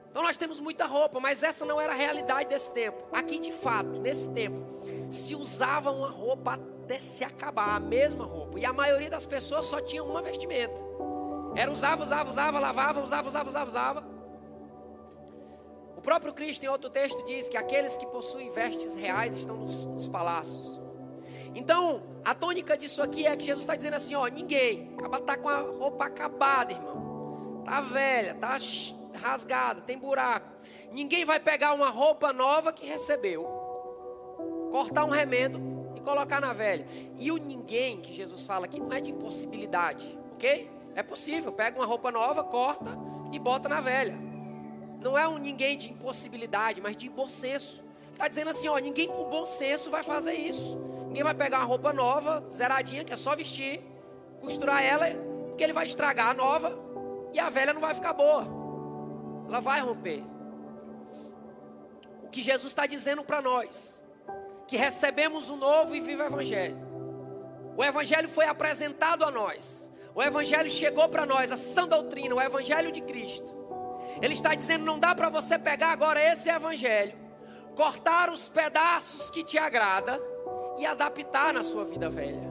Então 0.10 0.24
nós 0.24 0.38
temos 0.38 0.60
muita 0.60 0.86
roupa, 0.86 1.20
mas 1.20 1.44
essa 1.44 1.66
não 1.66 1.80
era 1.80 1.94
a 1.94 1.96
realidade 1.96 2.50
desse 2.50 2.72
tempo. 2.72 3.04
Aqui 3.12 3.38
de 3.40 3.52
fato, 3.52 4.00
nesse 4.00 4.30
tempo, 4.32 4.66
se 5.10 5.36
usava 5.36 5.92
uma 5.92 6.10
roupa 6.10 6.60
até 6.90 7.00
se 7.00 7.24
acabar, 7.24 7.76
a 7.76 7.80
mesma 7.80 8.26
roupa. 8.26 8.60
E 8.60 8.66
a 8.66 8.74
maioria 8.74 9.12
das 9.12 9.24
pessoas 9.24 9.66
só 9.66 9.80
tinha 9.80 10.04
uma 10.04 10.24
vestimenta. 10.24 10.82
Era 11.56 11.70
usava, 11.70 12.02
usava, 12.02 12.30
usava, 12.30 12.60
lavava, 12.60 13.00
usava, 13.02 13.28
usava, 13.28 13.48
usava, 13.48 13.68
usava. 13.68 14.04
O 15.96 16.02
próprio 16.02 16.34
Cristo, 16.34 16.64
em 16.66 16.68
outro 16.68 16.90
texto, 16.90 17.24
diz 17.26 17.48
que 17.48 17.58
aqueles 17.58 17.96
que 17.96 18.08
possuem 18.08 18.50
vestes 18.50 18.96
reais 18.96 19.36
estão 19.36 19.56
nos, 19.56 19.84
nos 19.84 20.10
palácios. 20.10 20.82
Então, 21.54 22.02
a 22.26 22.34
tônica 22.34 22.76
disso 22.76 23.04
aqui 23.04 23.28
é 23.28 23.36
que 23.36 23.46
Jesus 23.46 23.62
está 23.62 23.76
dizendo 23.76 23.96
assim: 23.96 24.16
ó, 24.16 24.26
ninguém, 24.26 24.96
acaba 24.98 25.20
tá 25.20 25.38
com 25.38 25.50
a 25.50 25.60
roupa 25.60 26.06
acabada, 26.06 26.74
irmão. 26.74 27.62
Tá 27.66 27.82
velha, 27.82 28.34
tá 28.34 28.58
rasgada, 29.14 29.82
tem 29.82 29.98
buraco. 29.98 30.50
Ninguém 30.92 31.24
vai 31.24 31.40
pegar 31.40 31.74
uma 31.74 31.90
roupa 31.90 32.34
nova 32.34 32.74
que 32.74 32.88
recebeu, 32.88 33.44
cortar 34.72 35.06
um 35.06 35.10
remendo 35.10 35.79
e 36.00 36.04
colocar 36.04 36.42
na 36.42 36.54
velha. 36.54 36.86
E 37.18 37.32
o 37.32 37.38
ninguém 37.38 38.02
que 38.02 38.14
Jesus 38.14 38.46
fala 38.46 38.66
aqui 38.66 38.80
não 38.80 38.92
é 38.92 39.00
de 39.00 39.12
impossibilidade, 39.12 40.18
ok? 40.34 40.70
É 40.96 41.04
possível, 41.04 41.52
pega 41.52 41.78
uma 41.80 41.86
roupa 41.86 42.12
nova, 42.12 42.44
corta 42.44 42.98
e 43.32 43.38
bota 43.38 43.70
na 43.70 43.80
velha. 43.80 44.16
Não 45.00 45.18
é 45.18 45.28
um 45.28 45.38
ninguém 45.38 45.78
de 45.78 45.90
impossibilidade, 45.90 46.82
mas 46.82 46.98
de 46.98 47.10
bom 47.10 47.30
senso. 47.30 47.84
Está 48.12 48.28
dizendo 48.28 48.50
assim, 48.50 48.68
ó, 48.68 48.78
ninguém 48.78 49.08
com 49.08 49.24
bom 49.26 49.46
senso 49.46 49.90
vai 49.90 50.04
fazer 50.04 50.34
isso. 50.34 50.78
Ninguém 51.08 51.24
vai 51.24 51.34
pegar 51.34 51.60
uma 51.60 51.66
roupa 51.66 51.94
nova, 51.94 52.44
zeradinha, 52.52 53.04
que 53.04 53.14
é 53.14 53.16
só 53.16 53.36
vestir, 53.36 53.82
costurar 54.42 54.84
ela, 54.84 55.06
porque 55.48 55.64
ele 55.64 55.74
vai 55.74 55.86
estragar 55.86 56.28
a 56.28 56.34
nova 56.34 56.78
e 57.34 57.40
a 57.40 57.50
velha 57.50 57.74
não 57.74 57.82
vai 57.82 57.94
ficar 57.94 58.14
boa. 58.14 58.48
Ela 59.48 59.60
vai 59.60 59.80
romper. 59.80 60.24
O 62.24 62.30
que 62.30 62.42
Jesus 62.42 62.72
está 62.72 62.86
dizendo 62.86 63.24
para 63.24 63.42
nós 63.42 64.04
que 64.70 64.78
recebemos 64.78 65.50
o 65.50 65.56
novo 65.56 65.96
e 65.96 66.00
vivo 66.00 66.22
Evangelho. 66.22 66.78
O 67.76 67.84
Evangelho 67.84 68.30
foi 68.30 68.46
apresentado 68.46 69.26
a 69.26 69.32
nós. 69.32 69.90
O 70.14 70.22
Evangelho 70.22 70.70
chegou 70.70 71.10
para 71.10 71.26
nós, 71.26 71.52
a 71.52 71.58
sã 71.58 71.88
doutrina, 71.88 72.36
o 72.36 72.42
Evangelho 72.42 72.92
de 72.92 73.02
Cristo. 73.02 73.52
Ele 74.22 74.36
está 74.36 74.54
dizendo: 74.54 74.86
não 74.86 75.00
dá 75.00 75.16
para 75.16 75.28
você 75.28 75.58
pegar 75.58 75.88
agora 75.88 76.22
esse 76.22 76.52
Evangelho, 76.52 77.18
cortar 77.76 78.30
os 78.32 78.48
pedaços 78.48 79.32
que 79.32 79.44
te 79.44 79.58
agrada 79.58 80.22
e 80.78 80.86
adaptar 80.86 81.52
na 81.52 81.64
sua 81.64 81.84
vida 81.84 82.08
velha. 82.08 82.48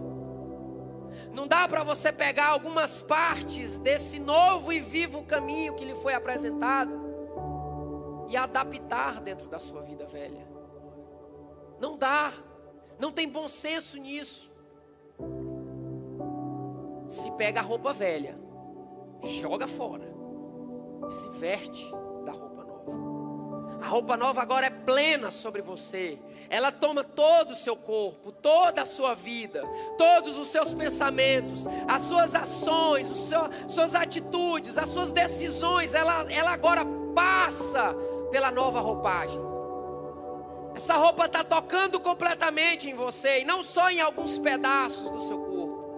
Não 1.32 1.46
dá 1.46 1.68
para 1.68 1.84
você 1.84 2.10
pegar 2.10 2.48
algumas 2.48 3.00
partes 3.00 3.76
desse 3.76 4.18
novo 4.18 4.72
e 4.72 4.80
vivo 4.80 5.22
caminho 5.22 5.76
que 5.76 5.84
lhe 5.84 5.94
foi 5.94 6.14
apresentado 6.14 7.06
e 8.28 8.36
adaptar 8.36 9.20
dentro 9.20 9.46
da 9.48 9.60
sua 9.60 9.82
vida 9.82 10.04
velha. 10.04 10.47
Não 11.80 11.96
dá. 11.96 12.32
Não 12.98 13.12
tem 13.12 13.28
bom 13.28 13.48
senso 13.48 13.96
nisso. 13.98 14.52
Se 17.06 17.30
pega 17.32 17.60
a 17.60 17.62
roupa 17.62 17.92
velha, 17.92 18.38
joga 19.22 19.66
fora 19.66 20.18
se 21.10 21.28
veste 21.30 21.90
da 22.24 22.32
roupa 22.32 22.64
nova. 22.64 23.78
A 23.80 23.88
roupa 23.88 24.16
nova 24.16 24.42
agora 24.42 24.66
é 24.66 24.70
plena 24.70 25.30
sobre 25.30 25.62
você. 25.62 26.18
Ela 26.50 26.72
toma 26.72 27.04
todo 27.04 27.52
o 27.52 27.56
seu 27.56 27.76
corpo, 27.76 28.32
toda 28.32 28.82
a 28.82 28.86
sua 28.86 29.14
vida, 29.14 29.62
todos 29.96 30.36
os 30.36 30.48
seus 30.48 30.74
pensamentos, 30.74 31.66
as 31.86 32.02
suas 32.02 32.34
ações, 32.34 33.08
seu, 33.08 33.40
suas 33.68 33.94
atitudes, 33.94 34.76
as 34.76 34.90
suas 34.90 35.12
decisões. 35.12 35.94
Ela, 35.94 36.30
ela 36.30 36.52
agora 36.52 36.84
passa 37.14 37.94
pela 38.30 38.50
nova 38.50 38.80
roupagem. 38.80 39.47
Essa 40.74 40.94
roupa 40.96 41.26
está 41.26 41.42
tocando 41.42 41.98
completamente 41.98 42.88
em 42.88 42.94
você 42.94 43.40
e 43.40 43.44
não 43.44 43.62
só 43.62 43.90
em 43.90 44.00
alguns 44.00 44.38
pedaços 44.38 45.10
do 45.10 45.20
seu 45.20 45.38
corpo. 45.38 45.88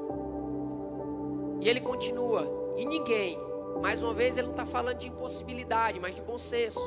E 1.61 1.68
ele 1.68 1.81
continua. 1.81 2.75
E 2.77 2.85
ninguém, 2.85 3.39
mais 3.83 4.03
uma 4.03 4.14
vez, 4.14 4.37
ele 4.37 4.47
não 4.47 4.55
está 4.55 4.66
falando 4.66 4.99
de 4.99 5.09
impossibilidade, 5.09 6.01
mas 6.01 6.14
de 6.14 6.23
bom 6.23 6.39
senso. 6.39 6.81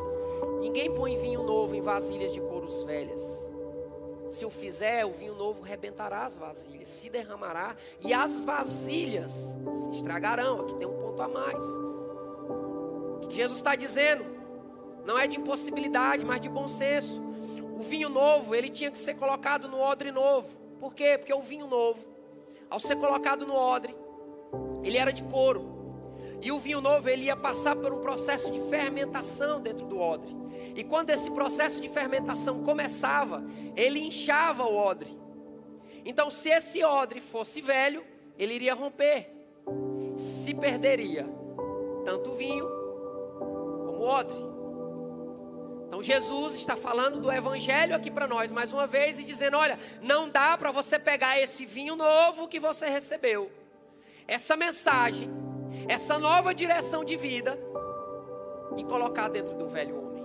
Ninguém 0.60 0.92
põe 0.94 1.18
vinho 1.18 1.44
novo 1.44 1.76
em 1.76 1.82
vasilhas 1.82 2.34
de 2.34 2.42
couros 2.42 2.84
velhas. 2.84 3.52
Se 4.30 4.46
o 4.46 4.50
fizer, 4.50 5.06
o 5.06 5.12
vinho 5.12 5.36
novo 5.36 5.62
rebentará 5.62 6.24
as 6.24 6.38
vasilhas, 6.38 6.90
se 6.90 7.08
derramará 7.10 7.76
e 8.02 8.12
as 8.12 8.44
vasilhas 8.44 9.56
se 9.74 9.92
estragarão. 9.92 10.62
Aqui 10.62 10.76
tem 10.76 10.88
um 10.88 10.98
ponto 10.98 11.22
a 11.22 11.28
mais. 11.28 11.64
O 13.24 13.28
que 13.30 13.36
Jesus 13.36 13.60
está 13.60 13.76
dizendo 13.76 14.26
não 15.06 15.20
é 15.20 15.28
de 15.28 15.38
impossibilidade, 15.38 16.26
mas 16.26 16.42
de 16.42 16.50
bom 16.50 16.68
senso 16.68 17.22
o 17.78 17.82
vinho 17.82 18.10
novo, 18.10 18.54
ele 18.54 18.70
tinha 18.70 18.92
que 18.92 19.00
ser 19.00 19.16
colocado 19.16 19.68
no 19.68 19.80
odre 19.80 20.12
novo. 20.12 20.56
Por 20.80 20.94
quê? 20.94 21.18
Porque 21.18 21.34
o 21.34 21.42
vinho 21.42 21.68
novo, 21.68 22.06
ao 22.70 22.80
ser 22.80 22.96
colocado 22.98 23.46
no 23.46 23.56
odre, 23.56 23.96
ele 24.84 24.98
era 24.98 25.12
de 25.12 25.24
couro. 25.24 25.74
E 26.42 26.52
o 26.52 26.60
vinho 26.60 26.82
novo, 26.82 27.08
ele 27.10 27.26
ia 27.26 27.36
passar 27.36 27.76
por 27.76 27.94
um 27.94 28.02
processo 28.02 28.52
de 28.52 28.60
fermentação 28.70 29.62
dentro 29.62 29.86
do 29.86 29.98
odre. 29.98 30.36
E 30.76 30.84
quando 30.84 31.10
esse 31.10 31.32
processo 31.32 31.82
de 31.82 31.88
fermentação 31.88 32.64
começava, 32.64 33.44
ele 33.76 34.00
inchava 34.00 34.66
o 34.66 34.76
odre. 34.76 35.18
Então, 36.06 36.30
se 36.30 36.50
esse 36.50 36.84
odre 36.84 37.22
fosse 37.22 37.62
velho, 37.62 38.04
ele 38.38 38.54
iria 38.56 38.74
romper. 38.74 39.30
Se 40.18 40.54
perderia 40.54 41.26
tanto 42.04 42.32
o 42.32 42.36
vinho 42.36 42.68
como 43.40 44.00
o 44.00 44.04
odre. 44.04 44.53
Então 45.94 46.02
Jesus 46.02 46.56
está 46.56 46.76
falando 46.76 47.20
do 47.20 47.32
evangelho 47.32 47.96
aqui 47.96 48.10
para 48.10 48.26
nós 48.26 48.52
mais 48.52 48.74
uma 48.74 48.88
vez 48.88 49.20
e 49.20 49.24
dizendo: 49.24 49.58
olha, 49.58 49.78
não 50.02 50.28
dá 50.28 50.58
para 50.58 50.72
você 50.72 50.98
pegar 50.98 51.40
esse 51.40 51.68
vinho 51.68 51.96
novo 51.96 52.48
que 52.48 52.60
você 52.60 52.88
recebeu, 52.88 53.52
essa 54.28 54.58
mensagem, 54.58 55.30
essa 55.88 56.18
nova 56.18 56.52
direção 56.52 57.06
de 57.06 57.16
vida 57.16 57.60
e 58.76 58.84
colocar 58.84 59.28
dentro 59.28 59.54
do 59.54 59.70
velho 59.70 59.96
homem. 60.04 60.24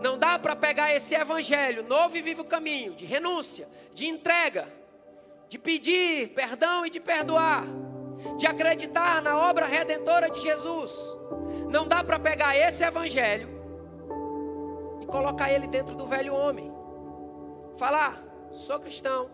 Não 0.00 0.16
dá 0.16 0.38
para 0.38 0.54
pegar 0.54 0.94
esse 0.94 1.12
evangelho 1.12 1.82
novo 1.82 2.16
e 2.16 2.22
vivo 2.22 2.44
caminho 2.44 2.94
de 2.94 3.04
renúncia, 3.04 3.68
de 3.92 4.06
entrega, 4.06 4.72
de 5.48 5.58
pedir 5.58 6.28
perdão 6.28 6.86
e 6.86 6.90
de 6.90 7.00
perdoar, 7.00 7.66
de 8.36 8.46
acreditar 8.46 9.22
na 9.22 9.38
obra 9.38 9.66
redentora 9.66 10.30
de 10.30 10.40
Jesus. 10.40 11.16
Não 11.68 11.86
dá 11.86 12.02
para 12.02 12.18
pegar 12.18 12.56
esse 12.56 12.82
evangelho 12.82 13.48
e 15.00 15.06
colocar 15.06 15.52
ele 15.52 15.66
dentro 15.66 15.94
do 15.94 16.06
velho 16.06 16.34
homem. 16.34 16.72
Falar, 17.76 18.22
sou 18.52 18.78
cristão, 18.78 19.30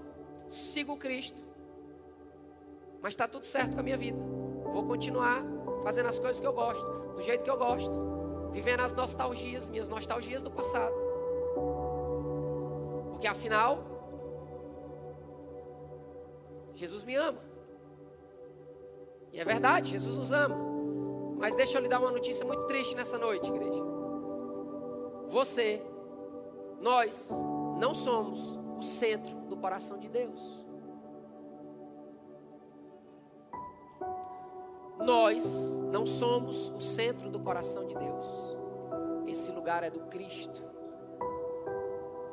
sigo 0.49 0.97
Cristo, 0.97 1.43
mas 3.01 3.13
está 3.13 3.27
tudo 3.27 3.45
certo 3.45 3.75
com 3.75 3.81
a 3.81 3.83
minha 3.83 3.97
vida. 3.97 4.19
Vou 4.65 4.85
continuar 4.87 5.43
fazendo 5.83 6.09
as 6.09 6.19
coisas 6.19 6.41
que 6.41 6.47
eu 6.47 6.53
gosto, 6.53 6.87
do 7.15 7.23
jeito 7.23 7.43
que 7.43 7.51
eu 7.51 7.57
gosto, 7.57 7.93
vivendo 8.53 8.81
as 8.81 8.93
nostalgias, 8.93 9.69
minhas 9.69 9.89
nostalgias 9.89 10.43
do 10.43 10.51
passado. 10.51 10.95
Porque 13.11 13.27
afinal, 13.27 13.85
Jesus 16.75 17.05
me 17.05 17.15
ama. 17.15 17.50
E 19.33 19.41
é 19.41 19.45
verdade, 19.45 19.91
Jesus 19.91 20.19
nos 20.19 20.33
ama. 20.33 20.57
Mas 21.39 21.55
deixa 21.55 21.79
eu 21.79 21.83
lhe 21.83 21.89
dar 21.89 22.01
uma 22.01 22.11
notícia 22.11 22.45
muito 22.45 22.67
triste 22.67 22.95
nessa 22.95 23.17
noite, 23.17 23.49
igreja. 23.49 23.83
Você, 25.29 25.83
nós, 26.81 27.31
não 27.79 27.95
somos 27.95 28.59
o 28.79 28.83
centro 28.83 29.35
do 29.49 29.57
coração 29.57 29.99
de 29.99 30.09
Deus. 30.09 30.67
Nós 34.99 35.81
não 35.91 36.05
somos 36.05 36.69
o 36.71 36.81
centro 36.81 37.31
do 37.31 37.41
coração 37.41 37.87
de 37.87 37.95
Deus. 37.95 38.27
Esse 39.27 39.51
lugar 39.51 39.83
é 39.83 39.91
do 39.91 40.01
Cristo. 40.09 40.63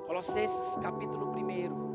Colossenses 0.06 0.76
capítulo 0.78 1.32
1. 1.32 1.87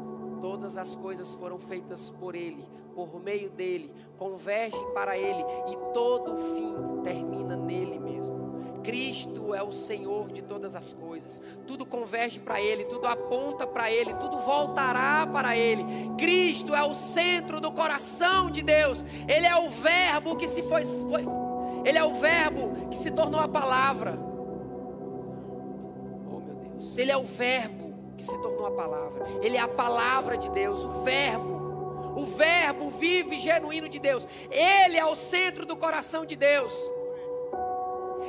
Todas 0.43 0.77
as 0.77 0.97
coisas 0.97 1.35
foram 1.35 1.57
feitas 1.57 2.11
por 2.11 2.35
Ele, 2.35 2.67
por 2.97 3.23
meio 3.23 3.49
dele, 3.49 3.93
convergem 4.19 4.85
para 4.93 5.17
Ele 5.17 5.41
e 5.69 5.95
todo 5.95 6.35
o 6.35 6.57
fim 6.57 7.03
termina 7.05 7.55
nele 7.55 7.97
mesmo. 8.01 8.81
Cristo 8.83 9.55
é 9.55 9.63
o 9.63 9.71
Senhor 9.71 10.33
de 10.33 10.43
todas 10.43 10.75
as 10.75 10.93
coisas. 10.93 11.41
Tudo 11.65 11.87
converge 11.87 12.41
para 12.41 12.61
Ele, 12.61 12.85
tudo 12.87 13.07
aponta 13.07 13.69
para 13.69 13.89
Ele, 13.89 14.13
tudo 14.15 14.41
voltará 14.41 15.25
para 15.33 15.57
Ele. 15.57 15.85
Cristo 16.19 16.75
é 16.75 16.83
o 16.83 16.93
centro 16.93 17.61
do 17.61 17.71
coração 17.71 18.51
de 18.51 18.63
Deus. 18.63 19.07
Ele 19.29 19.47
é 19.47 19.55
o 19.55 19.71
Verbo 19.71 20.35
que 20.35 20.49
se 20.49 20.61
foi, 20.65 20.83
foi 20.83 21.25
Ele 21.85 21.99
é 21.99 22.05
o 22.05 22.15
Verbo 22.15 22.89
que 22.89 22.97
se 22.97 23.13
tornou 23.13 23.39
a 23.39 23.47
palavra. 23.47 24.19
Oh 26.27 26.41
meu 26.41 26.57
Deus, 26.57 26.99
Ele 26.99 27.13
é 27.13 27.17
o 27.17 27.25
Verbo 27.25 27.82
que 28.17 28.25
se 28.25 28.37
tornou 28.39 28.67
a 28.67 28.71
palavra. 28.71 29.25
Ele 29.41 29.57
é 29.57 29.61
a 29.61 29.69
palavra 29.69 30.37
de 30.37 30.49
Deus, 30.51 30.85
o 30.85 30.91
Verbo. 31.03 31.63
O 32.17 32.27
Verbo 32.27 32.91
vivo 32.91 33.33
e 33.33 33.41
genuíno 33.41 33.89
de 33.89 33.99
Deus. 33.99 34.27
Ele 34.51 34.97
é 34.97 35.05
o 35.05 35.17
centro 35.17 35.65
do 35.65 35.77
coração 35.77 36.27
de 36.27 36.37
Deus. 36.37 36.75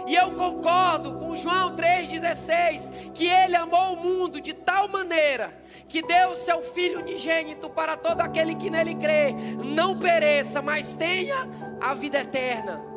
E 0.08 0.16
eu 0.16 0.32
concordo 0.34 1.14
com 1.16 1.36
João 1.36 1.76
3,16, 1.76 3.12
que 3.14 3.26
ele 3.26 3.56
amou 3.56 3.94
o 3.94 3.98
mundo 3.98 4.42
de 4.42 4.54
tal 4.54 4.88
maneira 4.88 5.54
que 5.88 6.02
deu 6.02 6.36
seu 6.36 6.62
Filho 6.62 7.00
unigênito 7.00 7.70
para 7.70 7.96
todo 7.96 8.22
aquele 8.22 8.56
que 8.56 8.70
nele 8.70 8.96
crê, 8.96 9.34
não 9.64 9.98
pereça, 9.98 10.62
mas 10.62 10.94
tenha 10.94 11.48
a 11.80 11.94
vida 11.94 12.20
eterna. 12.20 12.93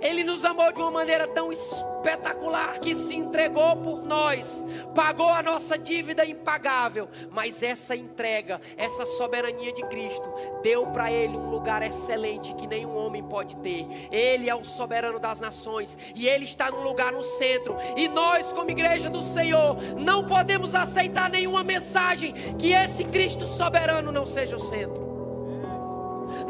Ele 0.00 0.24
nos 0.24 0.44
amou 0.44 0.72
de 0.72 0.80
uma 0.80 0.90
maneira 0.90 1.26
tão 1.26 1.52
espetacular 1.52 2.78
que 2.78 2.94
se 2.94 3.14
entregou 3.14 3.76
por 3.76 4.02
nós, 4.02 4.64
pagou 4.94 5.28
a 5.28 5.42
nossa 5.42 5.76
dívida 5.76 6.24
impagável, 6.24 7.08
mas 7.30 7.62
essa 7.62 7.94
entrega, 7.94 8.60
essa 8.76 9.04
soberania 9.04 9.72
de 9.72 9.82
Cristo, 9.82 10.32
deu 10.62 10.86
para 10.86 11.12
ele 11.12 11.36
um 11.36 11.50
lugar 11.50 11.82
excelente 11.82 12.54
que 12.54 12.66
nenhum 12.66 12.96
homem 12.96 13.22
pode 13.22 13.56
ter. 13.56 13.86
Ele 14.10 14.48
é 14.48 14.54
o 14.54 14.64
soberano 14.64 15.18
das 15.18 15.40
nações 15.40 15.96
e 16.14 16.26
ele 16.26 16.44
está 16.44 16.70
no 16.70 16.80
lugar 16.80 17.12
no 17.12 17.22
centro. 17.22 17.76
E 17.96 18.08
nós, 18.08 18.52
como 18.52 18.70
igreja 18.70 19.10
do 19.10 19.22
Senhor, 19.22 19.76
não 19.98 20.26
podemos 20.26 20.74
aceitar 20.74 21.28
nenhuma 21.28 21.62
mensagem 21.62 22.32
que 22.58 22.72
esse 22.72 23.04
Cristo 23.04 23.46
soberano 23.46 24.10
não 24.10 24.24
seja 24.24 24.56
o 24.56 24.60
centro. 24.60 25.09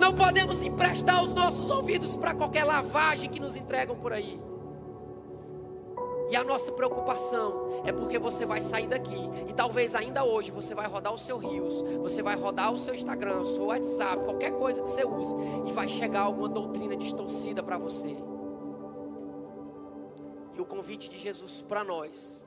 Não 0.00 0.14
podemos 0.14 0.62
emprestar 0.62 1.22
os 1.22 1.34
nossos 1.34 1.70
ouvidos 1.70 2.16
para 2.16 2.34
qualquer 2.34 2.64
lavagem 2.64 3.28
que 3.28 3.38
nos 3.38 3.54
entregam 3.54 3.94
por 3.94 4.14
aí. 4.14 4.40
E 6.30 6.36
a 6.36 6.42
nossa 6.42 6.72
preocupação 6.72 7.82
é 7.84 7.92
porque 7.92 8.18
você 8.18 8.46
vai 8.46 8.62
sair 8.62 8.86
daqui 8.86 9.28
e 9.46 9.52
talvez 9.52 9.94
ainda 9.94 10.24
hoje 10.24 10.50
você 10.50 10.74
vai 10.74 10.86
rodar 10.86 11.12
o 11.12 11.18
seu 11.18 11.36
rios, 11.36 11.82
você 12.00 12.22
vai 12.22 12.34
rodar 12.34 12.72
o 12.72 12.78
seu 12.78 12.94
Instagram, 12.94 13.40
o 13.40 13.44
seu 13.44 13.66
WhatsApp, 13.66 14.24
qualquer 14.24 14.52
coisa 14.52 14.82
que 14.82 14.88
você 14.88 15.04
use 15.04 15.34
e 15.66 15.72
vai 15.72 15.86
chegar 15.86 16.22
alguma 16.22 16.48
doutrina 16.48 16.96
distorcida 16.96 17.62
para 17.62 17.76
você. 17.76 18.16
E 20.54 20.60
o 20.60 20.64
convite 20.64 21.10
de 21.10 21.18
Jesus 21.18 21.60
para 21.60 21.84
nós, 21.84 22.46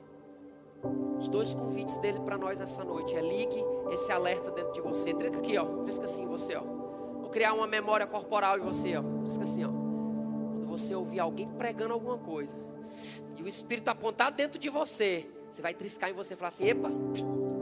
os 1.18 1.28
dois 1.28 1.54
convites 1.54 1.98
dele 1.98 2.18
para 2.20 2.36
nós 2.36 2.58
nessa 2.58 2.82
noite 2.82 3.14
é 3.14 3.20
ligue 3.20 3.64
esse 3.92 4.10
alerta 4.10 4.50
dentro 4.50 4.72
de 4.72 4.80
você. 4.80 5.14
Trisca 5.14 5.38
aqui, 5.38 5.56
ó, 5.56 5.64
trisca 5.84 6.04
assim 6.04 6.26
você, 6.26 6.56
ó 6.56 6.73
criar 7.34 7.52
uma 7.52 7.66
memória 7.66 8.06
corporal 8.06 8.56
em 8.56 8.60
você, 8.60 8.96
ó. 8.96 9.02
Diz 9.26 9.36
assim, 9.38 9.64
ó. 9.64 9.68
Quando 9.68 10.68
você 10.68 10.94
ouvir 10.94 11.18
alguém 11.18 11.48
pregando 11.48 11.92
alguma 11.92 12.16
coisa 12.16 12.56
e 13.36 13.42
o 13.42 13.48
Espírito 13.48 13.88
apontado 13.88 14.36
dentro 14.36 14.56
de 14.56 14.68
você, 14.68 15.28
você 15.50 15.60
vai 15.60 15.74
triscar 15.74 16.08
em 16.08 16.12
você 16.12 16.34
e 16.34 16.36
falar 16.36 16.50
assim: 16.50 16.68
epa, 16.68 16.88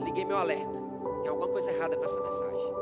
liguei 0.04 0.26
meu 0.26 0.36
alerta. 0.36 0.82
Tem 1.22 1.30
alguma 1.30 1.48
coisa 1.48 1.72
errada 1.72 1.96
com 1.96 2.04
essa 2.04 2.20
mensagem. 2.20 2.72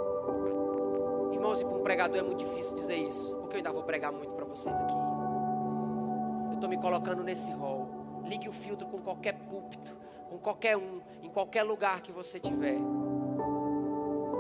Irmãos, 1.33 1.61
e 1.61 1.65
para 1.65 1.77
um 1.77 1.83
pregador 1.83 2.19
é 2.19 2.23
muito 2.23 2.45
difícil 2.45 2.75
dizer 2.75 2.97
isso, 2.97 3.37
porque 3.37 3.55
eu 3.55 3.59
ainda 3.59 3.71
vou 3.71 3.85
pregar 3.85 4.11
muito 4.11 4.33
para 4.33 4.45
vocês 4.45 4.77
aqui. 4.81 4.95
Eu 6.49 6.55
estou 6.55 6.69
me 6.69 6.77
colocando 6.77 7.23
nesse 7.23 7.53
rol. 7.53 7.89
Ligue 8.25 8.49
o 8.49 8.53
filtro 8.53 8.87
com 8.89 8.99
qualquer 8.99 9.35
púlpito, 9.35 9.97
com 10.29 10.39
qualquer 10.39 10.77
um, 10.77 11.01
em 11.23 11.31
qualquer 11.31 11.63
lugar 11.63 12.01
que 12.03 12.11
você 12.11 12.41
tiver. 12.41 12.77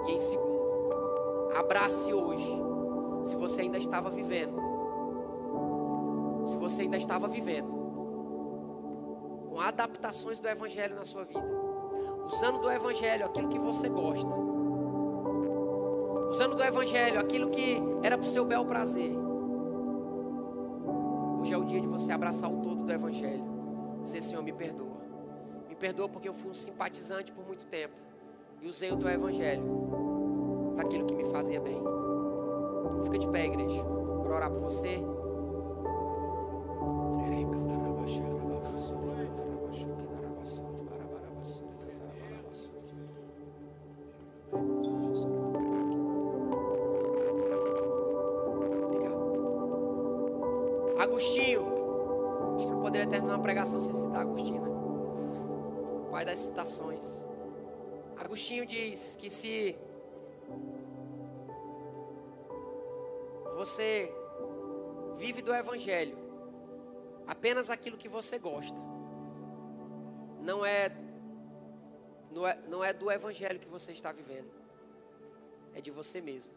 E 0.07 0.13
em 0.13 0.19
segundo, 0.19 0.50
Abrace 1.55 2.13
hoje. 2.13 2.63
Se 3.25 3.37
você 3.37 3.63
ainda 3.63 3.79
estava 3.79 4.11
vivendo. 4.11 4.61
Se 6.45 6.57
você 6.57 6.83
ainda 6.83 6.97
estava 6.97 7.29
vivendo. 7.29 7.69
Com 9.49 9.61
adaptações 9.61 10.39
do 10.39 10.49
Evangelho 10.49 10.95
na 10.95 11.05
sua 11.05 11.25
vida. 11.25 11.45
Usando 12.27 12.61
do 12.61 12.71
Evangelho 12.71 13.27
aquilo 13.27 13.49
que 13.49 13.59
você 13.59 13.89
gosta. 13.89 14.31
Usando 16.29 16.55
do 16.55 16.63
Evangelho 16.63 17.19
aquilo 17.19 17.51
que 17.51 17.83
era 18.03 18.17
para 18.17 18.27
o 18.27 18.31
seu 18.31 18.45
bel 18.45 18.65
prazer. 18.65 19.13
Hoje 21.41 21.53
é 21.53 21.59
o 21.59 21.65
dia 21.65 21.81
de 21.81 21.87
você 21.87 22.13
abraçar 22.13 22.51
o 22.51 22.61
todo 22.61 22.85
do 22.85 22.93
Evangelho. 22.93 23.45
Dizer, 24.01 24.23
Senhor, 24.23 24.43
me 24.43 24.53
perdoa. 24.53 25.01
Me 25.69 25.75
perdoa 25.75 26.09
porque 26.09 26.29
eu 26.29 26.35
fui 26.35 26.51
um 26.51 26.55
simpatizante 26.55 27.33
por 27.33 27.45
muito 27.45 27.67
tempo. 27.67 27.95
E 28.63 28.69
usei 28.69 28.93
o 28.93 28.97
teu 28.97 29.09
Evangelho 29.09 29.90
aquilo 30.83 31.07
que 31.07 31.15
me 31.15 31.25
fazia 31.27 31.61
bem. 31.61 31.81
Fica 33.05 33.19
de 33.19 33.29
pé, 33.29 33.47
igreja. 33.47 33.83
Para 34.23 34.35
orar 34.35 34.51
por 34.51 34.61
você. 34.61 35.03
Agostinho. 50.99 51.65
Acho 52.57 52.67
que 52.67 52.73
não 52.73 52.81
poderia 52.83 53.07
terminar 53.07 53.37
uma 53.37 53.43
pregação 53.43 53.81
sem 53.81 53.95
citar 53.95 54.21
Agostinho, 54.21 54.61
né? 54.61 54.71
Pai 56.11 56.25
das 56.25 56.41
citações. 56.41 57.27
Agostinho 58.17 58.67
diz 58.67 59.17
que 59.17 59.31
se 59.31 59.77
você 63.61 64.11
vive 65.17 65.43
do 65.43 65.53
Evangelho, 65.53 66.17
apenas 67.27 67.69
aquilo 67.69 67.99
que 67.99 68.09
você 68.09 68.39
gosta, 68.39 68.81
não 70.41 70.65
é, 70.65 70.91
não 72.31 72.47
é, 72.47 72.59
não 72.67 72.83
é 72.83 72.95
do 72.95 73.11
Evangelho 73.11 73.61
que 73.61 73.69
você 73.69 73.93
está 73.93 74.11
vivendo, 74.13 74.51
é 75.75 75.81
de 75.83 75.91
você 75.91 76.23
mesmo. 76.23 76.55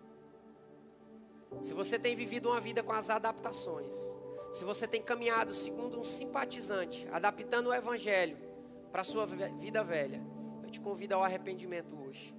Se 1.61 1.73
você 1.73 1.99
tem 1.99 2.15
vivido 2.15 2.47
uma 2.47 2.61
vida 2.61 2.81
com 2.81 2.93
as 2.93 3.09
adaptações, 3.09 3.95
Se 4.53 4.63
você 4.63 4.87
tem 4.87 5.01
caminhado 5.01 5.51
segundo 5.51 5.99
um 5.99 6.03
simpatizante, 6.03 7.07
adaptando 7.11 7.69
o 7.69 7.73
evangelho 7.73 8.37
para 8.91 9.01
a 9.01 9.03
sua 9.03 9.25
vida 9.25 9.83
velha, 9.83 10.21
eu 10.63 10.69
te 10.69 10.79
convido 10.79 11.15
ao 11.15 11.23
arrependimento 11.23 11.99
hoje. 11.99 12.31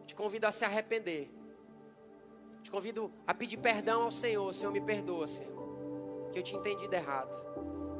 Eu 0.00 0.06
te 0.06 0.14
convido 0.14 0.46
a 0.46 0.50
se 0.50 0.64
arrepender. 0.64 1.30
Te 2.66 2.70
convido 2.72 3.12
a 3.24 3.32
pedir 3.32 3.58
perdão 3.58 4.02
ao 4.02 4.10
Senhor. 4.10 4.52
Senhor, 4.52 4.72
me 4.72 4.80
perdoa, 4.80 5.28
Senhor. 5.28 6.28
Que 6.32 6.40
eu 6.40 6.42
te 6.42 6.56
entendi 6.56 6.88
de 6.88 6.96
errado. 6.96 7.30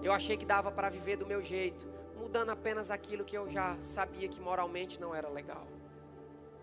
Eu 0.02 0.12
achei 0.12 0.36
que 0.36 0.44
dava 0.44 0.72
para 0.72 0.88
viver 0.88 1.14
do 1.14 1.24
meu 1.24 1.40
jeito, 1.40 1.86
mudando 2.18 2.50
apenas 2.50 2.90
aquilo 2.90 3.24
que 3.24 3.38
eu 3.38 3.48
já 3.48 3.80
sabia 3.80 4.26
que 4.26 4.40
moralmente 4.40 5.00
não 5.00 5.14
era 5.14 5.28
legal. 5.28 5.68